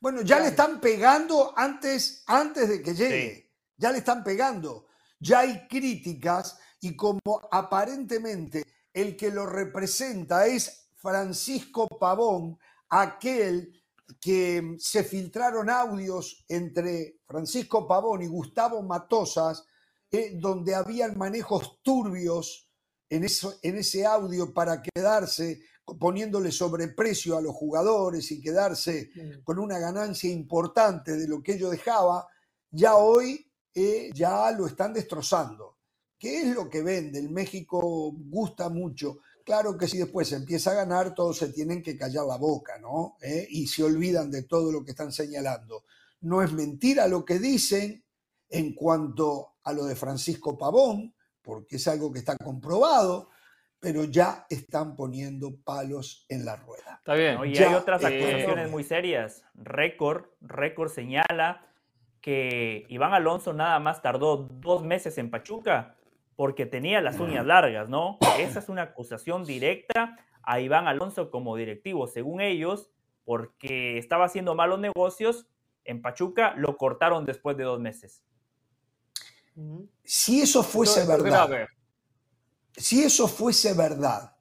Bueno, 0.00 0.20
ya 0.22 0.40
le 0.40 0.48
están 0.48 0.80
pegando 0.80 1.54
antes, 1.56 2.24
antes 2.26 2.68
de 2.68 2.82
que 2.82 2.94
llegue. 2.94 3.52
Ya 3.76 3.92
le 3.92 3.98
están 3.98 4.24
pegando. 4.24 4.86
Ya 5.18 5.40
hay 5.40 5.66
críticas 5.68 6.58
y 6.80 6.94
como 6.94 7.20
aparentemente 7.50 8.64
el 8.92 9.16
que 9.16 9.30
lo 9.30 9.46
representa 9.46 10.46
es 10.46 10.90
Francisco 10.96 11.86
Pavón, 11.86 12.58
aquel 12.88 13.72
que 14.20 14.76
se 14.78 15.04
filtraron 15.04 15.68
audios 15.68 16.44
entre 16.48 17.20
Francisco 17.26 17.86
Pavón 17.86 18.22
y 18.22 18.26
Gustavo 18.26 18.82
Matosas, 18.82 19.64
eh, 20.10 20.32
donde 20.36 20.74
habían 20.74 21.18
manejos 21.18 21.80
turbios 21.82 22.70
en, 23.08 23.24
eso, 23.24 23.54
en 23.62 23.78
ese 23.78 24.06
audio 24.06 24.52
para 24.52 24.82
quedarse 24.82 25.60
poniéndole 25.98 26.50
sobreprecio 26.50 27.36
a 27.36 27.40
los 27.40 27.54
jugadores 27.54 28.32
y 28.32 28.40
quedarse 28.40 29.10
con 29.44 29.58
una 29.58 29.78
ganancia 29.78 30.30
importante 30.30 31.16
de 31.16 31.28
lo 31.28 31.42
que 31.42 31.54
ellos 31.54 31.70
dejaba, 31.70 32.26
ya 32.70 32.96
hoy 32.96 33.46
eh, 33.78 34.10
ya 34.14 34.50
lo 34.52 34.66
están 34.66 34.94
destrozando. 34.94 35.76
¿Qué 36.18 36.40
es 36.40 36.54
lo 36.54 36.70
que 36.70 36.82
vende? 36.82 37.18
El 37.18 37.28
México 37.28 38.10
gusta 38.10 38.70
mucho. 38.70 39.18
Claro 39.44 39.76
que 39.76 39.86
si 39.86 39.98
después 39.98 40.28
se 40.28 40.36
empieza 40.36 40.70
a 40.70 40.76
ganar, 40.76 41.14
todos 41.14 41.36
se 41.36 41.50
tienen 41.50 41.82
que 41.82 41.94
callar 41.94 42.24
la 42.24 42.38
boca, 42.38 42.78
¿no? 42.78 43.18
¿Eh? 43.20 43.46
Y 43.50 43.66
se 43.66 43.82
olvidan 43.82 44.30
de 44.30 44.44
todo 44.44 44.72
lo 44.72 44.82
que 44.82 44.92
están 44.92 45.12
señalando. 45.12 45.84
No 46.22 46.42
es 46.42 46.52
mentira 46.52 47.06
lo 47.06 47.22
que 47.22 47.38
dicen 47.38 48.02
en 48.48 48.74
cuanto 48.74 49.56
a 49.62 49.74
lo 49.74 49.84
de 49.84 49.94
Francisco 49.94 50.56
Pavón, 50.56 51.14
porque 51.42 51.76
es 51.76 51.86
algo 51.86 52.10
que 52.10 52.20
está 52.20 52.34
comprobado, 52.38 53.28
pero 53.78 54.04
ya 54.04 54.46
están 54.48 54.96
poniendo 54.96 55.54
palos 55.62 56.24
en 56.30 56.46
la 56.46 56.56
rueda. 56.56 56.96
Está 56.96 57.14
bien. 57.14 57.38
y 57.44 57.58
hay 57.58 57.74
otras 57.74 58.02
acusaciones 58.02 58.70
muy 58.70 58.84
serias. 58.84 59.44
Récord, 59.54 60.24
Récord 60.40 60.90
señala 60.90 61.66
que 62.26 62.86
Iván 62.88 63.14
Alonso 63.14 63.52
nada 63.52 63.78
más 63.78 64.02
tardó 64.02 64.48
dos 64.50 64.82
meses 64.82 65.16
en 65.16 65.30
Pachuca 65.30 65.94
porque 66.34 66.66
tenía 66.66 67.00
las 67.00 67.20
uñas 67.20 67.46
largas, 67.46 67.88
¿no? 67.88 68.18
Esa 68.36 68.58
es 68.58 68.68
una 68.68 68.82
acusación 68.82 69.44
directa 69.44 70.16
a 70.42 70.58
Iván 70.58 70.88
Alonso 70.88 71.30
como 71.30 71.54
directivo, 71.54 72.08
según 72.08 72.40
ellos, 72.40 72.90
porque 73.24 73.96
estaba 73.96 74.24
haciendo 74.24 74.56
malos 74.56 74.80
negocios 74.80 75.46
en 75.84 76.02
Pachuca, 76.02 76.54
lo 76.56 76.76
cortaron 76.76 77.26
después 77.26 77.56
de 77.56 77.62
dos 77.62 77.78
meses. 77.78 78.24
Si 80.02 80.40
eso 80.40 80.64
fuese 80.64 81.06
verdad, 81.06 81.68
si 82.76 83.04
eso 83.04 83.28
fuese 83.28 83.72
verdad, 83.72 84.34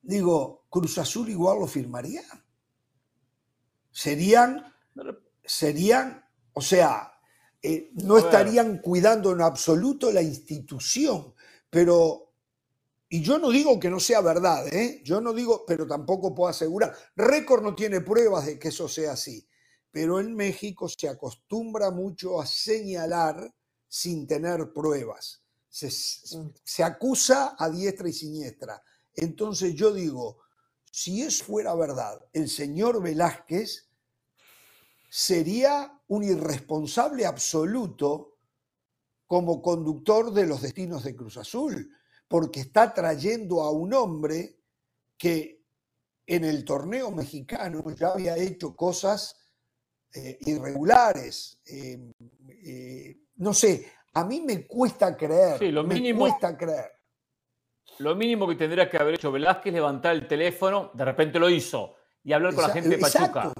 digo, 0.00 0.64
Cruz 0.70 0.96
Azul 0.96 1.28
igual 1.28 1.58
lo 1.60 1.66
firmaría. 1.66 2.22
Serían, 3.90 4.72
serían, 5.44 6.25
o 6.58 6.62
sea, 6.62 7.12
eh, 7.60 7.90
no 7.96 8.16
estarían 8.16 8.78
cuidando 8.78 9.30
en 9.30 9.42
absoluto 9.42 10.10
la 10.10 10.22
institución, 10.22 11.34
pero, 11.68 12.32
y 13.10 13.20
yo 13.20 13.38
no 13.38 13.50
digo 13.50 13.78
que 13.78 13.90
no 13.90 14.00
sea 14.00 14.22
verdad, 14.22 14.66
¿eh? 14.74 15.02
yo 15.04 15.20
no 15.20 15.34
digo, 15.34 15.64
pero 15.66 15.86
tampoco 15.86 16.34
puedo 16.34 16.48
asegurar, 16.48 16.96
récord 17.14 17.62
no 17.62 17.74
tiene 17.74 18.00
pruebas 18.00 18.46
de 18.46 18.58
que 18.58 18.68
eso 18.68 18.88
sea 18.88 19.12
así, 19.12 19.46
pero 19.90 20.18
en 20.18 20.34
México 20.34 20.88
se 20.88 21.10
acostumbra 21.10 21.90
mucho 21.90 22.40
a 22.40 22.46
señalar 22.46 23.54
sin 23.86 24.26
tener 24.26 24.72
pruebas, 24.72 25.42
se, 25.68 25.88
mm. 25.88 26.54
se 26.64 26.82
acusa 26.82 27.54
a 27.58 27.68
diestra 27.68 28.08
y 28.08 28.14
siniestra. 28.14 28.82
Entonces 29.12 29.74
yo 29.74 29.92
digo, 29.92 30.38
si 30.90 31.20
eso 31.20 31.44
fuera 31.44 31.74
verdad, 31.74 32.18
el 32.32 32.48
señor 32.48 33.02
Velázquez 33.02 33.85
sería 35.16 35.98
un 36.08 36.24
irresponsable 36.24 37.24
absoluto 37.24 38.36
como 39.26 39.62
conductor 39.62 40.30
de 40.30 40.46
los 40.46 40.60
destinos 40.60 41.04
de 41.04 41.16
Cruz 41.16 41.38
Azul, 41.38 41.90
porque 42.28 42.60
está 42.60 42.92
trayendo 42.92 43.62
a 43.62 43.70
un 43.70 43.94
hombre 43.94 44.58
que 45.16 45.64
en 46.26 46.44
el 46.44 46.66
torneo 46.66 47.10
mexicano 47.12 47.82
ya 47.98 48.08
había 48.08 48.36
hecho 48.36 48.76
cosas 48.76 49.48
eh, 50.12 50.36
irregulares. 50.42 51.62
Eh, 51.64 52.12
eh, 52.66 53.16
no 53.36 53.54
sé, 53.54 53.90
a 54.12 54.22
mí 54.22 54.42
me 54.42 54.66
cuesta 54.66 55.16
creer. 55.16 55.58
Sí, 55.58 55.70
lo 55.70 55.82
mínimo, 55.82 56.26
me 56.26 56.30
cuesta 56.30 56.58
creer. 56.58 56.92
Lo 58.00 58.14
mínimo 58.16 58.46
que 58.46 58.56
tendría 58.56 58.90
que 58.90 58.98
haber 58.98 59.14
hecho 59.14 59.32
Velázquez 59.32 59.70
es 59.70 59.74
levantar 59.76 60.14
el 60.14 60.28
teléfono, 60.28 60.90
de 60.92 61.06
repente 61.06 61.38
lo 61.38 61.48
hizo, 61.48 61.94
y 62.22 62.34
hablar 62.34 62.54
con 62.54 62.64
la 62.64 62.74
gente 62.74 62.90
de 62.90 62.98
Pachuca. 62.98 63.54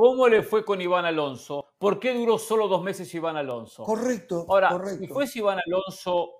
¿Cómo 0.00 0.28
le 0.28 0.42
fue 0.42 0.64
con 0.64 0.80
Iván 0.80 1.04
Alonso? 1.04 1.72
¿Por 1.76 2.00
qué 2.00 2.14
duró 2.14 2.38
solo 2.38 2.68
dos 2.68 2.82
meses 2.82 3.14
Iván 3.14 3.36
Alonso? 3.36 3.84
Correcto. 3.84 4.46
Ahora, 4.48 4.70
correcto. 4.70 4.98
si 4.98 5.06
fuese 5.08 5.40
Iván 5.40 5.58
Alonso, 5.66 6.30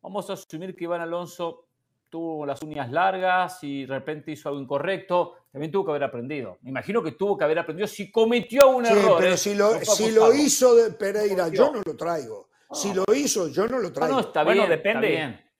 vamos 0.00 0.30
a 0.30 0.34
asumir 0.34 0.76
que 0.76 0.84
Iván 0.84 1.00
Alonso 1.00 1.66
tuvo 2.08 2.46
las 2.46 2.62
uñas 2.62 2.92
largas 2.92 3.58
y 3.64 3.86
de 3.86 3.92
repente 3.92 4.30
hizo 4.30 4.48
algo 4.48 4.60
incorrecto, 4.60 5.34
también 5.50 5.72
tuvo 5.72 5.86
que 5.86 5.90
haber 5.90 6.04
aprendido. 6.04 6.58
Me 6.62 6.70
imagino 6.70 7.02
que 7.02 7.10
tuvo 7.10 7.36
que 7.36 7.42
haber 7.42 7.58
aprendido 7.58 7.88
si 7.88 8.08
cometió 8.08 8.68
un 8.68 8.86
sí, 8.86 8.92
error. 8.92 9.16
Pero 9.18 9.34
¿eh? 9.34 9.36
si 9.36 9.56
lo, 9.56 9.80
si 9.80 10.12
lo 10.12 10.32
hizo 10.32 10.76
de 10.76 10.92
Pereira, 10.92 11.48
yo 11.48 11.72
no 11.72 11.82
lo 11.84 11.96
traigo. 11.96 12.50
Si 12.70 12.94
lo 12.94 13.04
hizo, 13.12 13.48
yo 13.48 13.66
no 13.66 13.80
lo 13.80 13.92
traigo. 13.92 14.14
No, 14.14 14.20
está 14.20 14.44
bien, 14.44 14.68
depende. 14.68 15.12
Está 15.12 15.26
bien. 15.26 15.50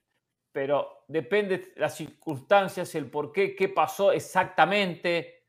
Pero 0.53 1.03
depende 1.09 1.57
de 1.57 1.73
las 1.75 1.93
circunstancias, 1.93 2.95
el 2.95 3.11
por 3.11 3.33
qué, 3.33 3.53
qué 3.53 3.67
pasó 3.67 4.13
exactamente 4.13 5.42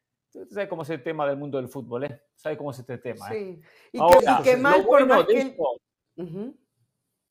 ¿Sabes 0.51 0.69
cómo 0.69 0.83
es 0.83 0.91
el 0.91 1.03
tema 1.03 1.27
del 1.27 1.37
mundo 1.37 1.59
del 1.59 1.69
fútbol? 1.69 2.05
Eh? 2.05 2.21
¿Sabes 2.35 2.59
cómo 2.59 2.73
es 2.73 2.79
este 2.79 2.99
tema? 2.99 3.29
Eh? 3.33 3.61
Sí. 3.93 3.99
Y, 3.99 4.43
que, 4.43 4.57
mal 4.57 4.85
por 4.85 5.07
más 5.07 5.27
que... 5.27 5.57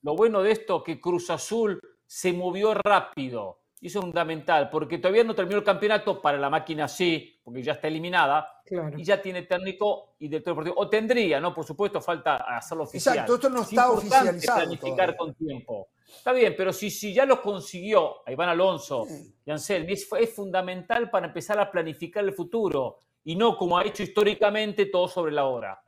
Lo 0.02 0.14
bueno 0.16 0.42
de 0.42 0.52
esto 0.52 0.82
que 0.84 1.00
Cruz 1.00 1.30
Azul 1.30 1.80
se 2.06 2.32
movió 2.32 2.74
rápido. 2.74 3.63
Y 3.84 3.88
eso 3.88 3.98
es 3.98 4.04
fundamental, 4.06 4.70
porque 4.70 4.96
todavía 4.96 5.24
no 5.24 5.34
terminó 5.34 5.58
el 5.58 5.62
campeonato, 5.62 6.22
para 6.22 6.38
la 6.38 6.48
máquina 6.48 6.88
sí, 6.88 7.38
porque 7.44 7.62
ya 7.62 7.72
está 7.72 7.86
eliminada, 7.86 8.62
y 8.96 9.04
ya 9.04 9.20
tiene 9.20 9.42
técnico 9.42 10.14
y 10.18 10.28
director 10.28 10.54
deportivo. 10.54 10.76
O 10.78 10.88
tendría, 10.88 11.38
¿no? 11.38 11.52
Por 11.52 11.66
supuesto, 11.66 12.00
falta 12.00 12.36
hacerlo 12.56 12.84
oficial. 12.84 13.16
Exacto, 13.16 13.34
esto 13.34 13.50
no 13.50 13.60
está 13.60 13.90
oficializado. 13.90 14.60
planificar 14.60 15.14
con 15.14 15.34
tiempo. 15.34 15.88
Está 16.16 16.32
bien, 16.32 16.54
pero 16.56 16.72
si, 16.72 16.88
si 16.88 17.12
ya 17.12 17.26
lo 17.26 17.42
consiguió 17.42 18.26
a 18.26 18.32
Iván 18.32 18.48
Alonso 18.48 19.06
y 19.44 19.50
Anselmi, 19.50 19.92
es, 19.92 20.08
fundamental 20.34 21.10
para 21.10 21.26
empezar 21.26 21.60
a 21.60 21.70
planificar 21.70 22.24
el 22.24 22.32
futuro 22.32 23.00
y 23.22 23.36
no 23.36 23.54
como 23.54 23.76
ha 23.76 23.84
hecho 23.84 24.02
históricamente 24.02 24.86
todo 24.86 25.08
sobre 25.08 25.32
la 25.32 25.44
hora. 25.44 25.78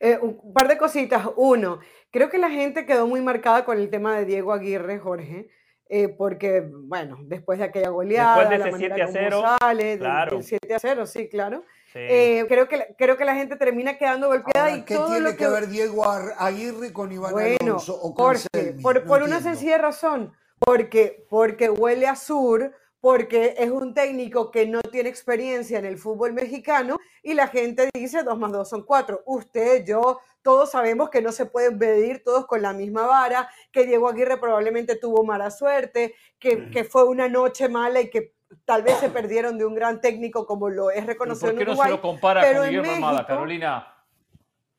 Eh, 0.00 0.18
un 0.20 0.52
par 0.52 0.66
de 0.66 0.76
cositas. 0.76 1.28
Uno, 1.36 1.78
creo 2.10 2.28
que 2.28 2.38
la 2.38 2.50
gente 2.50 2.84
quedó 2.84 3.06
muy 3.06 3.20
marcada 3.20 3.64
con 3.64 3.78
el 3.78 3.88
tema 3.90 4.18
de 4.18 4.24
Diego 4.24 4.52
Aguirre, 4.52 4.98
Jorge. 4.98 5.59
Eh, 5.92 6.08
porque, 6.08 6.70
bueno, 6.72 7.18
después 7.22 7.58
de 7.58 7.64
aquella 7.64 7.88
goleada, 7.88 8.48
después 8.48 8.78
de 8.78 8.86
ese 8.86 8.96
7 8.96 9.02
a 9.02 9.08
0, 9.08 9.42
sale, 9.58 9.98
claro. 9.98 10.40
7 10.40 10.74
a 10.74 10.78
0, 10.78 11.06
sí, 11.06 11.28
claro. 11.28 11.64
Eh, 11.94 12.44
creo, 12.46 12.68
que, 12.68 12.94
creo 12.96 13.16
que 13.16 13.24
la 13.24 13.34
gente 13.34 13.56
termina 13.56 13.98
quedando 13.98 14.28
golpeada. 14.28 14.70
y 14.70 14.82
¿Qué 14.82 14.96
tiene 14.96 15.34
que... 15.34 15.48
ver 15.48 15.66
Diego 15.66 16.04
Aguirre 16.04 16.92
con 16.92 17.10
Iván 17.10 17.34
Alonso 17.60 18.00
o 18.00 18.14
con 18.14 18.36
por, 18.80 19.04
por 19.04 19.24
una 19.24 19.40
sencilla 19.40 19.78
razón, 19.78 20.32
porque, 20.60 21.26
porque 21.28 21.68
huele 21.68 22.06
a 22.06 22.14
sur, 22.14 22.72
porque 23.00 23.54
es 23.58 23.70
un 23.70 23.94
técnico 23.94 24.50
que 24.50 24.66
no 24.66 24.80
tiene 24.82 25.08
experiencia 25.08 25.78
en 25.78 25.86
el 25.86 25.98
fútbol 25.98 26.32
mexicano 26.32 26.98
y 27.22 27.34
la 27.34 27.48
gente 27.48 27.88
dice 27.94 28.22
2 28.22 28.38
más 28.38 28.52
2 28.52 28.68
son 28.68 28.84
4. 28.84 29.22
Usted, 29.24 29.84
yo, 29.86 30.20
todos 30.42 30.70
sabemos 30.70 31.10
que 31.10 31.22
no 31.22 31.32
se 31.32 31.46
pueden 31.46 31.78
medir 31.78 32.22
todos 32.22 32.46
con 32.46 32.62
la 32.62 32.72
misma 32.72 33.06
vara, 33.06 33.48
que 33.72 33.86
Diego 33.86 34.08
Aguirre 34.08 34.36
probablemente 34.38 34.96
tuvo 34.96 35.24
mala 35.24 35.50
suerte, 35.50 36.14
que, 36.38 36.70
que 36.70 36.84
fue 36.84 37.04
una 37.04 37.28
noche 37.28 37.68
mala 37.68 38.00
y 38.00 38.10
que 38.10 38.34
tal 38.64 38.82
vez 38.82 38.96
se 38.98 39.10
perdieron 39.10 39.58
de 39.58 39.64
un 39.64 39.74
gran 39.74 40.00
técnico 40.00 40.46
como 40.46 40.68
lo 40.68 40.90
es 40.90 41.06
reconocido 41.06 41.52
¿Por 41.52 41.58
qué 41.58 41.64
no 41.64 41.76
se 41.76 41.88
lo 41.88 42.00
compara 42.02 42.52
con 42.52 42.64
Guillermo 42.64 42.92
Armada, 42.92 43.26
Carolina? 43.26 43.94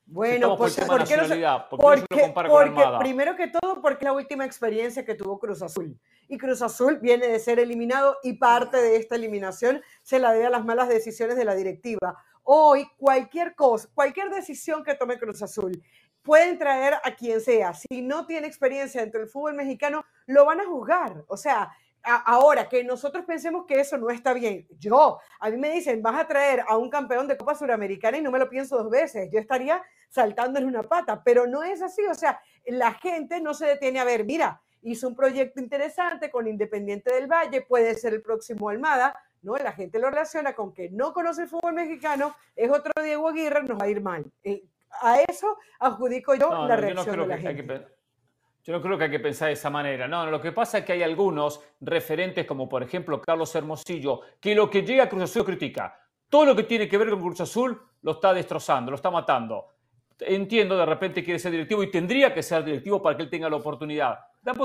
Bueno, 0.05 0.57
pues, 0.57 0.75
¿por, 0.75 1.05
qué 1.05 1.15
no 1.15 1.23
se, 1.23 1.41
porque, 1.69 2.05
lo 2.09 2.21
compara 2.21 2.49
con 2.49 2.61
Armada? 2.63 2.99
Primero 2.99 3.35
que 3.37 3.47
todo, 3.47 3.81
porque 3.81 4.03
es 4.03 4.11
la 4.11 4.13
última 4.13 4.43
experiencia 4.43 5.05
que 5.05 5.15
tuvo 5.15 5.39
Cruz 5.39 5.61
Azul. 5.61 5.97
Y 6.31 6.37
Cruz 6.37 6.61
Azul 6.61 6.97
viene 7.01 7.27
de 7.27 7.39
ser 7.39 7.59
eliminado 7.59 8.15
y 8.23 8.37
parte 8.37 8.77
de 8.77 8.95
esta 8.95 9.15
eliminación 9.15 9.81
se 10.01 10.17
la 10.17 10.31
debe 10.31 10.45
a 10.45 10.49
las 10.49 10.63
malas 10.63 10.87
decisiones 10.87 11.35
de 11.35 11.43
la 11.43 11.55
directiva. 11.55 12.23
Hoy, 12.43 12.87
cualquier 12.97 13.53
cosa, 13.53 13.89
cualquier 13.93 14.29
decisión 14.29 14.81
que 14.81 14.95
tome 14.95 15.19
Cruz 15.19 15.41
Azul, 15.43 15.83
pueden 16.21 16.57
traer 16.57 16.93
a 17.03 17.15
quien 17.17 17.41
sea. 17.41 17.73
Si 17.73 18.01
no 18.01 18.25
tiene 18.25 18.47
experiencia 18.47 19.01
dentro 19.01 19.19
del 19.19 19.27
fútbol 19.27 19.55
mexicano, 19.55 20.05
lo 20.25 20.45
van 20.45 20.61
a 20.61 20.65
juzgar. 20.65 21.25
O 21.27 21.35
sea, 21.35 21.69
ahora, 22.01 22.69
que 22.69 22.81
nosotros 22.85 23.25
pensemos 23.25 23.65
que 23.67 23.81
eso 23.81 23.97
no 23.97 24.09
está 24.09 24.31
bien. 24.31 24.65
Yo, 24.79 25.19
a 25.37 25.49
mí 25.49 25.57
me 25.57 25.69
dicen, 25.69 26.01
vas 26.01 26.17
a 26.17 26.27
traer 26.29 26.63
a 26.65 26.77
un 26.77 26.89
campeón 26.89 27.27
de 27.27 27.35
Copa 27.35 27.55
Suramericana 27.55 28.19
y 28.19 28.21
no 28.21 28.31
me 28.31 28.39
lo 28.39 28.47
pienso 28.47 28.77
dos 28.77 28.89
veces. 28.89 29.29
Yo 29.33 29.39
estaría 29.41 29.83
saltando 30.07 30.59
en 30.59 30.65
una 30.65 30.83
pata, 30.83 31.21
pero 31.25 31.45
no 31.45 31.61
es 31.61 31.81
así. 31.81 32.05
O 32.05 32.15
sea, 32.15 32.39
la 32.67 32.93
gente 32.93 33.41
no 33.41 33.53
se 33.53 33.65
detiene 33.65 33.99
a 33.99 34.05
ver, 34.05 34.23
mira, 34.23 34.61
hizo 34.83 35.07
un 35.07 35.15
proyecto 35.15 35.59
interesante 35.59 36.31
con 36.31 36.47
Independiente 36.47 37.13
del 37.13 37.27
Valle, 37.27 37.61
puede 37.61 37.95
ser 37.95 38.13
el 38.13 38.21
próximo 38.21 38.69
Almada. 38.69 39.15
No, 39.41 39.55
la 39.55 39.71
gente 39.71 39.99
lo 39.99 40.09
relaciona 40.09 40.53
con 40.53 40.73
que 40.73 40.89
no 40.89 41.13
conoce 41.13 41.43
el 41.43 41.47
fútbol 41.47 41.73
mexicano, 41.73 42.35
es 42.55 42.69
otro 42.69 42.91
Diego 43.03 43.29
Aguirre, 43.29 43.63
nos 43.63 43.79
va 43.79 43.85
a 43.85 43.89
ir 43.89 44.01
mal. 44.01 44.25
Eh, 44.43 44.63
a 45.01 45.21
eso 45.21 45.57
adjudico 45.79 46.35
yo 46.35 46.67
la 46.67 46.75
reacción 46.75 47.19
de 47.21 47.27
la 47.27 47.37
gente. 47.37 47.87
Yo 48.63 48.73
no 48.73 48.81
creo 48.81 48.97
que 48.97 49.05
hay 49.05 49.11
que 49.11 49.19
pensar 49.19 49.47
de 49.47 49.53
esa 49.53 49.71
manera. 49.71 50.07
No, 50.07 50.29
lo 50.29 50.39
que 50.39 50.51
pasa 50.51 50.79
es 50.79 50.85
que 50.85 50.93
hay 50.93 51.01
algunos 51.01 51.61
referentes, 51.79 52.45
como 52.45 52.69
por 52.69 52.83
ejemplo 52.83 53.19
Carlos 53.19 53.53
Hermosillo, 53.55 54.21
que 54.39 54.53
lo 54.53 54.69
que 54.69 54.83
llega 54.83 55.05
a 55.05 55.09
Cruz 55.09 55.23
Azul 55.23 55.45
critica. 55.45 55.97
Todo 56.29 56.45
lo 56.45 56.55
que 56.55 56.63
tiene 56.63 56.87
que 56.87 56.97
ver 56.97 57.09
con 57.09 57.21
Cruz 57.21 57.41
Azul 57.41 57.81
lo 58.03 58.11
está 58.11 58.33
destrozando, 58.33 58.91
lo 58.91 58.95
está 58.95 59.09
matando. 59.09 59.67
Entiendo, 60.19 60.77
de 60.77 60.85
repente 60.85 61.23
quiere 61.23 61.39
ser 61.39 61.51
directivo 61.51 61.81
y 61.81 61.89
tendría 61.89 62.31
que 62.33 62.43
ser 62.43 62.63
directivo 62.63 63.01
para 63.01 63.17
que 63.17 63.23
él 63.23 63.29
tenga 63.29 63.49
la 63.49 63.55
oportunidad. 63.55 64.19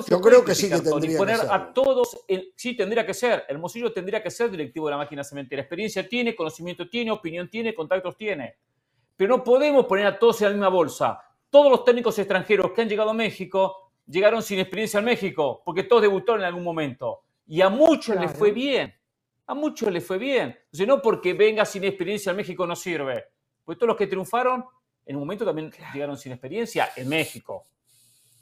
Yo 0.08 0.20
creo 0.20 0.44
que 0.44 0.54
sí 0.54 0.70
que 0.70 0.80
tendría 0.80 1.18
poner 1.18 1.36
que 1.36 1.42
ser. 1.42 1.52
a 1.52 1.72
todos, 1.72 2.24
sí 2.56 2.74
tendría 2.74 3.04
que 3.04 3.12
ser. 3.12 3.44
Hermosillo 3.48 3.92
tendría 3.92 4.22
que 4.22 4.30
ser 4.30 4.50
directivo 4.50 4.86
de 4.86 4.92
la 4.92 4.96
máquina 4.96 5.22
cementera. 5.22 5.60
Experiencia 5.60 6.08
tiene, 6.08 6.34
conocimiento 6.34 6.88
tiene, 6.88 7.10
opinión 7.10 7.50
tiene, 7.50 7.74
contactos 7.74 8.16
tiene. 8.16 8.56
Pero 9.16 9.36
no 9.36 9.44
podemos 9.44 9.84
poner 9.84 10.06
a 10.06 10.18
todos 10.18 10.40
en 10.40 10.48
la 10.48 10.54
misma 10.54 10.68
bolsa. 10.68 11.20
Todos 11.50 11.70
los 11.70 11.84
técnicos 11.84 12.18
extranjeros 12.18 12.72
que 12.72 12.82
han 12.82 12.88
llegado 12.88 13.10
a 13.10 13.14
México 13.14 13.92
llegaron 14.06 14.42
sin 14.42 14.58
experiencia 14.60 14.98
en 14.98 15.04
México, 15.04 15.62
porque 15.64 15.82
todos 15.82 16.02
debutaron 16.02 16.40
en 16.40 16.46
algún 16.46 16.64
momento. 16.64 17.22
Y 17.46 17.60
a 17.60 17.68
muchos 17.68 18.18
les 18.18 18.32
fue 18.32 18.52
bien. 18.52 18.94
A 19.46 19.54
muchos 19.54 19.92
les 19.92 20.04
fue 20.04 20.18
bien. 20.18 20.58
Entonces, 20.64 20.86
no 20.88 21.02
porque 21.02 21.34
venga 21.34 21.64
sin 21.64 21.84
experiencia 21.84 22.30
en 22.30 22.36
México 22.36 22.66
no 22.66 22.74
sirve. 22.74 23.26
Pues 23.64 23.76
todos 23.76 23.88
los 23.88 23.96
que 23.96 24.06
triunfaron, 24.06 24.64
en 25.04 25.16
un 25.16 25.22
momento 25.22 25.44
también 25.44 25.70
llegaron 25.92 26.16
sin 26.16 26.32
experiencia 26.32 26.90
en 26.96 27.08
México. 27.08 27.64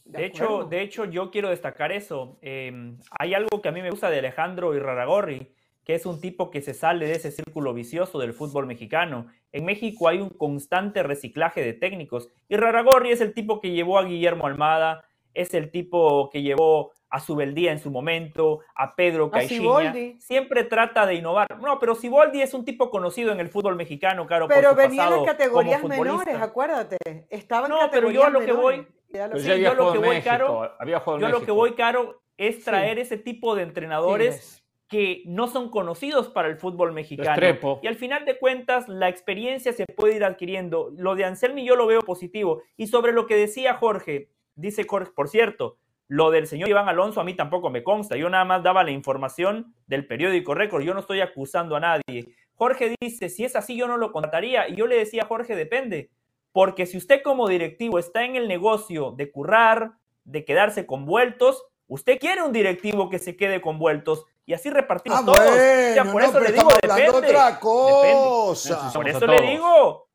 De, 0.05 0.27
hecho, 0.27 0.64
de 0.64 0.83
hecho, 0.83 1.05
yo 1.07 1.31
quiero 1.31 1.51
destacar 1.51 1.93
eso. 1.93 2.38
Em, 2.43 2.99
hay 3.19 3.35
algo 3.35 3.62
que 3.62 3.69
a 3.69 3.73
mí 3.73 3.83
me 3.83 3.90
gusta 3.90 4.11
de 4.11 4.19
Alejandro 4.19 4.75
Irraragorri, 4.75 5.53
que 5.85 5.95
es 5.95 6.07
un 6.07 6.21
tipo 6.21 6.51
que 6.51 6.62
se 6.62 6.75
sale 6.75 7.07
de 7.07 7.12
ese 7.12 7.31
círculo 7.31 7.75
vicioso 7.75 8.19
del 8.19 8.33
fútbol 8.33 8.67
mexicano. 8.67 9.27
En 9.53 9.64
México 9.64 10.09
hay 10.09 10.21
un 10.21 10.31
constante 10.31 11.03
reciclaje 11.03 11.62
de 11.62 11.73
técnicos. 11.73 12.29
Irraragorri 12.49 13.11
es 13.11 13.21
el 13.21 13.35
tipo 13.35 13.61
que 13.61 13.71
llevó 13.71 13.99
a 13.99 14.05
Guillermo 14.05 14.47
Almada, 14.47 15.05
es 15.35 15.53
el 15.55 15.71
tipo 15.71 16.31
que 16.31 16.43
llevó 16.43 16.93
a 17.14 17.21
Subeldía 17.21 17.71
en 17.71 17.79
su 17.79 17.93
momento, 17.93 18.61
a 18.75 18.97
Pedro 18.97 19.31
Caixinha. 19.31 19.95
Siempre 20.19 20.64
trata 20.64 21.07
de 21.07 21.14
innovar. 21.14 21.47
No, 21.61 21.79
pero 21.79 21.95
Siboldi 21.95 22.43
es 22.43 22.55
un 22.55 22.64
tipo 22.64 22.90
conocido 22.90 23.31
en 23.31 23.38
el 23.38 23.49
fútbol 23.49 23.77
mexicano, 23.77 24.27
claro, 24.27 24.49
pero 24.49 24.71
por 24.75 24.83
su 24.83 24.88
venía 24.88 25.09
en 25.17 25.25
categorías 25.25 25.85
menores, 25.85 26.35
acuérdate. 26.40 26.97
Estaba 27.31 27.69
en 27.69 27.73
no, 27.73 27.79
pero 27.93 28.11
yo 28.11 28.29
lo 28.31 28.40
que 28.40 28.53
voy, 28.53 28.87
yo 29.14 29.74
lo 29.74 29.92
que 29.92 29.98
voy 29.98 30.20
caro, 30.20 30.70
yo 31.18 31.29
lo 31.29 31.42
que 31.42 31.50
voy 31.50 31.72
caro 31.74 32.22
es 32.37 32.64
traer 32.64 32.98
ese 32.98 33.16
tipo 33.16 33.55
de 33.55 33.62
entrenadores 33.62 34.62
que 34.88 35.22
no 35.27 35.46
son 35.46 35.70
conocidos 35.70 36.29
para 36.29 36.48
el 36.48 36.57
fútbol 36.57 36.92
mexicano. 36.92 37.81
Y 37.83 37.87
al 37.87 37.96
final 37.96 38.24
de 38.24 38.38
cuentas, 38.38 38.88
la 38.88 39.09
experiencia 39.09 39.72
se 39.72 39.87
puede 39.87 40.16
ir 40.16 40.24
adquiriendo. 40.24 40.92
Lo 40.96 41.14
de 41.14 41.24
Anselmi 41.24 41.64
yo 41.64 41.74
lo 41.74 41.87
veo 41.87 42.00
positivo. 42.03 42.62
Y 42.77 42.88
sobre 42.88 43.12
lo 43.12 43.27
que 43.27 43.37
decía 43.37 43.74
Jorge, 43.74 44.29
Dice 44.57 44.85
Jorge, 44.88 45.11
por 45.14 45.29
cierto, 45.29 45.79
lo 46.07 46.31
del 46.31 46.46
señor 46.46 46.68
Iván 46.68 46.88
Alonso 46.88 47.20
a 47.20 47.24
mí 47.24 47.35
tampoco 47.35 47.70
me 47.70 47.83
consta. 47.83 48.16
Yo 48.16 48.31
nada 48.31 48.44
más 48.44 48.62
daba 48.62 48.85
la 48.85 48.92
información 48.92 49.74
del 49.87 50.07
periódico 50.07 50.55
Récord. 50.55 50.83
Yo 50.85 50.94
no 50.94 51.00
estoy 51.00 51.20
acusando 51.20 51.77
a 51.77 51.81
nadie. 51.81 52.35
Jorge 52.55 52.94
dice, 53.00 53.29
si 53.29 53.44
es 53.44 53.57
así 53.57 53.77
yo 53.77 53.88
no 53.88 53.96
lo 53.96 54.12
contrataría. 54.12 54.68
Y 54.68 54.77
yo 54.77 54.87
le 54.87 54.96
decía 54.96 55.22
a 55.22 55.27
Jorge, 55.27 55.57
depende. 55.57 56.11
Porque 56.55 56.87
si 56.87 56.97
usted 56.97 57.21
como 57.25 57.49
directivo 57.49 57.99
está 57.99 58.25
en 58.25 58.37
el 58.37 58.47
negocio 58.47 59.11
de 59.11 59.29
currar, 59.33 59.95
de 60.23 60.45
quedarse 60.45 60.87
con 60.87 61.05
vueltos, 61.05 61.67
usted 61.88 62.17
quiere 62.21 62.43
un 62.43 62.53
directivo 62.53 63.11
que 63.11 63.19
se 63.19 63.37
quede 63.37 63.61
con 63.61 63.77
vueltos 63.81 64.25
y 64.47 64.53
así 64.53 64.71
repartimos 64.71 65.19
ah, 65.21 65.25
todos. 65.27 66.12
por 66.12 66.23
eso 66.23 66.38
le 66.38 66.53
digo, 66.53 66.69
depende. 66.81 67.09
Otra 67.09 67.59
cosa. 67.59 68.93
Por 68.95 69.09
eso 69.09 69.27
le 69.27 69.43
digo, 69.43 70.07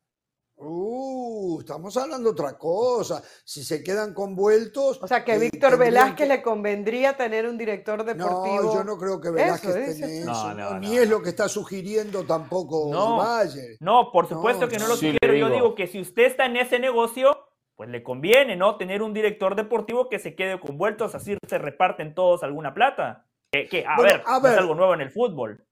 Uh, 0.62 1.60
estamos 1.60 1.96
hablando 1.96 2.30
otra 2.30 2.58
cosa. 2.58 3.22
Si 3.44 3.64
se 3.64 3.82
quedan 3.82 4.12
convueltos. 4.12 5.02
O 5.02 5.08
sea, 5.08 5.24
que 5.24 5.34
eh, 5.34 5.38
Víctor 5.38 5.78
Velázquez 5.78 6.28
le 6.28 6.42
convendría 6.42 7.16
tener 7.16 7.46
un 7.46 7.56
director 7.56 8.04
deportivo. 8.04 8.62
No, 8.62 8.74
yo 8.74 8.84
no 8.84 8.98
creo 8.98 9.18
que 9.20 9.30
Velázquez 9.30 9.98
tenga 9.98 10.06
eso. 10.06 10.78
Ni 10.78 10.98
es 10.98 11.08
lo 11.08 11.22
que 11.22 11.30
está 11.30 11.48
sugiriendo 11.48 12.24
tampoco 12.24 12.90
no, 12.92 13.16
Valle. 13.16 13.78
No, 13.80 14.10
por 14.12 14.28
supuesto 14.28 14.68
que 14.68 14.78
no 14.78 14.86
lo 14.86 14.98
quiero. 14.98 15.34
Yo 15.34 15.48
digo 15.48 15.74
que 15.74 15.86
si 15.86 15.98
usted 15.98 16.24
está 16.26 16.44
en 16.44 16.58
ese 16.58 16.78
negocio, 16.78 17.38
pues 17.74 17.88
le 17.88 18.02
conviene, 18.02 18.54
¿no? 18.54 18.76
Tener 18.76 19.02
un 19.02 19.14
director 19.14 19.56
deportivo 19.56 20.10
que 20.10 20.18
se 20.18 20.34
quede 20.34 20.60
convueltos, 20.60 21.14
así 21.14 21.38
se 21.48 21.58
reparten 21.58 22.14
todos 22.14 22.42
alguna 22.42 22.74
plata. 22.74 23.26
Que, 23.50 23.84
a, 23.88 24.00
ver, 24.00 24.22
a 24.26 24.38
ver, 24.38 24.52
es 24.52 24.58
algo 24.58 24.74
nuevo 24.74 24.92
en 24.92 25.00
el 25.00 25.10
fútbol. 25.10 25.66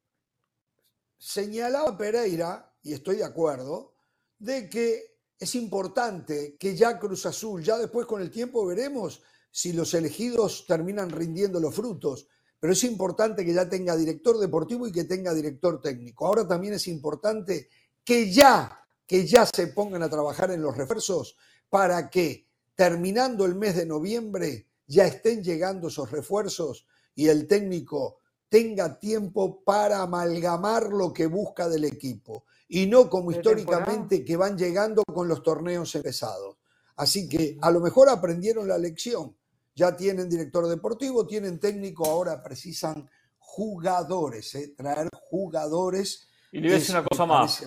Señalaba 1.18 1.96
Pereira, 1.98 2.72
y 2.82 2.94
estoy 2.94 3.16
de 3.16 3.24
acuerdo 3.24 3.97
de 4.38 4.68
que 4.68 5.18
es 5.38 5.54
importante 5.54 6.56
que 6.58 6.76
ya 6.76 6.98
Cruz 6.98 7.26
Azul, 7.26 7.62
ya 7.62 7.78
después 7.78 8.06
con 8.06 8.20
el 8.20 8.30
tiempo 8.30 8.66
veremos 8.66 9.22
si 9.50 9.72
los 9.72 9.94
elegidos 9.94 10.64
terminan 10.66 11.10
rindiendo 11.10 11.60
los 11.60 11.74
frutos, 11.74 12.28
pero 12.60 12.72
es 12.72 12.84
importante 12.84 13.44
que 13.44 13.54
ya 13.54 13.68
tenga 13.68 13.96
director 13.96 14.38
deportivo 14.38 14.86
y 14.86 14.92
que 14.92 15.04
tenga 15.04 15.32
director 15.32 15.80
técnico. 15.80 16.26
Ahora 16.26 16.46
también 16.46 16.74
es 16.74 16.88
importante 16.88 17.68
que 18.04 18.32
ya, 18.32 18.84
que 19.06 19.26
ya 19.26 19.46
se 19.46 19.68
pongan 19.68 20.02
a 20.02 20.10
trabajar 20.10 20.50
en 20.50 20.62
los 20.62 20.76
refuerzos 20.76 21.36
para 21.68 22.10
que 22.10 22.48
terminando 22.74 23.44
el 23.44 23.54
mes 23.54 23.76
de 23.76 23.86
noviembre 23.86 24.68
ya 24.86 25.06
estén 25.06 25.42
llegando 25.42 25.88
esos 25.88 26.10
refuerzos 26.10 26.86
y 27.14 27.28
el 27.28 27.46
técnico 27.46 28.20
tenga 28.48 28.98
tiempo 28.98 29.62
para 29.62 30.02
amalgamar 30.02 30.88
lo 30.88 31.12
que 31.12 31.26
busca 31.26 31.68
del 31.68 31.84
equipo 31.84 32.44
y 32.68 32.86
no 32.86 33.08
como 33.08 33.30
históricamente 33.30 34.24
que 34.24 34.36
van 34.36 34.56
llegando 34.56 35.02
con 35.04 35.26
los 35.26 35.42
torneos 35.42 35.94
empezados. 35.94 36.56
Así 36.96 37.28
que 37.28 37.56
a 37.62 37.70
lo 37.70 37.80
mejor 37.80 38.08
aprendieron 38.08 38.68
la 38.68 38.76
lección. 38.76 39.34
Ya 39.74 39.96
tienen 39.96 40.28
director 40.28 40.66
deportivo, 40.66 41.26
tienen 41.26 41.58
técnico, 41.58 42.06
ahora 42.06 42.42
precisan 42.42 43.08
jugadores, 43.38 44.54
¿eh? 44.56 44.74
traer 44.76 45.08
jugadores. 45.30 46.28
Y 46.52 46.58
le 46.58 46.68
voy 46.68 46.76
a 46.76 46.78
decir 46.78 46.94
una 46.96 47.04
cosa 47.04 47.26
más. 47.26 47.66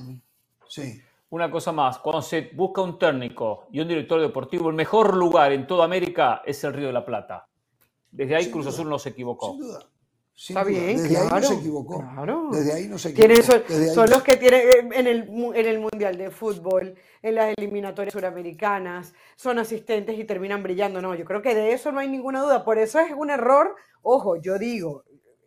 Sí. 0.68 1.02
Una 1.30 1.50
cosa 1.50 1.72
más, 1.72 1.98
cuando 2.00 2.22
se 2.22 2.50
busca 2.54 2.82
un 2.82 3.00
técnico 3.00 3.68
y 3.72 3.80
un 3.80 3.88
director 3.88 4.20
deportivo, 4.20 4.70
el 4.70 4.76
mejor 4.76 5.16
lugar 5.16 5.54
en 5.54 5.66
toda 5.66 5.86
América 5.86 6.42
es 6.46 6.62
el 6.66 6.74
Río 6.74 6.88
de 6.88 6.94
la 6.94 7.06
Plata. 7.06 7.48
Desde 8.12 8.36
ahí 8.36 8.52
Cruz 8.52 8.68
Azul 8.68 8.90
no 8.90 9.00
se 9.00 9.10
equivocó. 9.10 9.52
Sin 9.52 9.62
duda. 9.62 9.80
Está 10.50 10.64
bien, 10.64 10.98
Desde 10.98 11.18
ahí 11.18 11.28
no 11.30 11.42
se 11.42 11.54
equivocó. 11.54 12.04
Desde 12.52 12.74
ahí 12.74 12.88
no 12.88 12.98
se 12.98 13.10
equivocó. 13.10 13.44
Son, 13.94 14.10
los 14.10 14.24
que 14.24 14.38
tienen 14.38 14.62
eh, 14.62 14.90
en 14.96 15.06
el, 15.06 15.30
en 15.30 15.66
el 15.68 15.80
Mundial 15.80 16.18
de 16.18 16.32
Fútbol, 16.32 16.96
en 17.22 17.36
las 17.36 17.54
eliminatorias 17.56 18.14
suramericanas, 18.14 19.14
son 19.36 19.60
asistentes 19.60 20.18
y 20.18 20.24
terminan 20.24 20.64
brillando. 20.64 21.00
No, 21.00 21.14
yo 21.14 21.26
creo 21.26 21.44
que 21.44 21.54
de 21.54 21.74
eso 21.74 21.92
no 21.92 22.00
hay 22.00 22.10
ninguna 22.10 22.42
duda. 22.42 22.66
Por 22.66 22.80
eso 22.80 23.00
es 23.00 23.12
un 23.16 23.30
error, 23.30 23.76
ojo, 24.02 24.36
yo 24.38 24.58
digo, 24.58 25.04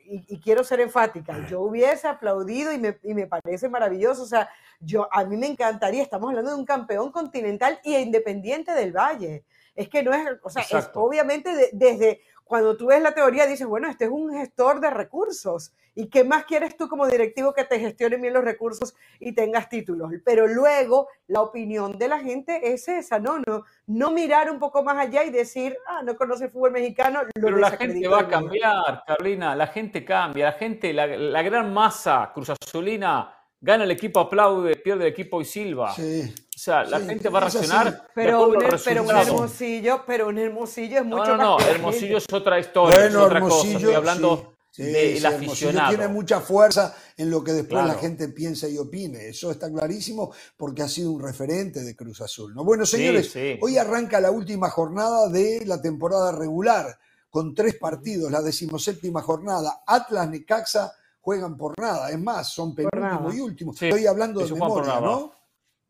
y, 0.06 0.38
quiero 0.38 0.62
ser 0.62 0.80
enfática, 0.80 1.44
yo 1.48 1.62
hubiese 1.62 2.06
aplaudido 2.06 2.72
y 2.72 2.78
me, 2.78 2.96
y 3.02 3.14
me, 3.14 3.26
parece 3.26 3.68
maravilloso. 3.68 4.22
O 4.22 4.26
sea, 4.26 4.48
yo, 4.78 5.08
a 5.10 5.24
mí 5.24 5.36
me 5.36 5.48
encantaría, 5.48 6.04
estamos 6.04 6.28
hablando 6.28 6.52
de 6.52 6.56
un 6.56 6.66
campeón 6.66 7.10
continental 7.10 7.80
y 7.82 7.96
independiente 7.96 8.72
del 8.72 8.92
Valle. 8.92 9.44
Es 9.74 9.88
que 9.88 10.02
no 10.02 10.12
es, 10.12 10.22
o 10.42 10.50
sea, 10.50 10.62
es 10.62 10.90
obviamente 10.94 11.70
desde 11.72 12.20
cuando 12.44 12.76
tú 12.76 12.86
ves 12.86 13.02
la 13.02 13.12
teoría 13.12 13.46
dices, 13.46 13.66
bueno, 13.66 13.88
este 13.88 14.04
es 14.04 14.10
un 14.10 14.32
gestor 14.32 14.80
de 14.80 14.90
recursos. 14.90 15.72
¿Y 15.96 16.08
qué 16.08 16.24
más 16.24 16.44
quieres 16.44 16.76
tú 16.76 16.88
como 16.88 17.06
directivo 17.06 17.54
que 17.54 17.64
te 17.64 17.78
gestione 17.78 18.16
bien 18.16 18.34
los 18.34 18.44
recursos 18.44 18.94
y 19.20 19.32
tengas 19.32 19.68
títulos? 19.68 20.10
Pero 20.24 20.46
luego 20.48 21.08
la 21.28 21.40
opinión 21.40 21.96
de 21.98 22.08
la 22.08 22.18
gente 22.18 22.72
es 22.72 22.88
esa, 22.88 23.18
¿no? 23.20 23.38
No, 23.46 23.64
no 23.86 24.10
mirar 24.10 24.50
un 24.50 24.58
poco 24.58 24.82
más 24.82 24.98
allá 24.98 25.22
y 25.24 25.30
decir, 25.30 25.76
ah, 25.86 26.02
no 26.02 26.16
conoce 26.16 26.46
el 26.46 26.50
fútbol 26.50 26.72
mexicano. 26.72 27.22
Lo 27.22 27.30
Pero 27.34 27.56
la 27.58 27.70
gente 27.70 28.08
va 28.08 28.20
a 28.20 28.28
cambiar, 28.28 29.04
Carolina, 29.06 29.54
la 29.54 29.68
gente 29.68 30.04
cambia, 30.04 30.46
la 30.46 30.52
gente, 30.52 30.92
la, 30.92 31.06
la 31.06 31.42
gran 31.42 31.72
masa 31.72 32.32
cruzazulina 32.34 33.43
gana 33.64 33.84
el 33.84 33.90
equipo, 33.90 34.20
aplaude, 34.20 34.76
pierde 34.76 35.06
el 35.06 35.12
equipo 35.12 35.40
y 35.40 35.46
silba. 35.46 35.94
Sí. 35.94 36.32
O 36.54 36.58
sea, 36.58 36.84
la 36.84 37.00
gente 37.00 37.30
va 37.30 37.38
a 37.38 37.48
reaccionar. 37.48 38.08
Pero 38.14 38.48
un, 38.48 38.58
pero 38.84 39.02
un, 39.02 39.10
hermosillo, 39.10 40.04
pero 40.06 40.28
un 40.28 40.38
hermosillo 40.38 40.98
es 40.98 41.04
mucho 41.04 41.36
no, 41.36 41.36
no, 41.36 41.58
no, 41.58 41.66
hermosillo 41.66 42.18
es 42.18 42.26
otra 42.30 42.60
historia, 42.60 43.06
es 43.06 43.14
otra 43.14 43.40
cosa. 43.40 43.66
Estoy 43.66 43.94
hablando 43.94 44.54
del 44.76 45.18
sí, 45.18 45.26
aficionado. 45.26 45.88
tiene 45.88 46.08
mucha 46.08 46.40
fuerza 46.40 46.94
en 47.16 47.30
lo 47.30 47.42
que 47.42 47.52
después 47.52 47.86
la 47.86 47.94
gente 47.94 48.28
piensa 48.28 48.68
y 48.68 48.76
opine. 48.76 49.28
Eso 49.28 49.50
está 49.50 49.72
clarísimo 49.72 50.32
porque 50.58 50.82
ha 50.82 50.88
sido 50.88 51.10
un 51.10 51.22
referente 51.22 51.82
de 51.82 51.96
Cruz 51.96 52.20
Azul. 52.20 52.54
¿no? 52.54 52.64
Bueno, 52.64 52.84
señores, 52.84 53.34
hoy 53.62 53.78
arranca 53.78 54.20
la 54.20 54.30
última 54.30 54.68
jornada 54.68 55.28
de 55.28 55.64
la 55.64 55.80
temporada 55.80 56.32
regular 56.32 56.98
con 57.30 57.54
tres 57.54 57.76
partidos, 57.76 58.30
la 58.30 58.42
decimoséptima 58.42 59.22
jornada. 59.22 59.82
Atlas, 59.86 60.28
Necaxa 60.28 60.92
juegan 61.24 61.56
por 61.56 61.78
nada. 61.80 62.10
Es 62.10 62.20
más, 62.20 62.50
son 62.50 62.74
penúltimo 62.74 63.32
y 63.32 63.40
último. 63.40 63.72
Estoy 63.72 64.06
hablando 64.06 64.44
de 64.46 64.52
memoria, 64.52 65.00
¿no? 65.00 65.32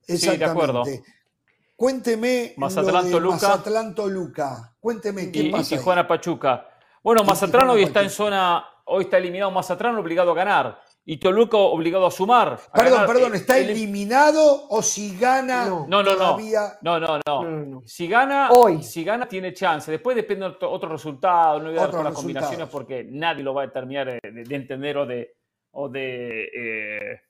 Sí, 0.00 0.36
de 0.36 0.44
acuerdo. 0.44 0.84
Cuénteme 1.74 2.54
Mazatlán, 2.56 3.10
lo 3.10 3.18
de 3.18 3.26
Mazatlán 3.26 3.94
Toluca. 3.96 4.76
Cuénteme 4.78 5.32
qué 5.32 5.40
y, 5.40 5.50
pasa. 5.50 5.74
Y 5.74 5.78
Tijuana 5.78 6.06
Pachuca. 6.06 6.68
Bueno, 7.02 7.24
Mazatlán 7.24 7.68
hoy 7.68 7.82
está 7.82 8.00
en 8.00 8.10
zona, 8.10 8.64
hoy 8.84 9.04
está 9.04 9.18
eliminado 9.18 9.50
Mazatlán 9.50 9.96
obligado 9.96 10.30
a 10.30 10.34
ganar 10.34 10.83
y 11.06 11.18
Toluca 11.18 11.56
obligado 11.58 12.06
a 12.06 12.10
sumar. 12.10 12.58
perdón, 12.72 13.06
perdón, 13.06 13.34
¿está 13.34 13.58
eliminado 13.58 14.68
o 14.68 14.82
si 14.82 15.16
gana 15.18 15.66
no, 15.66 15.86
no, 15.86 16.04
todavía... 16.04 16.78
no, 16.80 16.98
no, 16.98 17.20
no, 17.26 17.82
Si 17.84 18.08
gana, 18.08 18.50
hoy. 18.50 18.82
si 18.82 19.04
gana 19.04 19.26
tiene 19.28 19.52
chance. 19.52 19.90
Después 19.90 20.16
depende 20.16 20.48
de 20.48 20.66
otro 20.66 20.88
resultado, 20.88 21.58
no 21.58 21.68
voy 21.68 21.78
a 21.78 21.82
dar 21.82 21.90
con 21.90 22.04
las 22.04 22.14
combinaciones 22.14 22.68
porque 22.68 23.04
nadie 23.04 23.42
lo 23.42 23.52
va 23.52 23.64
a 23.64 23.72
terminar 23.72 24.18
de, 24.20 24.20
entender 24.56 24.96
o 24.96 25.06
de, 25.06 25.36
o 25.72 25.88
de 25.88 26.44
eh, 26.44 27.20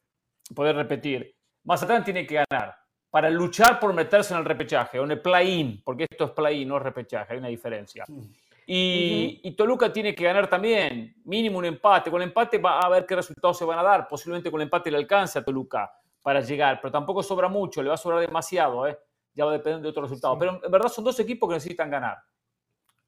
poder 0.55 0.77
repetir. 0.77 1.35
Mazatlán 1.65 2.05
tiene 2.05 2.27
que 2.27 2.45
ganar 2.49 2.77
para 3.11 3.31
luchar 3.31 3.81
por 3.81 3.93
meterse 3.93 4.35
en 4.35 4.41
el 4.41 4.45
repechaje 4.45 4.99
o 4.99 5.05
en 5.05 5.13
el 5.13 5.21
play-in, 5.21 5.83
porque 5.85 6.07
esto 6.11 6.25
es 6.27 6.31
play-in, 6.33 6.69
no 6.69 6.77
es 6.77 6.83
repechaje, 6.83 7.33
hay 7.33 7.39
una 7.39 7.49
diferencia. 7.49 8.05
Mm. 8.09 8.23
Y, 8.67 9.55
Toluca 9.57 9.93
tiene 9.93 10.15
que 10.15 10.25
ganar 10.25 10.49
también, 10.49 11.15
mínimo 11.25 11.59
un 11.59 11.67
empate. 11.67 12.11
Con 12.11 12.23
el 12.23 12.29
empate 12.29 12.59
va 12.59 12.81
a 12.81 12.89
ver 12.89 13.07
qué 13.07 13.17
resultados 13.17 13.59
se 13.59 13.65
van 13.65 13.79
a 13.79 13.83
dar. 13.83 14.09
Posiblemente 14.09 14.51
con 14.51 14.61
el 14.61 14.67
empate 14.67 14.91
le 14.91 14.97
alcance 14.97 15.39
a 15.39 15.45
Toluca 15.45 15.93
para 16.23 16.41
llegar, 16.41 16.81
pero 16.81 16.91
tampoco 16.91 17.23
sobra 17.23 17.49
mucho, 17.49 17.83
le 17.83 17.89
va 17.89 17.95
a 17.95 17.99
sobrar 17.99 18.21
demasiado, 18.21 18.87
¿eh? 18.89 18.99
ya 19.35 19.45
va 19.45 19.51
a 19.51 19.55
depender 19.55 19.83
de 19.83 19.89
otros 19.89 20.09
resultados. 20.09 20.39
Pero 20.39 20.61
en 20.65 20.71
verdad 20.71 20.89
son 20.89 21.05
dos 21.05 21.19
equipos 21.21 21.49
que 21.49 21.55
necesitan 21.55 21.91
ganar. 21.91 22.19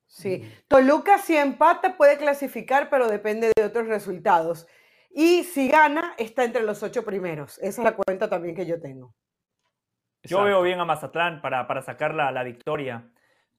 Sí, 0.07 0.43
Toluca 0.69 1.19
si 1.19 1.37
empata 1.37 1.97
puede 1.97 2.17
clasificar, 2.19 2.91
pero 2.91 3.09
depende 3.09 3.53
de 3.57 3.65
otros 3.65 3.87
resultados. 3.87 4.67
Y 5.11 5.45
si 5.45 5.69
gana, 5.69 6.15
está 6.19 6.45
entre 6.45 6.63
los 6.63 6.83
ocho 6.83 7.05
primeros. 7.05 7.59
Esa 7.59 7.81
es 7.81 7.85
la 7.85 7.97
cuenta 7.97 8.29
también 8.29 8.55
que 8.55 8.67
yo 8.67 8.81
tengo. 8.81 9.15
Yo 10.23 10.43
veo 10.43 10.61
bien 10.63 10.81
a 10.81 10.85
Mazatlán 10.85 11.41
para, 11.41 11.67
para 11.67 11.83
sacar 11.83 12.15
la, 12.15 12.31
la 12.33 12.43
victoria. 12.43 13.11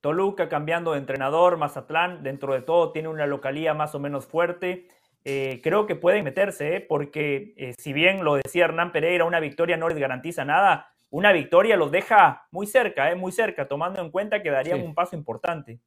Toluca 0.02 0.50
cambiando 0.50 0.94
de 0.94 1.00
entrenador, 1.00 1.58
Mazatlán 1.58 2.24
dentro 2.24 2.54
de 2.54 2.62
todo 2.62 2.92
tiene 2.92 3.08
una 3.08 3.26
localía 3.26 3.74
más 3.74 3.96
o 3.96 4.00
menos 4.00 4.26
fuerte. 4.26 4.88
Eh, 5.30 5.60
creo 5.62 5.88
que 5.88 5.96
pueden 5.96 6.24
meterse, 6.24 6.78
¿eh? 6.78 6.80
porque 6.80 7.54
eh, 7.58 7.76
si 7.78 7.92
bien 7.92 8.24
lo 8.24 8.36
decía 8.36 8.64
Hernán 8.64 8.94
Pereira, 8.94 9.26
una 9.26 9.42
victoria 9.42 9.76
no 9.76 9.90
les 9.90 9.98
garantiza 9.98 10.46
nada, 10.46 10.94
una 11.10 11.34
victoria 11.34 11.76
los 11.76 11.92
deja 11.92 12.48
muy 12.52 12.66
cerca, 12.66 13.14
muy 13.16 13.34
cerca, 13.34 13.68
tomando 13.68 14.02
en 14.02 14.10
cuenta 14.10 14.42
que 14.42 14.52
darían 14.52 14.82
un 14.82 14.96
paso 14.96 15.18
importante. 15.18 15.82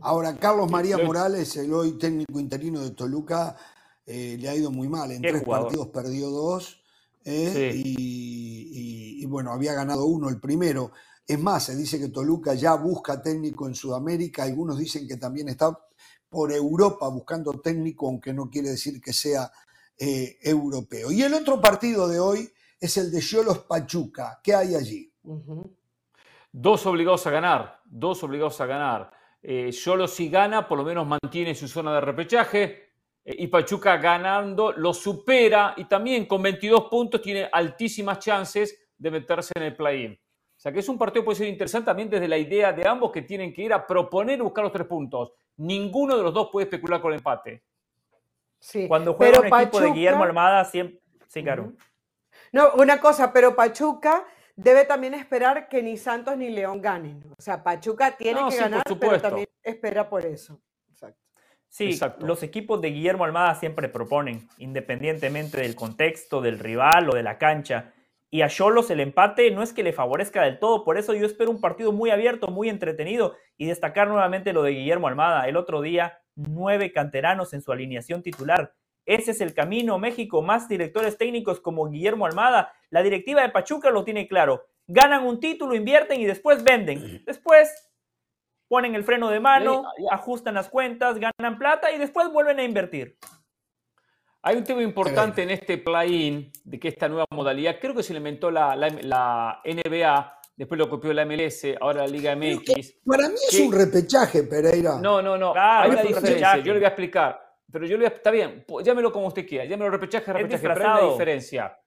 Ahora, 0.00 0.34
Carlos 0.36 0.70
María 0.70 0.98
Morales, 0.98 1.56
el 1.56 1.72
hoy 1.72 1.98
técnico 1.98 2.40
interino 2.40 2.80
de 2.80 2.90
Toluca, 2.92 3.54
le 4.06 4.48
ha 4.48 4.54
ido 4.54 4.70
muy 4.70 4.88
mal. 4.88 5.12
En 5.12 5.22
tres 5.22 5.44
partidos 5.44 5.88
perdió 5.88 6.30
dos 6.30 6.82
y, 7.24 9.24
bueno, 9.26 9.52
había 9.52 9.74
ganado 9.74 10.06
uno 10.06 10.30
el 10.30 10.40
primero. 10.40 10.90
Es 11.28 11.38
más, 11.38 11.66
se 11.66 11.76
dice 11.76 12.00
que 12.00 12.08
Toluca 12.08 12.54
ya 12.54 12.74
busca 12.76 13.20
técnico 13.20 13.66
en 13.68 13.74
Sudamérica, 13.74 14.44
algunos 14.44 14.78
dicen 14.78 15.06
que 15.06 15.18
también 15.18 15.50
está 15.50 15.78
por 16.26 16.50
Europa 16.50 17.06
buscando 17.08 17.52
técnico, 17.60 18.08
aunque 18.08 18.32
no 18.32 18.48
quiere 18.48 18.70
decir 18.70 18.98
que 18.98 19.12
sea 19.12 19.52
eh, 19.98 20.38
europeo. 20.40 21.12
Y 21.12 21.22
el 21.22 21.34
otro 21.34 21.60
partido 21.60 22.08
de 22.08 22.18
hoy 22.18 22.50
es 22.80 22.96
el 22.96 23.10
de 23.10 23.20
Cholos 23.20 23.58
Pachuca. 23.58 24.40
¿Qué 24.42 24.54
hay 24.54 24.74
allí? 24.74 25.12
Dos 26.50 26.86
obligados 26.86 27.26
a 27.26 27.30
ganar, 27.30 27.82
dos 27.84 28.22
obligados 28.22 28.58
a 28.62 28.66
ganar. 28.66 29.10
Eh, 29.42 29.70
si 29.70 30.30
gana, 30.30 30.66
por 30.66 30.78
lo 30.78 30.84
menos 30.84 31.06
mantiene 31.06 31.54
su 31.54 31.68
zona 31.68 31.92
de 31.92 32.00
repechaje. 32.00 32.92
Eh, 33.22 33.36
y 33.40 33.48
Pachuca 33.48 33.98
ganando 33.98 34.72
lo 34.72 34.94
supera 34.94 35.74
y 35.76 35.84
también 35.84 36.24
con 36.24 36.40
22 36.40 36.84
puntos 36.84 37.20
tiene 37.20 37.50
altísimas 37.52 38.18
chances 38.18 38.78
de 38.96 39.10
meterse 39.10 39.52
en 39.56 39.64
el 39.64 39.76
play-in. 39.76 40.18
O 40.58 40.60
sea 40.60 40.72
que 40.72 40.80
es 40.80 40.88
un 40.88 40.98
partido 40.98 41.22
que 41.22 41.26
puede 41.26 41.38
ser 41.38 41.46
interesante 41.46 41.86
también 41.86 42.10
desde 42.10 42.26
la 42.26 42.36
idea 42.36 42.72
de 42.72 42.84
ambos 42.84 43.12
que 43.12 43.22
tienen 43.22 43.52
que 43.52 43.62
ir 43.62 43.72
a 43.72 43.86
proponer 43.86 44.40
y 44.40 44.42
buscar 44.42 44.64
los 44.64 44.72
tres 44.72 44.88
puntos. 44.88 45.32
Ninguno 45.56 46.16
de 46.16 46.22
los 46.24 46.34
dos 46.34 46.48
puede 46.50 46.64
especular 46.64 47.00
con 47.00 47.12
el 47.12 47.18
empate. 47.18 47.62
Sí, 48.58 48.88
Cuando 48.88 49.14
juega 49.14 49.38
un 49.38 49.46
equipo 49.46 49.80
de 49.80 49.92
Guillermo 49.92 50.24
Almada, 50.24 50.64
siempre. 50.64 51.00
Sí, 51.28 51.44
claro. 51.44 51.74
No, 52.50 52.72
una 52.74 52.98
cosa, 52.98 53.32
pero 53.32 53.54
Pachuca 53.54 54.26
debe 54.56 54.84
también 54.84 55.14
esperar 55.14 55.68
que 55.68 55.80
ni 55.80 55.96
Santos 55.96 56.36
ni 56.36 56.50
León 56.50 56.82
ganen. 56.82 57.22
O 57.38 57.40
sea, 57.40 57.62
Pachuca 57.62 58.16
tiene 58.16 58.40
que 58.48 58.56
ganar, 58.56 58.82
pero 58.98 59.20
también 59.20 59.46
espera 59.62 60.08
por 60.08 60.26
eso. 60.26 60.60
Exacto. 60.90 61.20
Sí, 61.68 61.96
los 62.18 62.42
equipos 62.42 62.80
de 62.80 62.88
Guillermo 62.90 63.24
Almada 63.24 63.54
siempre 63.54 63.88
proponen, 63.88 64.48
independientemente 64.58 65.60
del 65.60 65.76
contexto, 65.76 66.40
del 66.40 66.58
rival 66.58 67.10
o 67.10 67.14
de 67.14 67.22
la 67.22 67.38
cancha. 67.38 67.92
Y 68.30 68.42
a 68.42 68.48
Cholos 68.48 68.90
el 68.90 69.00
empate 69.00 69.50
no 69.50 69.62
es 69.62 69.72
que 69.72 69.82
le 69.82 69.92
favorezca 69.92 70.42
del 70.42 70.58
todo, 70.58 70.84
por 70.84 70.98
eso 70.98 71.14
yo 71.14 71.24
espero 71.24 71.50
un 71.50 71.60
partido 71.60 71.92
muy 71.92 72.10
abierto, 72.10 72.48
muy 72.48 72.68
entretenido 72.68 73.34
y 73.56 73.66
destacar 73.66 74.08
nuevamente 74.08 74.52
lo 74.52 74.62
de 74.62 74.72
Guillermo 74.72 75.08
Almada. 75.08 75.48
El 75.48 75.56
otro 75.56 75.80
día, 75.80 76.20
nueve 76.34 76.92
canteranos 76.92 77.54
en 77.54 77.62
su 77.62 77.72
alineación 77.72 78.22
titular. 78.22 78.74
Ese 79.06 79.30
es 79.30 79.40
el 79.40 79.54
camino, 79.54 79.98
México, 79.98 80.42
más 80.42 80.68
directores 80.68 81.16
técnicos 81.16 81.60
como 81.60 81.88
Guillermo 81.88 82.26
Almada. 82.26 82.74
La 82.90 83.02
directiva 83.02 83.40
de 83.40 83.48
Pachuca 83.48 83.88
lo 83.90 84.04
tiene 84.04 84.28
claro. 84.28 84.66
Ganan 84.86 85.26
un 85.26 85.40
título, 85.40 85.74
invierten 85.74 86.20
y 86.20 86.26
después 86.26 86.62
venden. 86.62 87.22
Después 87.26 87.88
ponen 88.68 88.94
el 88.94 89.04
freno 89.04 89.30
de 89.30 89.40
mano, 89.40 89.84
ajustan 90.10 90.54
las 90.54 90.68
cuentas, 90.68 91.18
ganan 91.18 91.58
plata 91.58 91.90
y 91.90 91.96
después 91.96 92.30
vuelven 92.30 92.58
a 92.58 92.64
invertir. 92.64 93.16
Hay 94.48 94.56
un 94.56 94.64
tema 94.64 94.80
importante 94.80 95.42
en 95.42 95.50
este 95.50 95.76
play-in 95.76 96.50
de 96.64 96.80
que 96.80 96.88
esta 96.88 97.06
nueva 97.06 97.26
modalidad, 97.32 97.78
creo 97.78 97.94
que 97.94 98.02
se 98.02 98.14
le 98.14 98.16
inventó 98.16 98.50
la, 98.50 98.74
NBA, 99.62 100.40
después 100.56 100.78
lo 100.78 100.88
copió 100.88 101.12
la 101.12 101.26
MLS, 101.26 101.66
ahora 101.78 102.06
la 102.06 102.06
Liga 102.06 102.34
MX. 102.34 102.94
Para 103.04 103.28
mí 103.28 103.34
es 103.46 103.60
un 103.60 103.70
repechaje, 103.70 104.44
Pereira. 104.44 105.00
No, 105.02 105.20
no, 105.20 105.36
no. 105.36 105.52
hay 105.54 105.90
una 105.90 106.02
diferencia. 106.02 106.56
Yo 106.60 106.72
le 106.72 106.78
voy 106.78 106.86
a 106.86 106.88
explicar. 106.88 107.38
Pero 107.70 107.84
yo 107.84 107.98
le 107.98 108.04
voy 108.04 108.06
a, 108.06 108.16
está 108.16 108.30
bien, 108.30 108.64
llámelo 108.82 109.12
como 109.12 109.26
usted 109.26 109.46
quiera, 109.46 109.66
llámelo 109.66 109.90
repechaje, 109.90 110.32
repechaje, 110.32 110.66
pero 110.66 110.80
hay 110.80 111.02
una 111.02 111.12
diferencia. 111.12 111.78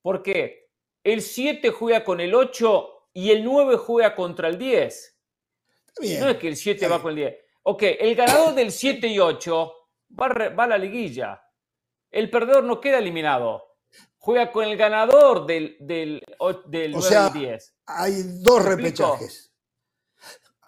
Porque 0.00 0.70
el 1.04 1.20
7 1.20 1.68
juega 1.68 2.02
con 2.02 2.18
el 2.22 2.34
8 2.34 3.10
y 3.12 3.30
el 3.30 3.44
9 3.44 3.76
juega 3.76 4.14
contra 4.14 4.48
el 4.48 4.56
10. 4.56 5.18
No 6.20 6.30
es 6.30 6.36
que 6.38 6.48
el 6.48 6.56
7 6.56 6.88
va 6.88 7.02
con 7.02 7.10
el 7.10 7.16
10. 7.16 7.36
Ok, 7.64 7.82
el 8.00 8.14
ganador 8.14 8.54
del 8.54 8.72
7 8.72 9.06
y 9.06 9.18
8 9.18 9.72
va, 10.18 10.28
va 10.28 10.64
a 10.64 10.68
la 10.68 10.78
liguilla 10.78 11.42
el 12.10 12.30
perdedor 12.30 12.64
no 12.64 12.80
queda 12.80 12.98
eliminado. 12.98 13.62
Juega 14.18 14.50
con 14.50 14.64
el 14.64 14.76
ganador 14.76 15.46
del, 15.46 15.76
del, 15.80 16.22
del 16.66 16.94
o 16.94 17.02
sea, 17.02 17.30
10. 17.30 17.74
Hay 17.86 18.22
dos 18.40 18.64
repechajes. 18.64 19.52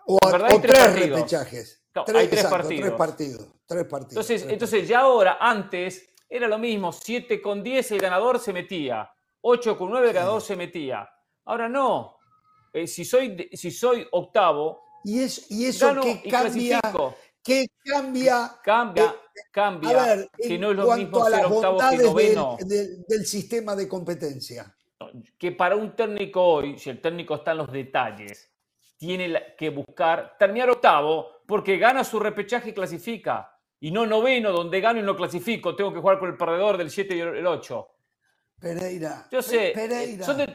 O, 0.07 0.19
tres 0.61 0.95
repechajes. 0.95 1.83
hay 2.15 2.29
tres 2.29 2.47
partidos. 2.47 2.87
tres 2.87 2.97
partidos. 2.97 3.47
Tres 3.67 3.85
partidos. 3.85 4.13
Entonces, 4.13 4.47
entonces, 4.49 4.89
ya 4.89 5.01
ahora, 5.01 5.39
antes, 5.41 6.09
era 6.29 6.49
lo 6.49 6.59
mismo. 6.59 6.93
7 6.93 7.41
con 7.41 7.63
10 7.63 7.93
el 7.93 8.01
ganador 8.01 8.39
se 8.39 8.53
metía. 8.53 9.11
8 9.41 9.77
con 9.77 9.91
9 9.91 10.09
el 10.09 10.15
ganador 10.15 10.43
se 10.43 10.57
metía. 10.57 11.09
Ahora 11.45 11.69
no. 11.69 12.17
Eh, 12.73 12.87
si, 12.87 13.05
soy, 13.05 13.49
si 13.53 13.71
soy 13.71 14.07
octavo, 14.13 14.83
y, 15.05 15.23
es, 15.23 15.51
y 15.51 15.67
eso 15.67 16.01
que 16.01 16.23
cambia, 16.29 16.81
¿Qué 17.43 17.67
cambia? 17.83 18.59
Cambia, 18.63 19.05
eh, 19.05 19.28
cambia. 19.51 20.05
Ver, 20.05 20.31
que 20.37 20.59
no 20.59 20.71
es 20.71 20.77
lo 20.77 20.97
mismo 20.97 21.25
ser 21.25 21.45
octavo 21.47 21.79
que 21.91 21.97
noveno. 21.99 22.57
Del, 22.61 23.27
sistema 23.27 23.75
de 23.77 23.89
competencia. 23.89 24.75
Que 25.39 25.53
para 25.53 25.77
un 25.77 25.95
técnico 25.95 26.43
hoy, 26.43 26.79
si 26.79 26.91
el 26.91 27.01
técnico 27.01 27.37
está 27.37 27.53
en 27.53 27.59
los 27.59 27.73
detalles, 27.73 28.51
tiene 28.97 29.55
que 29.57 29.71
buscar 29.71 30.37
terminar 30.39 30.71
octavo 30.71 31.43
porque 31.47 31.79
gana 31.79 32.05
su 32.05 32.19
repechaje 32.19 32.71
y 32.71 32.75
clasifica. 32.75 33.55
Y 33.81 33.91
no 33.91 34.07
noveno, 34.07 34.51
donde 34.51 34.81
gano 34.81 34.99
y 34.99 35.03
no 35.03 35.17
clasifico. 35.17 35.77
Tengo 35.77 35.93
que 35.93 36.01
jugar 36.01 36.19
con 36.19 36.29
el 36.29 36.37
perdedor 36.37 36.77
del 36.77 36.91
7 36.91 37.17
y 37.17 37.21
el 37.21 37.47
8. 37.47 37.89
Pereira. 38.61 39.27
Yo 39.31 39.41
sé, 39.41 39.73
nosotros 40.17 40.49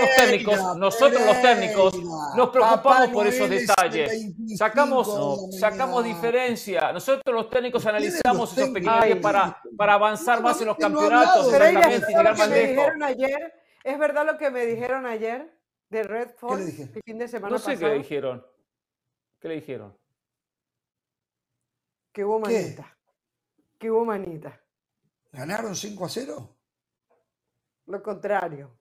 los 0.00 0.16
técnicos, 0.16 0.76
nosotros 0.78 1.26
los 1.26 1.42
técnicos 1.42 1.94
nos 2.34 2.48
preocupamos 2.48 3.10
por 3.10 3.26
esos 3.26 3.50
detalles. 3.50 4.32
Sacamos, 4.56 5.54
sacamos 5.58 6.02
diferencia. 6.02 6.92
Nosotros 6.92 7.34
los 7.34 7.50
técnicos 7.50 7.84
analizamos 7.84 8.56
esos 8.56 8.70
pequeños 8.70 9.18
para, 9.20 9.60
para 9.76 9.94
avanzar 9.94 10.42
más 10.42 10.58
en 10.62 10.68
los 10.68 10.78
campeonatos. 10.78 11.52
¿Es 11.52 11.58
verdad 13.98 14.26
lo 14.26 14.38
que 14.38 14.50
me 14.50 14.64
dijeron 14.64 15.04
ayer 15.04 15.54
de 15.90 16.02
Red 16.02 16.30
el 16.50 17.02
fin 17.04 17.18
de 17.18 17.28
semana 17.28 17.52
No 17.52 17.58
sé 17.58 17.78
qué 17.78 17.86
le 17.86 17.98
dijeron. 17.98 18.46
¿Qué 19.38 19.48
le 19.48 19.56
dijeron? 19.56 19.94
Que 22.12 22.24
hubo 22.24 22.40
manita. 22.40 22.96
Que 23.78 23.90
hubo 23.90 24.06
manita. 24.06 24.58
¿Ganaron 25.32 25.76
5 25.76 26.04
a 26.04 26.08
0? 26.08 26.55
Lo 27.86 28.02
contrario. 28.02 28.76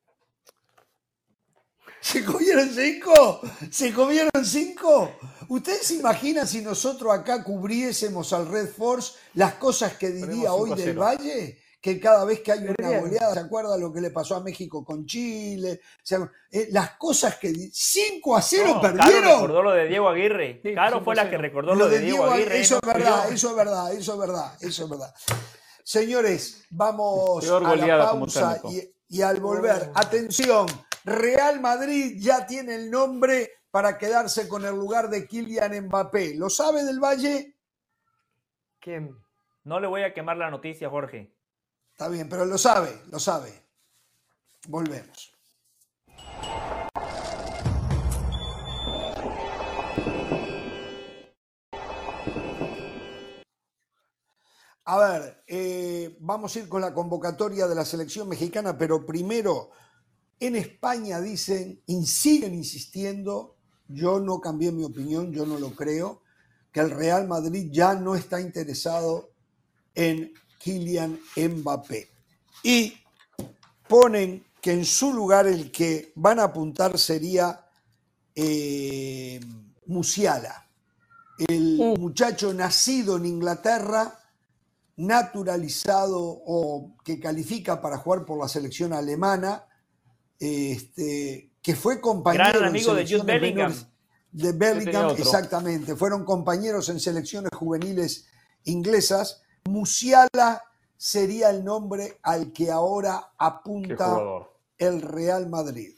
¿Se 2.06 2.24
comieron 2.24 2.70
cinco? 2.70 3.42
¿Se 3.72 3.92
comieron 3.92 4.46
cinco? 4.46 5.12
¿Ustedes 5.48 5.88
se 5.88 5.96
imaginan 5.96 6.48
si 6.48 6.62
nosotros 6.62 7.12
acá 7.12 7.44
cubriésemos 7.44 8.32
al 8.32 8.48
Red 8.48 8.68
Force 8.68 9.14
las 9.34 9.56
cosas 9.56 9.98
que 9.98 10.10
diría 10.10 10.54
hoy 10.54 10.76
del 10.76 10.98
Valle? 11.00 11.60
Que 11.82 12.00
cada 12.00 12.24
vez 12.24 12.42
que 12.42 12.52
hay 12.52 12.60
una 12.60 13.00
goleada, 13.00 13.34
¿se 13.34 13.40
acuerda 13.40 13.76
lo 13.78 13.92
que 13.92 14.02
le 14.02 14.12
pasó 14.12 14.36
a 14.36 14.44
México 14.44 14.86
con 14.86 15.06
Chile? 15.06 15.82
Eh, 16.52 16.68
las 16.72 16.92
cosas 16.92 17.38
que 17.38 17.52
5 17.72 18.36
a 18.36 18.42
0 18.42 18.80
perdieron. 18.82 19.12
Caro 19.12 19.36
recordó 19.36 19.64
lo 19.64 19.72
de 19.72 19.88
Diego 19.88 20.10
Aguirre. 20.10 20.62
Caro 20.76 21.04
fue 21.04 21.16
la 21.16 21.28
que 21.28 21.38
recordó 21.40 21.74
lo, 21.74 21.90
de, 21.90 22.00
Diego, 22.00 22.26
Aguirre. 22.26 22.60
Eso 22.60 22.76
es 22.76 22.88
verdad, 22.88 23.32
eso 23.32 23.50
es 23.50 23.56
verdad, 23.56 23.94
eso 23.94 24.14
es 24.14 24.20
verdad, 24.20 24.58
eso 24.62 24.84
es 24.84 24.90
verdad. 24.90 25.14
Señores, 25.84 26.66
vamos 26.70 27.48
a 27.48 27.76
la 27.76 28.12
pausa 28.12 28.62
y 29.16 29.22
al 29.22 29.40
volver, 29.40 29.94
atención, 29.96 30.68
Real 31.06 31.62
Madrid 31.62 32.18
ya 32.20 32.46
tiene 32.46 32.76
el 32.76 32.92
nombre 32.92 33.50
para 33.72 33.98
quedarse 33.98 34.50
con 34.50 34.66
el 34.66 34.76
lugar 34.76 35.10
de 35.10 35.26
Kylian 35.26 35.86
Mbappé. 35.86 36.36
¿Lo 36.36 36.50
sabe 36.50 36.84
del 36.84 37.00
Valle? 37.00 37.56
¿Quién? 38.78 39.18
No 39.64 39.80
le 39.80 39.88
voy 39.88 40.04
a 40.04 40.14
quemar 40.14 40.36
la 40.36 40.52
noticia, 40.52 40.90
Jorge. 40.90 41.34
Está 41.92 42.10
bien, 42.10 42.28
pero 42.28 42.44
lo 42.44 42.58
sabe, 42.58 43.04
lo 43.10 43.18
sabe. 43.18 43.54
Volvemos. 44.68 45.34
A 54.88 55.00
ver, 55.00 55.44
eh, 55.48 56.16
vamos 56.20 56.56
a 56.56 56.60
ir 56.60 56.70
con 56.70 56.80
la 56.80 56.94
convocatoria 56.94 57.68
de 57.68 57.74
la 57.74 57.84
selección 57.84 58.30
mexicana, 58.30 58.78
pero 58.78 59.04
primero, 59.04 59.72
en 60.40 60.56
España 60.56 61.20
dicen, 61.20 61.82
y 61.88 62.06
siguen 62.06 62.54
insistiendo, 62.54 63.56
yo 63.88 64.20
no 64.20 64.40
cambié 64.40 64.72
mi 64.72 64.84
opinión, 64.84 65.32
yo 65.32 65.48
no 65.48 65.58
lo 65.58 65.72
creo, 65.72 66.22
que 66.72 66.82
el 66.82 66.92
Real 66.92 67.28
Madrid 67.28 67.70
ya 67.72 67.96
no 67.96 68.16
está 68.16 68.40
interesado 68.40 69.32
en 69.96 70.32
Kylian 70.60 71.20
Mbappé. 71.36 72.10
Y 72.62 72.94
ponen 73.88 74.46
que 74.62 74.72
en 74.72 74.86
su 74.86 75.14
lugar 75.14 75.48
el 75.48 75.72
que 75.72 76.12
van 76.16 76.40
a 76.40 76.44
apuntar 76.44 77.00
sería 77.00 77.66
eh, 78.36 79.40
Musiala, 79.88 80.68
el 81.48 81.78
muchacho 81.98 82.54
nacido 82.54 83.18
en 83.18 83.26
Inglaterra, 83.26 84.20
naturalizado 84.98 86.20
o 86.20 86.96
que 87.04 87.20
califica 87.20 87.82
para 87.82 87.98
jugar 87.98 88.26
por 88.26 88.40
la 88.40 88.48
selección 88.48 88.94
alemana, 88.94 89.66
este, 90.40 91.52
que 91.62 91.76
fue 91.76 92.00
compañero. 92.00 92.60
Gran 92.60 92.70
amigo 92.70 92.94
de 92.94 93.06
Jude 93.06 93.24
Bellingham. 93.24 93.74
De 94.32 94.52
Bellingham, 94.52 95.16
exactamente. 95.18 95.96
Fueron 95.96 96.26
compañeros 96.26 96.90
en 96.90 97.00
selecciones 97.00 97.52
juveniles 97.56 98.28
inglesas. 98.66 99.42
Musiala 99.66 100.64
sería 100.98 101.50
el 101.50 101.64
nombre 101.64 102.20
al 102.24 102.52
que 102.52 102.72
ahora 102.72 103.34
apunta 103.38 104.18
el 104.78 105.02
Real 105.02 105.50
Madrid. 105.50 105.96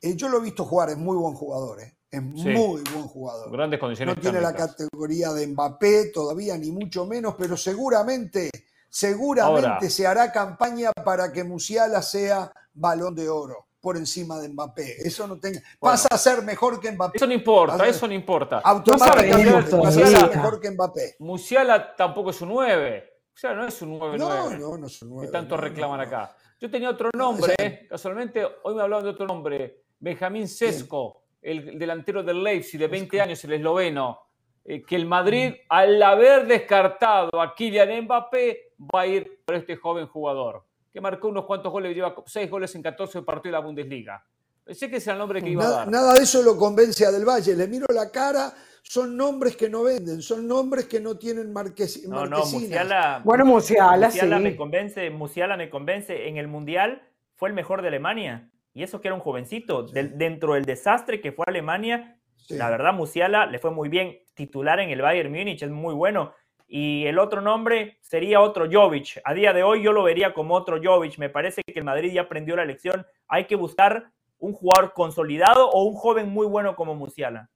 Eh, 0.00 0.14
yo 0.14 0.28
lo 0.28 0.38
he 0.38 0.42
visto 0.42 0.64
jugar, 0.64 0.90
es 0.90 0.96
muy 0.96 1.16
buen 1.16 1.34
jugador, 1.34 1.80
eh. 1.82 1.97
Es 2.10 2.22
muy 2.22 2.82
buen 2.82 3.06
jugador. 3.06 3.50
Grandes 3.50 3.78
condiciones. 3.78 4.16
No 4.16 4.22
tiene 4.22 4.40
la 4.40 4.54
categoría 4.54 5.32
de 5.32 5.46
Mbappé 5.46 6.10
todavía, 6.12 6.56
ni 6.56 6.72
mucho 6.72 7.06
menos, 7.06 7.34
pero 7.38 7.56
seguramente, 7.56 8.50
seguramente 8.88 9.90
se 9.90 10.06
hará 10.06 10.32
campaña 10.32 10.92
para 10.92 11.32
que 11.32 11.44
Musiala 11.44 12.02
sea 12.02 12.50
balón 12.72 13.14
de 13.14 13.28
oro 13.28 13.66
por 13.80 13.96
encima 13.96 14.38
de 14.38 14.48
Mbappé. 14.48 15.06
Eso 15.06 15.26
no 15.26 15.38
tenga. 15.38 15.60
pasa 15.78 16.08
a 16.10 16.18
ser 16.18 16.42
mejor 16.42 16.80
que 16.80 16.90
Mbappé. 16.92 17.16
Eso 17.16 17.26
no 17.26 17.32
importa, 17.32 17.86
eso 17.86 18.06
no 18.06 18.14
importa. 18.14 18.58
Automáticamente 18.64 19.76
pasa 19.76 20.00
a 20.00 20.06
ser 20.06 20.36
mejor 20.36 20.60
que 20.60 20.70
Mbappé. 20.70 21.16
Musiala 21.20 21.94
tampoco 21.94 22.30
es 22.30 22.40
un 22.40 22.48
9. 22.50 23.04
Musiala 23.32 23.56
no 23.56 23.66
es 23.68 23.82
un 23.82 23.98
9 23.98 24.18
No, 24.18 24.50
no, 24.50 24.78
no 24.78 24.86
es 24.86 25.02
un 25.02 25.10
9. 25.10 25.26
Que 25.26 25.32
tanto 25.32 25.56
reclaman 25.56 26.00
acá. 26.00 26.34
Yo 26.60 26.68
tenía 26.68 26.90
otro 26.90 27.10
nombre, 27.16 27.54
eh. 27.56 27.86
casualmente 27.88 28.44
hoy 28.64 28.74
me 28.74 28.82
hablaban 28.82 29.04
de 29.04 29.10
otro 29.10 29.26
nombre. 29.26 29.84
Benjamín 30.00 30.48
Sesco, 30.48 31.22
el 31.50 31.78
delantero 31.78 32.22
del 32.22 32.42
Leipzig 32.42 32.78
de 32.78 32.88
20 32.88 33.20
años, 33.20 33.44
el 33.44 33.52
esloveno. 33.54 34.20
Eh, 34.64 34.82
que 34.82 34.96
el 34.96 35.06
Madrid, 35.06 35.50
mm. 35.50 35.66
al 35.68 36.02
haber 36.02 36.46
descartado 36.46 37.40
a 37.40 37.54
Kylian 37.54 38.04
Mbappé, 38.04 38.74
va 38.94 39.02
a 39.02 39.06
ir 39.06 39.40
por 39.44 39.54
este 39.54 39.76
joven 39.76 40.06
jugador 40.06 40.68
que 40.92 41.00
marcó 41.00 41.28
unos 41.28 41.44
cuantos 41.44 41.70
goles, 41.70 41.94
lleva 41.94 42.14
seis 42.26 42.50
goles 42.50 42.74
en 42.74 42.82
14 42.82 43.22
partidos 43.22 43.44
de 43.44 43.52
la 43.52 43.60
Bundesliga. 43.60 44.24
Pensé 44.64 44.90
que 44.90 44.96
ese 44.96 45.10
era 45.10 45.14
el 45.14 45.18
nombre 45.20 45.40
que 45.40 45.48
iba 45.48 45.62
nada, 45.62 45.74
a 45.74 45.78
dar. 45.78 45.88
Nada 45.88 46.14
de 46.14 46.22
eso 46.22 46.42
lo 46.42 46.56
convence 46.56 47.06
a 47.06 47.10
Del 47.10 47.24
Valle. 47.24 47.54
Le 47.54 47.66
miro 47.68 47.86
la 47.94 48.10
cara, 48.10 48.52
son 48.82 49.16
nombres 49.16 49.56
que 49.56 49.68
no 49.68 49.82
venden, 49.82 50.20
son 50.20 50.46
nombres 50.46 50.86
que 50.86 51.00
no 51.00 51.16
tienen 51.16 51.52
marques, 51.52 52.06
no, 52.06 52.26
No, 52.26 52.44
Musiala, 52.44 53.22
bueno, 53.24 53.44
Musiala, 53.46 54.08
Musiala 54.08 54.38
me 54.38 54.56
convence, 54.56 55.08
Musiala 55.10 55.56
me 55.56 55.70
convence. 55.70 56.28
En 56.28 56.36
el 56.36 56.48
Mundial 56.48 57.02
fue 57.34 57.48
el 57.48 57.54
mejor 57.54 57.80
de 57.80 57.88
Alemania. 57.88 58.50
Y 58.74 58.82
eso 58.82 59.00
que 59.00 59.08
era 59.08 59.14
un 59.14 59.20
jovencito. 59.20 59.82
dentro 59.82 60.54
del 60.54 60.64
desastre 60.64 61.20
que 61.20 61.32
fue 61.32 61.44
Alemania, 61.48 62.18
la 62.48 62.70
verdad, 62.70 62.94
Musiala 62.94 63.46
le 63.46 63.58
fue 63.58 63.70
muy 63.70 63.88
bien. 63.88 64.18
Titular 64.34 64.78
en 64.78 64.90
el 64.90 65.02
Bayern 65.02 65.32
Múnich, 65.32 65.62
es 65.62 65.70
muy 65.70 65.94
bueno 65.94 66.32
y 66.68 67.06
el 67.06 67.18
otro 67.18 67.40
nombre 67.40 67.98
sería 68.02 68.42
otro 68.42 68.68
Jovic. 68.70 69.20
A 69.24 69.32
día 69.32 69.54
de 69.54 69.62
hoy 69.62 69.82
yo 69.82 69.92
lo 69.92 70.02
vería 70.02 70.34
como 70.34 70.54
otro 70.54 70.78
Jovic. 70.82 71.18
Me 71.18 71.30
parece 71.30 71.62
que 71.66 71.78
el 71.78 71.84
Madrid 71.84 72.12
ya 72.12 72.22
aprendió 72.22 72.54
la 72.56 72.66
lección. 72.66 73.06
Hay 73.26 73.46
que 73.46 73.56
buscar 73.56 74.12
un 74.38 74.52
jugador 74.52 74.92
consolidado 74.92 75.70
o 75.70 75.84
un 75.84 75.94
joven 75.94 76.28
muy 76.28 76.46
bueno 76.46 76.76
como 76.76 76.94
Musiala. 76.94 77.48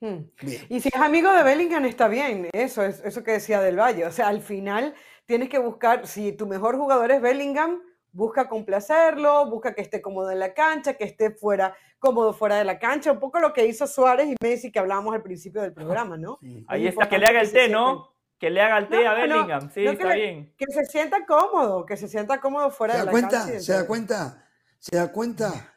Hmm. 0.00 0.24
Y 0.68 0.80
si 0.80 0.88
es 0.88 0.96
amigo 0.96 1.32
de 1.32 1.44
Bellingham 1.44 1.84
está 1.84 2.08
bien, 2.08 2.48
eso 2.52 2.82
es 2.82 3.00
eso 3.04 3.22
que 3.22 3.32
decía 3.32 3.60
del 3.60 3.78
Valle. 3.78 4.04
O 4.04 4.10
sea, 4.10 4.26
al 4.26 4.40
final 4.40 4.94
tienes 5.26 5.48
que 5.48 5.58
buscar, 5.58 6.08
si 6.08 6.32
tu 6.32 6.46
mejor 6.46 6.76
jugador 6.76 7.12
es 7.12 7.22
Bellingham, 7.22 7.80
busca 8.14 8.48
complacerlo, 8.48 9.50
busca 9.50 9.74
que 9.74 9.82
esté 9.82 10.00
cómodo 10.00 10.30
en 10.30 10.38
la 10.38 10.54
cancha, 10.54 10.94
que 10.94 11.04
esté 11.04 11.32
fuera, 11.32 11.76
cómodo 11.98 12.32
fuera 12.32 12.56
de 12.56 12.64
la 12.64 12.78
cancha, 12.78 13.12
un 13.12 13.18
poco 13.18 13.40
lo 13.40 13.52
que 13.52 13.66
hizo 13.66 13.86
Suárez 13.86 14.28
y 14.28 14.36
Messi 14.42 14.70
que 14.70 14.78
hablábamos 14.78 15.14
al 15.14 15.22
principio 15.22 15.60
del 15.60 15.72
programa, 15.72 16.16
¿no? 16.16 16.38
Ahí 16.68 16.86
está, 16.86 17.08
que 17.08 17.18
le 17.18 17.26
haga 17.26 17.40
el 17.40 17.52
té, 17.52 17.68
¿no? 17.68 18.14
Que 18.38 18.50
le 18.50 18.62
haga 18.62 18.78
el 18.78 18.88
té 18.88 19.06
a 19.06 19.14
Bellingham, 19.14 19.70
sí, 19.70 19.84
está 19.84 20.14
bien. 20.14 20.54
Que 20.56 20.66
se 20.72 20.84
sienta 20.84 21.26
cómodo, 21.26 21.84
que 21.84 21.96
se 21.96 22.08
sienta 22.08 22.40
cómodo 22.40 22.70
fuera 22.70 22.96
de 22.96 23.04
la 23.04 23.10
cuenta? 23.10 23.60
¿Se 23.60 23.72
da 23.72 23.86
cuenta? 23.86 24.48
¿Se 24.78 24.96
da 24.96 25.10
cuenta? 25.10 25.74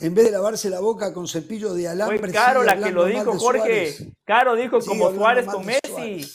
En 0.00 0.14
vez 0.14 0.26
de 0.26 0.30
lavarse 0.30 0.70
la 0.70 0.80
boca 0.80 1.12
con 1.12 1.26
cepillo 1.26 1.74
de 1.74 1.88
alambre. 1.88 2.18
Fue 2.18 2.30
Caro 2.30 2.62
la 2.62 2.78
que 2.78 2.92
lo 2.92 3.06
dijo, 3.06 3.36
Jorge. 3.38 3.94
Caro 4.24 4.54
dijo 4.54 4.78
como 4.80 5.12
Suárez 5.12 5.46
con 5.46 5.64
Messi. 5.64 6.30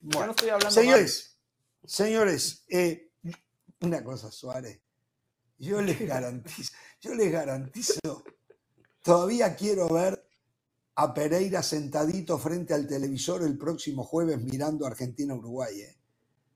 Bueno, 0.00 0.26
no 0.26 0.30
estoy 0.32 0.50
hablando 0.50 0.70
señores, 0.70 1.40
señores, 1.84 2.64
eh, 2.68 3.05
una 3.80 4.02
cosa, 4.02 4.30
Suárez. 4.30 4.80
Yo 5.58 5.80
les 5.80 5.98
garantizo, 6.06 6.72
yo 7.00 7.14
les 7.14 7.32
garantizo, 7.32 8.24
todavía 9.02 9.56
quiero 9.56 9.88
ver 9.88 10.22
a 10.96 11.12
Pereira 11.12 11.62
sentadito 11.62 12.38
frente 12.38 12.74
al 12.74 12.86
televisor 12.86 13.42
el 13.42 13.56
próximo 13.56 14.04
jueves 14.04 14.40
mirando 14.40 14.86
Argentina-Uruguay. 14.86 15.80
Eh. 15.80 15.96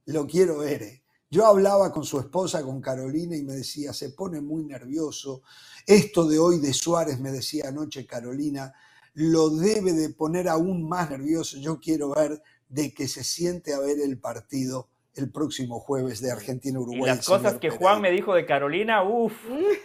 Lo 0.07 0.27
quiero 0.27 0.59
ver. 0.59 0.83
Eh. 0.83 1.05
Yo 1.31 1.47
hablaba 1.47 1.93
con 1.93 2.05
su 2.05 2.19
esposa, 2.19 2.63
con 2.63 2.81
Carolina, 2.81 3.37
y 3.37 3.45
me 3.45 3.55
decía, 3.55 3.93
se 3.93 4.11
pone 4.11 4.41
muy 4.41 4.65
nervioso. 4.65 5.43
Esto 5.87 6.27
de 6.27 6.39
hoy 6.39 6.59
de 6.59 6.73
Suárez, 6.73 7.21
me 7.21 7.31
decía 7.31 7.69
anoche 7.69 8.07
Carolina, 8.07 8.75
lo 9.15 9.51
debe 9.51 9.93
de 9.93 10.11
poner 10.11 10.49
aún 10.49 10.89
más 10.89 11.11
nervioso. 11.11 11.59
Yo 11.59 11.79
quiero 11.79 12.11
ver 12.15 12.43
de 12.69 12.93
que 12.93 13.09
se 13.09 13.23
siente 13.23 13.75
a 13.75 13.79
ver 13.79 14.01
el 14.01 14.19
partido 14.19 14.89
el 15.21 15.31
próximo 15.31 15.81
jueves 15.81 16.21
de 16.21 16.33
Argentina-Uruguay. 16.33 17.03
las 17.17 17.27
cosas 17.27 17.55
que 17.59 17.71
Juan 17.71 18.01
me 18.01 18.11
dijo 18.11 18.35
de 18.35 18.45
Carolina, 18.47 19.03
uff, 19.03 19.33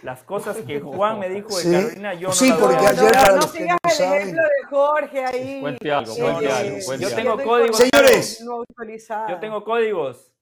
las 0.02 0.22
cosas 0.22 0.56
que 0.58 0.80
Juan 0.80 1.18
me 1.18 1.28
dijo 1.28 1.56
de 1.56 1.70
Carolina, 1.70 2.14
yo 2.14 2.32
sí, 2.32 2.50
no 2.50 2.58
porque 2.58 2.86
ayer 2.86 3.16
no, 3.16 3.36
no 3.36 3.42
sigas 3.42 3.78
el 3.84 4.04
ejemplo 4.04 4.42
de 4.42 4.66
Jorge 4.68 5.24
ahí. 5.24 5.60
Cuente 5.60 5.92
algo, 5.92 6.14
cuente 6.14 6.50
algo. 6.50 6.94
yo 6.96 7.14
tengo 7.14 7.42
códigos. 7.42 7.76
Señores, 7.78 8.44
yo 9.28 9.38
tengo 9.40 9.64
códigos. 9.64 10.32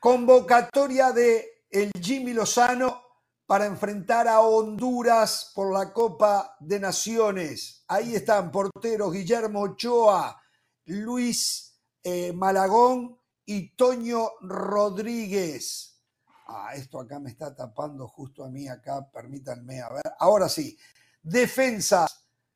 Convocatoria 0.00 1.12
de 1.12 1.64
el 1.70 1.90
Jimmy 2.00 2.34
Lozano 2.34 3.02
para 3.46 3.66
enfrentar 3.66 4.28
a 4.28 4.40
Honduras 4.40 5.52
por 5.54 5.72
la 5.72 5.92
Copa 5.92 6.56
de 6.60 6.80
Naciones. 6.80 7.84
Ahí 7.88 8.14
están 8.14 8.50
porteros 8.50 9.12
Guillermo 9.12 9.62
Ochoa, 9.62 10.40
Luis 10.86 11.78
eh, 12.02 12.32
Malagón, 12.32 13.18
y 13.46 13.74
Toño 13.76 14.30
Rodríguez. 14.40 16.00
Ah, 16.46 16.72
esto 16.74 17.00
acá 17.00 17.18
me 17.18 17.30
está 17.30 17.54
tapando 17.54 18.06
justo 18.08 18.44
a 18.44 18.50
mí 18.50 18.68
acá, 18.68 19.08
permítanme, 19.10 19.80
a 19.80 19.90
ver. 19.90 20.02
Ahora 20.18 20.48
sí, 20.48 20.78
defensa, 21.22 22.06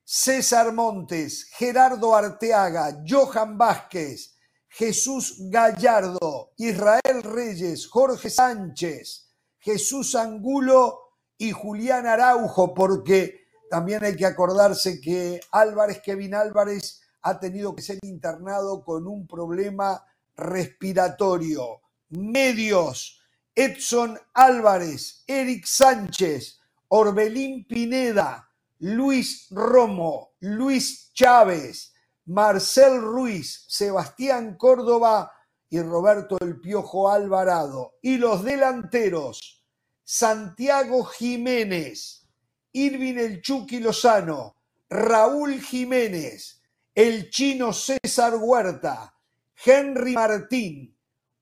César 0.04 0.72
Montes, 0.72 1.44
Gerardo 1.52 2.14
Arteaga, 2.14 3.02
Johan 3.06 3.56
Vázquez, 3.56 4.36
Jesús 4.68 5.36
Gallardo, 5.50 6.52
Israel 6.58 7.22
Reyes, 7.22 7.86
Jorge 7.86 8.30
Sánchez, 8.30 9.30
Jesús 9.58 10.14
Angulo 10.14 10.98
y 11.36 11.52
Julián 11.52 12.06
Araujo, 12.06 12.74
porque 12.74 13.48
también 13.70 14.04
hay 14.04 14.16
que 14.16 14.26
acordarse 14.26 15.00
que 15.00 15.40
Álvarez, 15.50 16.00
Kevin 16.02 16.34
Álvarez, 16.34 17.00
ha 17.22 17.38
tenido 17.40 17.74
que 17.74 17.82
ser 17.82 17.98
internado 18.02 18.84
con 18.84 19.06
un 19.06 19.26
problema 19.26 20.04
respiratorio. 20.38 21.82
Medios, 22.10 23.20
Edson 23.54 24.18
Álvarez, 24.32 25.24
Eric 25.26 25.66
Sánchez, 25.66 26.58
Orbelín 26.88 27.66
Pineda, 27.66 28.48
Luis 28.78 29.48
Romo, 29.50 30.30
Luis 30.40 31.12
Chávez, 31.12 31.92
Marcel 32.24 33.00
Ruiz, 33.00 33.64
Sebastián 33.68 34.56
Córdoba 34.56 35.32
y 35.68 35.80
Roberto 35.80 36.38
El 36.40 36.60
Piojo 36.60 37.10
Alvarado. 37.10 37.94
Y 38.00 38.16
los 38.16 38.44
delanteros, 38.44 39.66
Santiago 40.04 41.04
Jiménez, 41.04 42.26
Irving 42.72 43.16
El 43.16 43.42
Chucky 43.42 43.80
Lozano, 43.80 44.56
Raúl 44.88 45.60
Jiménez, 45.60 46.62
el 46.94 47.28
chino 47.28 47.72
César 47.72 48.36
Huerta, 48.36 49.17
Henry 49.64 50.12
Martín, 50.12 50.96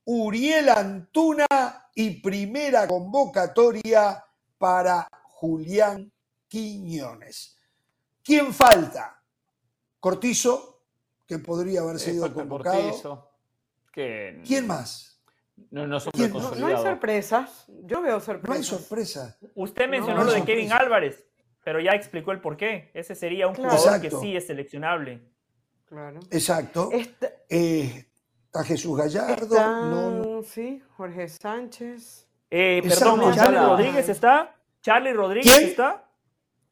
Uriel 0.04 0.68
Antuna 0.70 1.46
y 1.94 2.20
primera 2.20 2.86
convocatoria 2.86 4.24
para 4.58 5.06
Julián 5.24 6.10
Quiñones. 6.48 7.58
¿Quién 8.22 8.52
falta? 8.52 9.22
Cortizo, 10.00 10.84
que 11.26 11.38
podría 11.38 11.80
haber 11.80 11.98
sido 11.98 12.32
convocado. 12.32 13.30
¿Quién 13.92 14.66
más? 14.66 15.22
No, 15.70 15.86
no, 15.86 15.96
hay 15.96 16.76
sorpresas. 16.76 17.64
Yo 17.84 18.02
veo 18.02 18.20
sorpresas. 18.20 18.48
No 18.48 18.54
hay 18.54 18.62
sorpresas. 18.62 19.38
Usted 19.54 19.88
mencionó 19.88 20.24
lo 20.24 20.32
de 20.32 20.44
Kevin 20.44 20.72
Álvarez, 20.72 21.26
pero 21.64 21.80
ya 21.80 21.92
explicó 21.92 22.32
el 22.32 22.40
por 22.40 22.56
qué. 22.56 22.90
Ese 22.94 23.14
sería 23.14 23.48
un 23.48 23.54
jugador 23.54 24.00
que 24.00 24.10
sí 24.10 24.36
es 24.36 24.46
seleccionable. 24.46 25.35
Claro. 25.86 26.20
Exacto. 26.30 26.90
Eh, 27.48 28.06
está 28.46 28.64
Jesús 28.64 28.98
Gallardo. 28.98 30.42
Sí, 30.42 30.82
Jorge 30.96 31.28
Sánchez. 31.28 32.26
Eh, 32.50 32.82
perdón, 32.82 33.34
Charlie 33.34 33.58
Rodríguez 33.58 34.08
está. 34.08 34.54
Charlie 34.82 35.12
Rodríguez 35.12 35.58
está. 35.58 36.04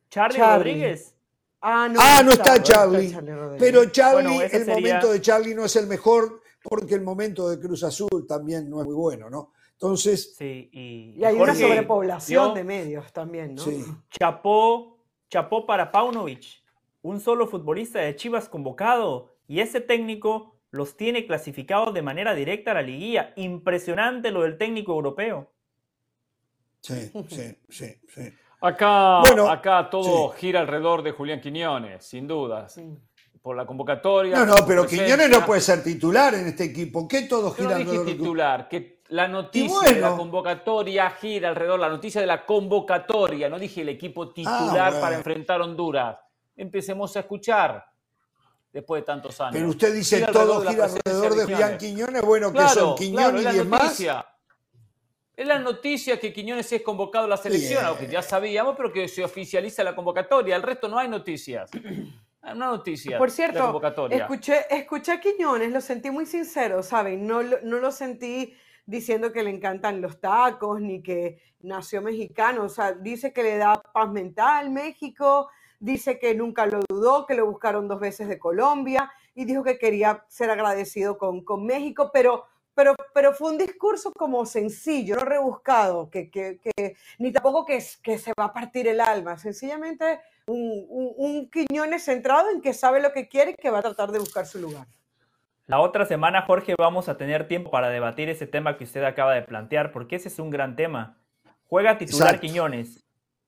Charlie, 0.09 0.39
Rodríguez. 0.39 1.15
Ah, 1.61 1.89
no, 1.91 1.99
ah, 2.01 2.23
no 2.25 2.31
está, 2.31 2.63
Charlie. 2.63 3.13
pero 3.59 3.87
Charlie, 3.87 4.43
el 4.53 4.67
momento 4.67 5.13
de 5.13 5.21
Charlie 5.21 5.55
no 5.55 5.65
es 5.65 5.75
el 5.77 5.89
mejor 5.89 6.41
porque 6.63 6.95
el 6.95 7.03
momento 7.03 7.49
de 7.49 7.59
Cruz 7.59 7.83
Azul 7.83 8.27
también 8.29 8.71
no 8.71 8.81
es 8.81 8.87
muy 8.87 8.95
bueno, 8.95 9.29
¿no? 9.29 9.53
Entonces. 9.73 10.35
Sí, 10.37 10.71
y, 10.73 11.25
hay 11.25 11.35
una 11.35 11.55
sobrepoblación 11.55 12.55
de 12.55 12.65
medios 12.65 13.13
también, 13.13 13.55
¿no? 13.55 13.63
Sí. 13.63 13.85
Chapó, 14.11 14.99
chapó 15.29 15.67
para 15.67 15.91
Paunovic, 15.91 16.45
un 17.05 17.21
solo 17.21 17.47
futbolista 17.47 18.01
de 18.01 18.17
Chivas 18.17 18.49
convocado, 18.49 19.37
y 19.47 19.61
ese 19.61 19.81
técnico 19.81 20.57
los 20.71 20.97
tiene 20.97 21.27
clasificados 21.27 21.93
de 21.93 22.01
manera 22.01 22.35
directa 22.35 22.71
a 22.71 22.75
la 22.75 22.83
liguilla. 22.83 23.35
Impresionante 23.37 24.31
lo 24.31 24.43
del 24.43 24.57
técnico 24.57 24.93
europeo. 24.93 25.53
Sí, 26.81 27.13
sí, 27.29 27.57
sí, 27.69 27.95
sí. 28.09 28.33
Acá, 28.61 29.21
acá 29.53 29.89
todo 29.91 30.31
gira 30.31 30.61
alrededor 30.61 31.03
de 31.03 31.13
Julián 31.13 31.43
Quiñones, 31.43 32.05
sin 32.05 32.27
dudas 32.27 32.81
por 33.43 33.55
la 33.55 33.67
convocatoria. 33.67 34.39
No, 34.39 34.47
no, 34.47 34.67
pero 34.67 34.87
Quiñones 34.87 35.29
no 35.29 35.45
puede 35.45 35.61
ser 35.61 35.85
titular 35.85 36.33
en 36.35 36.47
este 36.47 36.65
equipo. 36.65 37.07
¿Qué 37.07 37.23
todo 37.23 37.51
gira 37.53 37.77
alrededor? 37.77 38.07
titular, 38.07 38.69
que 38.71 39.03
la 39.09 39.29
noticia 39.29 39.93
de 39.93 40.01
la 40.01 40.17
convocatoria 40.17 41.11
gira 41.11 41.51
alrededor, 41.51 41.79
la 41.79 41.91
noticia 41.91 42.23
de 42.23 42.27
la 42.27 42.47
convocatoria, 42.47 43.51
no 43.51 43.59
dije 43.59 43.83
el 43.83 43.91
equipo 43.91 44.33
titular 44.33 44.95
ah, 44.97 45.01
para 45.01 45.17
enfrentar 45.17 45.61
Honduras. 45.61 46.24
Empecemos 46.57 47.17
a 47.17 47.21
escuchar 47.21 47.85
después 48.73 49.03
de 49.03 49.07
tantos 49.07 49.41
años. 49.41 49.55
Pero 49.55 49.69
usted 49.69 49.95
dice 49.95 50.27
todo 50.33 50.63
gira 50.69 50.85
alrededor 50.85 51.35
de 51.37 51.45
Julián 51.45 51.79
Quiñones, 51.79 52.23
bueno, 52.23 52.53
que 52.53 52.69
son 52.69 52.97
Quiñones 52.97 53.55
y 53.55 53.59
demás. 53.59 54.01
Es 55.37 55.49
la 55.49 55.59
noticia 55.59 56.21
que 56.21 56.33
Quiñones 56.33 56.71
es 56.73 56.83
convocado 56.83 57.25
a 57.25 57.29
la 57.29 57.37
selección, 57.37 57.85
aunque 57.85 58.07
ya 58.07 58.23
sabíamos, 58.23 58.77
pero 58.77 58.93
que 58.93 59.09
se 59.09 59.25
oficializa 59.25 59.83
la 59.83 59.95
convocatoria. 59.95 60.55
El 60.55 60.63
resto 60.63 60.89
no 60.89 60.99
hay 60.99 61.09
noticias. 61.09 61.71
Una 62.43 62.67
noticia. 62.67 63.17
Por 63.17 63.31
cierto, 63.31 63.81
escuché, 64.11 64.67
escuché 64.71 65.13
a 65.13 65.21
Quiñones, 65.21 65.73
lo 65.73 65.81
sentí 65.81 66.11
muy 66.11 66.27
sincero, 66.27 66.83
¿saben? 66.83 67.27
No, 67.27 67.43
no 67.43 67.79
lo 67.79 67.91
sentí 67.91 68.55
diciendo 68.87 69.33
que 69.33 69.43
le 69.43 69.51
encantan 69.51 70.01
los 70.01 70.21
tacos 70.21 70.81
ni 70.81 71.03
que 71.03 71.41
nació 71.61 72.03
mexicano. 72.03 72.65
O 72.65 72.69
sea, 72.69 72.93
dice 72.93 73.33
que 73.33 73.43
le 73.43 73.57
da 73.57 73.81
paz 73.81 74.11
mental 74.11 74.71
México, 74.71 75.49
dice 75.85 76.19
que 76.19 76.35
nunca 76.35 76.65
lo 76.65 76.81
dudó, 76.89 77.27
que 77.27 77.35
lo 77.35 77.45
buscaron 77.47 77.89
dos 77.89 78.01
veces 78.01 78.27
de 78.27 78.39
Colombia 78.39 79.13
y 79.35 79.45
dijo 79.45 79.63
que 79.63 79.79
quería 79.79 80.25
ser 80.29 80.49
agradecido 80.51 81.19
con, 81.19 81.45
con 81.45 81.67
México, 81.67 82.11
pero, 82.13 82.47
pero, 82.75 82.95
pero 83.13 83.35
fue 83.35 83.51
un 83.51 83.59
discurso 83.59 84.11
como 84.17 84.47
sencillo, 84.47 85.17
no 85.17 85.25
rebuscado, 85.25 86.09
que, 86.09 86.31
que, 86.31 86.59
que 86.59 86.97
ni 87.19 87.33
tampoco 87.33 87.67
que, 87.67 87.85
que 88.03 88.17
se 88.17 88.33
va 88.39 88.47
a 88.47 88.53
partir 88.53 88.89
el 88.89 88.99
alma. 88.99 89.37
Sencillamente 89.37 90.21
un, 90.47 90.87
un, 90.89 91.51
Quiñones 91.51 92.05
centrado 92.05 92.51
en 92.51 92.63
que 92.63 92.73
sabe 92.73 93.03
lo 93.03 93.13
que 93.13 93.29
quiere 93.29 93.51
y 93.51 93.55
que 93.55 93.71
va 93.71 93.81
a 93.81 93.83
tratar 93.83 94.11
de 94.11 94.21
buscar 94.21 94.47
su 94.47 94.59
lugar. 94.61 94.87
La 95.67 95.81
otra 95.81 96.07
semana, 96.07 96.43
Jorge, 96.43 96.75
vamos 96.79 97.11
a 97.11 97.19
tener 97.19 97.47
tiempo 97.47 97.71
para 97.71 97.91
debatir 97.91 98.31
ese 98.31 98.47
tema 98.47 98.79
que 98.79 98.85
usted 98.85 99.05
acaba 99.05 99.35
de 99.35 99.43
plantear, 99.43 99.93
porque 99.93 100.17
ese 100.17 100.29
es 100.29 100.39
un 100.39 100.49
gran 100.49 100.77
tema. 100.77 101.19
¿Juega 101.67 101.99
titular 101.99 102.41
Quiñones 102.41 103.04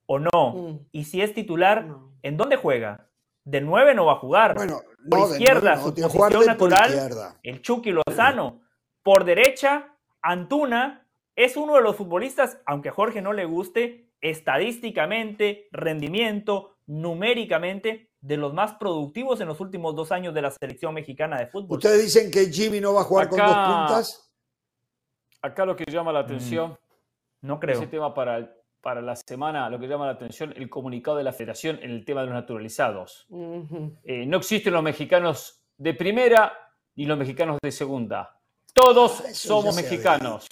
o 0.07 0.19
no? 0.19 0.53
Mm. 0.55 0.87
Y 0.93 1.05
si 1.05 1.21
es 1.21 1.35
titular, 1.35 1.89
¿en 2.23 2.37
dónde 2.37 2.57
juega? 2.57 3.09
De 3.45 3.61
nueve 3.61 3.95
no 3.95 4.07
va 4.07 4.13
a 4.13 4.17
jugar. 4.17 4.55
Bueno, 4.55 4.81
por 5.09 5.31
izquierda, 5.31 5.77
su 5.77 5.95
posición 5.95 6.47
natural, 6.47 7.37
el 7.43 7.63
Chucky 7.63 7.93
Lozano. 7.93 8.63
Por 9.03 9.25
derecha, 9.25 9.95
Antuna 10.21 11.07
es 11.37 11.57
uno 11.57 11.75
de 11.77 11.83
los 11.83 11.95
futbolistas, 11.95 12.61
aunque 12.67 12.89
a 12.89 12.93
Jorge 12.93 13.23
no 13.23 13.33
le 13.33 13.45
guste, 13.45 14.11
estadísticamente, 14.21 15.69
rendimiento, 15.71 16.77
numéricamente 16.87 18.11
de 18.21 18.37
los 18.37 18.53
más 18.55 18.75
productivos 18.75 19.41
en 19.41 19.49
los 19.49 19.61
últimos 19.61 19.95
dos 19.95 20.11
años 20.11 20.35
de 20.35 20.43
la 20.43 20.51
selección 20.51 20.95
mexicana 20.95 21.39
de 21.39 21.47
fútbol. 21.47 21.79
¿Ustedes 21.79 22.03
dicen 22.03 22.31
que 22.31 22.51
Jimmy 22.51 22.81
no 22.81 22.95
va 22.95 23.03
a 23.03 23.05
jugar 23.05 23.29
con 23.29 23.39
dos 23.39 23.47
puntas? 23.47 24.33
Acá 25.43 25.65
lo 25.65 25.77
que 25.77 25.85
llama 25.85 26.13
la 26.13 26.21
atención, 26.21 26.73
mm, 26.73 27.47
no 27.47 27.61
creo. 27.61 27.77
Ese 27.77 27.87
tema 27.87 28.15
para, 28.15 28.56
para 28.87 29.03
la 29.03 29.17
semana, 29.17 29.69
lo 29.69 29.81
que 29.81 29.89
llama 29.89 30.07
la 30.07 30.13
atención, 30.13 30.55
el 30.57 30.71
comunicado 30.71 31.17
de 31.17 31.25
la 31.25 31.33
federación 31.33 31.81
en 31.83 31.91
el 31.91 32.05
tema 32.05 32.21
de 32.21 32.27
los 32.29 32.37
naturalizados. 32.37 33.27
Eh, 34.05 34.25
no 34.27 34.37
existen 34.37 34.73
los 34.73 34.83
mexicanos 34.85 35.61
de 35.77 35.93
primera 35.93 36.53
ni 36.95 37.05
los 37.05 37.19
mexicanos 37.19 37.59
de 37.61 37.73
segunda. 37.73 38.39
Todos 38.73 39.25
ah, 39.27 39.35
somos 39.35 39.75
mexicanos. 39.75 40.47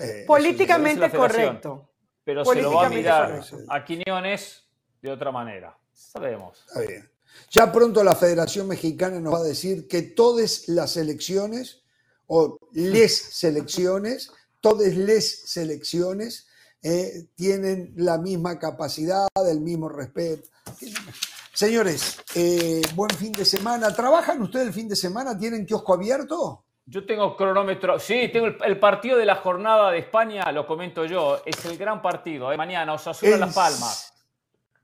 Eh, 0.00 0.26
Políticamente 0.28 1.10
correcto. 1.10 1.90
Pero 2.22 2.44
se 2.44 2.62
lo 2.62 2.74
va 2.74 2.86
a 2.86 2.88
mirar 2.88 3.42
a 3.68 3.84
Quiñones 3.84 4.68
de 5.02 5.10
otra 5.10 5.32
manera. 5.32 5.76
Sabemos. 5.92 6.64
Está 6.68 6.82
bien. 6.82 7.10
Ya 7.50 7.72
pronto 7.72 8.04
la 8.04 8.14
Federación 8.14 8.68
Mexicana 8.68 9.18
nos 9.18 9.34
va 9.34 9.38
a 9.38 9.42
decir 9.42 9.88
que 9.88 10.02
todas 10.02 10.68
las 10.68 10.96
elecciones, 10.96 11.82
o 12.28 12.60
les 12.74 13.12
selecciones, 13.12 14.30
todas 14.60 14.94
les 14.94 15.50
selecciones, 15.50 16.47
eh, 16.82 17.26
tienen 17.34 17.92
la 17.96 18.18
misma 18.18 18.58
capacidad, 18.58 19.26
el 19.48 19.60
mismo 19.60 19.88
respeto. 19.88 20.48
Señores, 21.52 22.22
eh, 22.36 22.82
buen 22.94 23.10
fin 23.10 23.32
de 23.32 23.44
semana. 23.44 23.92
¿Trabajan 23.92 24.40
ustedes 24.42 24.68
el 24.68 24.72
fin 24.72 24.88
de 24.88 24.94
semana? 24.94 25.36
¿Tienen 25.36 25.66
kiosco 25.66 25.94
abierto? 25.94 26.64
Yo 26.86 27.04
tengo 27.04 27.36
cronómetro. 27.36 27.98
Sí, 27.98 28.30
tengo 28.32 28.46
el, 28.46 28.78
partido 28.78 29.18
de 29.18 29.26
la 29.26 29.36
jornada 29.36 29.90
de 29.90 29.98
España, 29.98 30.50
lo 30.52 30.66
comento 30.66 31.04
yo. 31.04 31.42
Es 31.44 31.64
el 31.64 31.76
gran 31.76 32.00
partido. 32.00 32.52
¿eh? 32.52 32.56
Mañana, 32.56 32.94
Osasuna 32.94 33.36
Las 33.36 33.54
Palmas. 33.54 34.14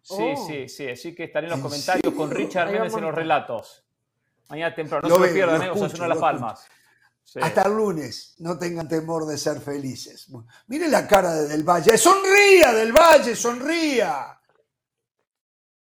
Sí, 0.03 0.35
oh. 0.37 0.47
sí, 0.47 0.69
sí. 0.69 0.89
Así 0.89 1.15
que 1.15 1.25
estaré 1.25 1.47
en 1.47 1.53
los 1.53 1.61
comentarios 1.61 2.13
con 2.13 2.31
Richard 2.31 2.71
Méndez 2.71 2.93
en 2.93 3.01
los 3.03 3.15
relatos. 3.15 3.85
Mañana 4.51 4.75
temprano. 4.75 5.09
No 5.09 5.15
se 5.15 5.27
lo 5.29 5.33
pierdan, 5.33 5.63
¿eh? 5.63 5.71
Osasuna 5.71 6.09
Las 6.09 6.19
Palmas. 6.19 6.69
Hasta 7.41 7.63
el 7.63 7.75
lunes. 7.75 8.35
No 8.39 8.59
tengan 8.59 8.89
temor 8.89 9.27
de 9.27 9.37
ser 9.39 9.61
felices. 9.61 10.29
Mire 10.69 10.89
la 10.89 11.07
cara 11.07 11.35
de 11.35 11.49
Del 11.49 11.65
Valle. 11.65 11.99
¡Sonría, 11.99 12.73
Del 12.73 12.93
Valle! 12.93 13.35
¡Sonría! 13.35 14.34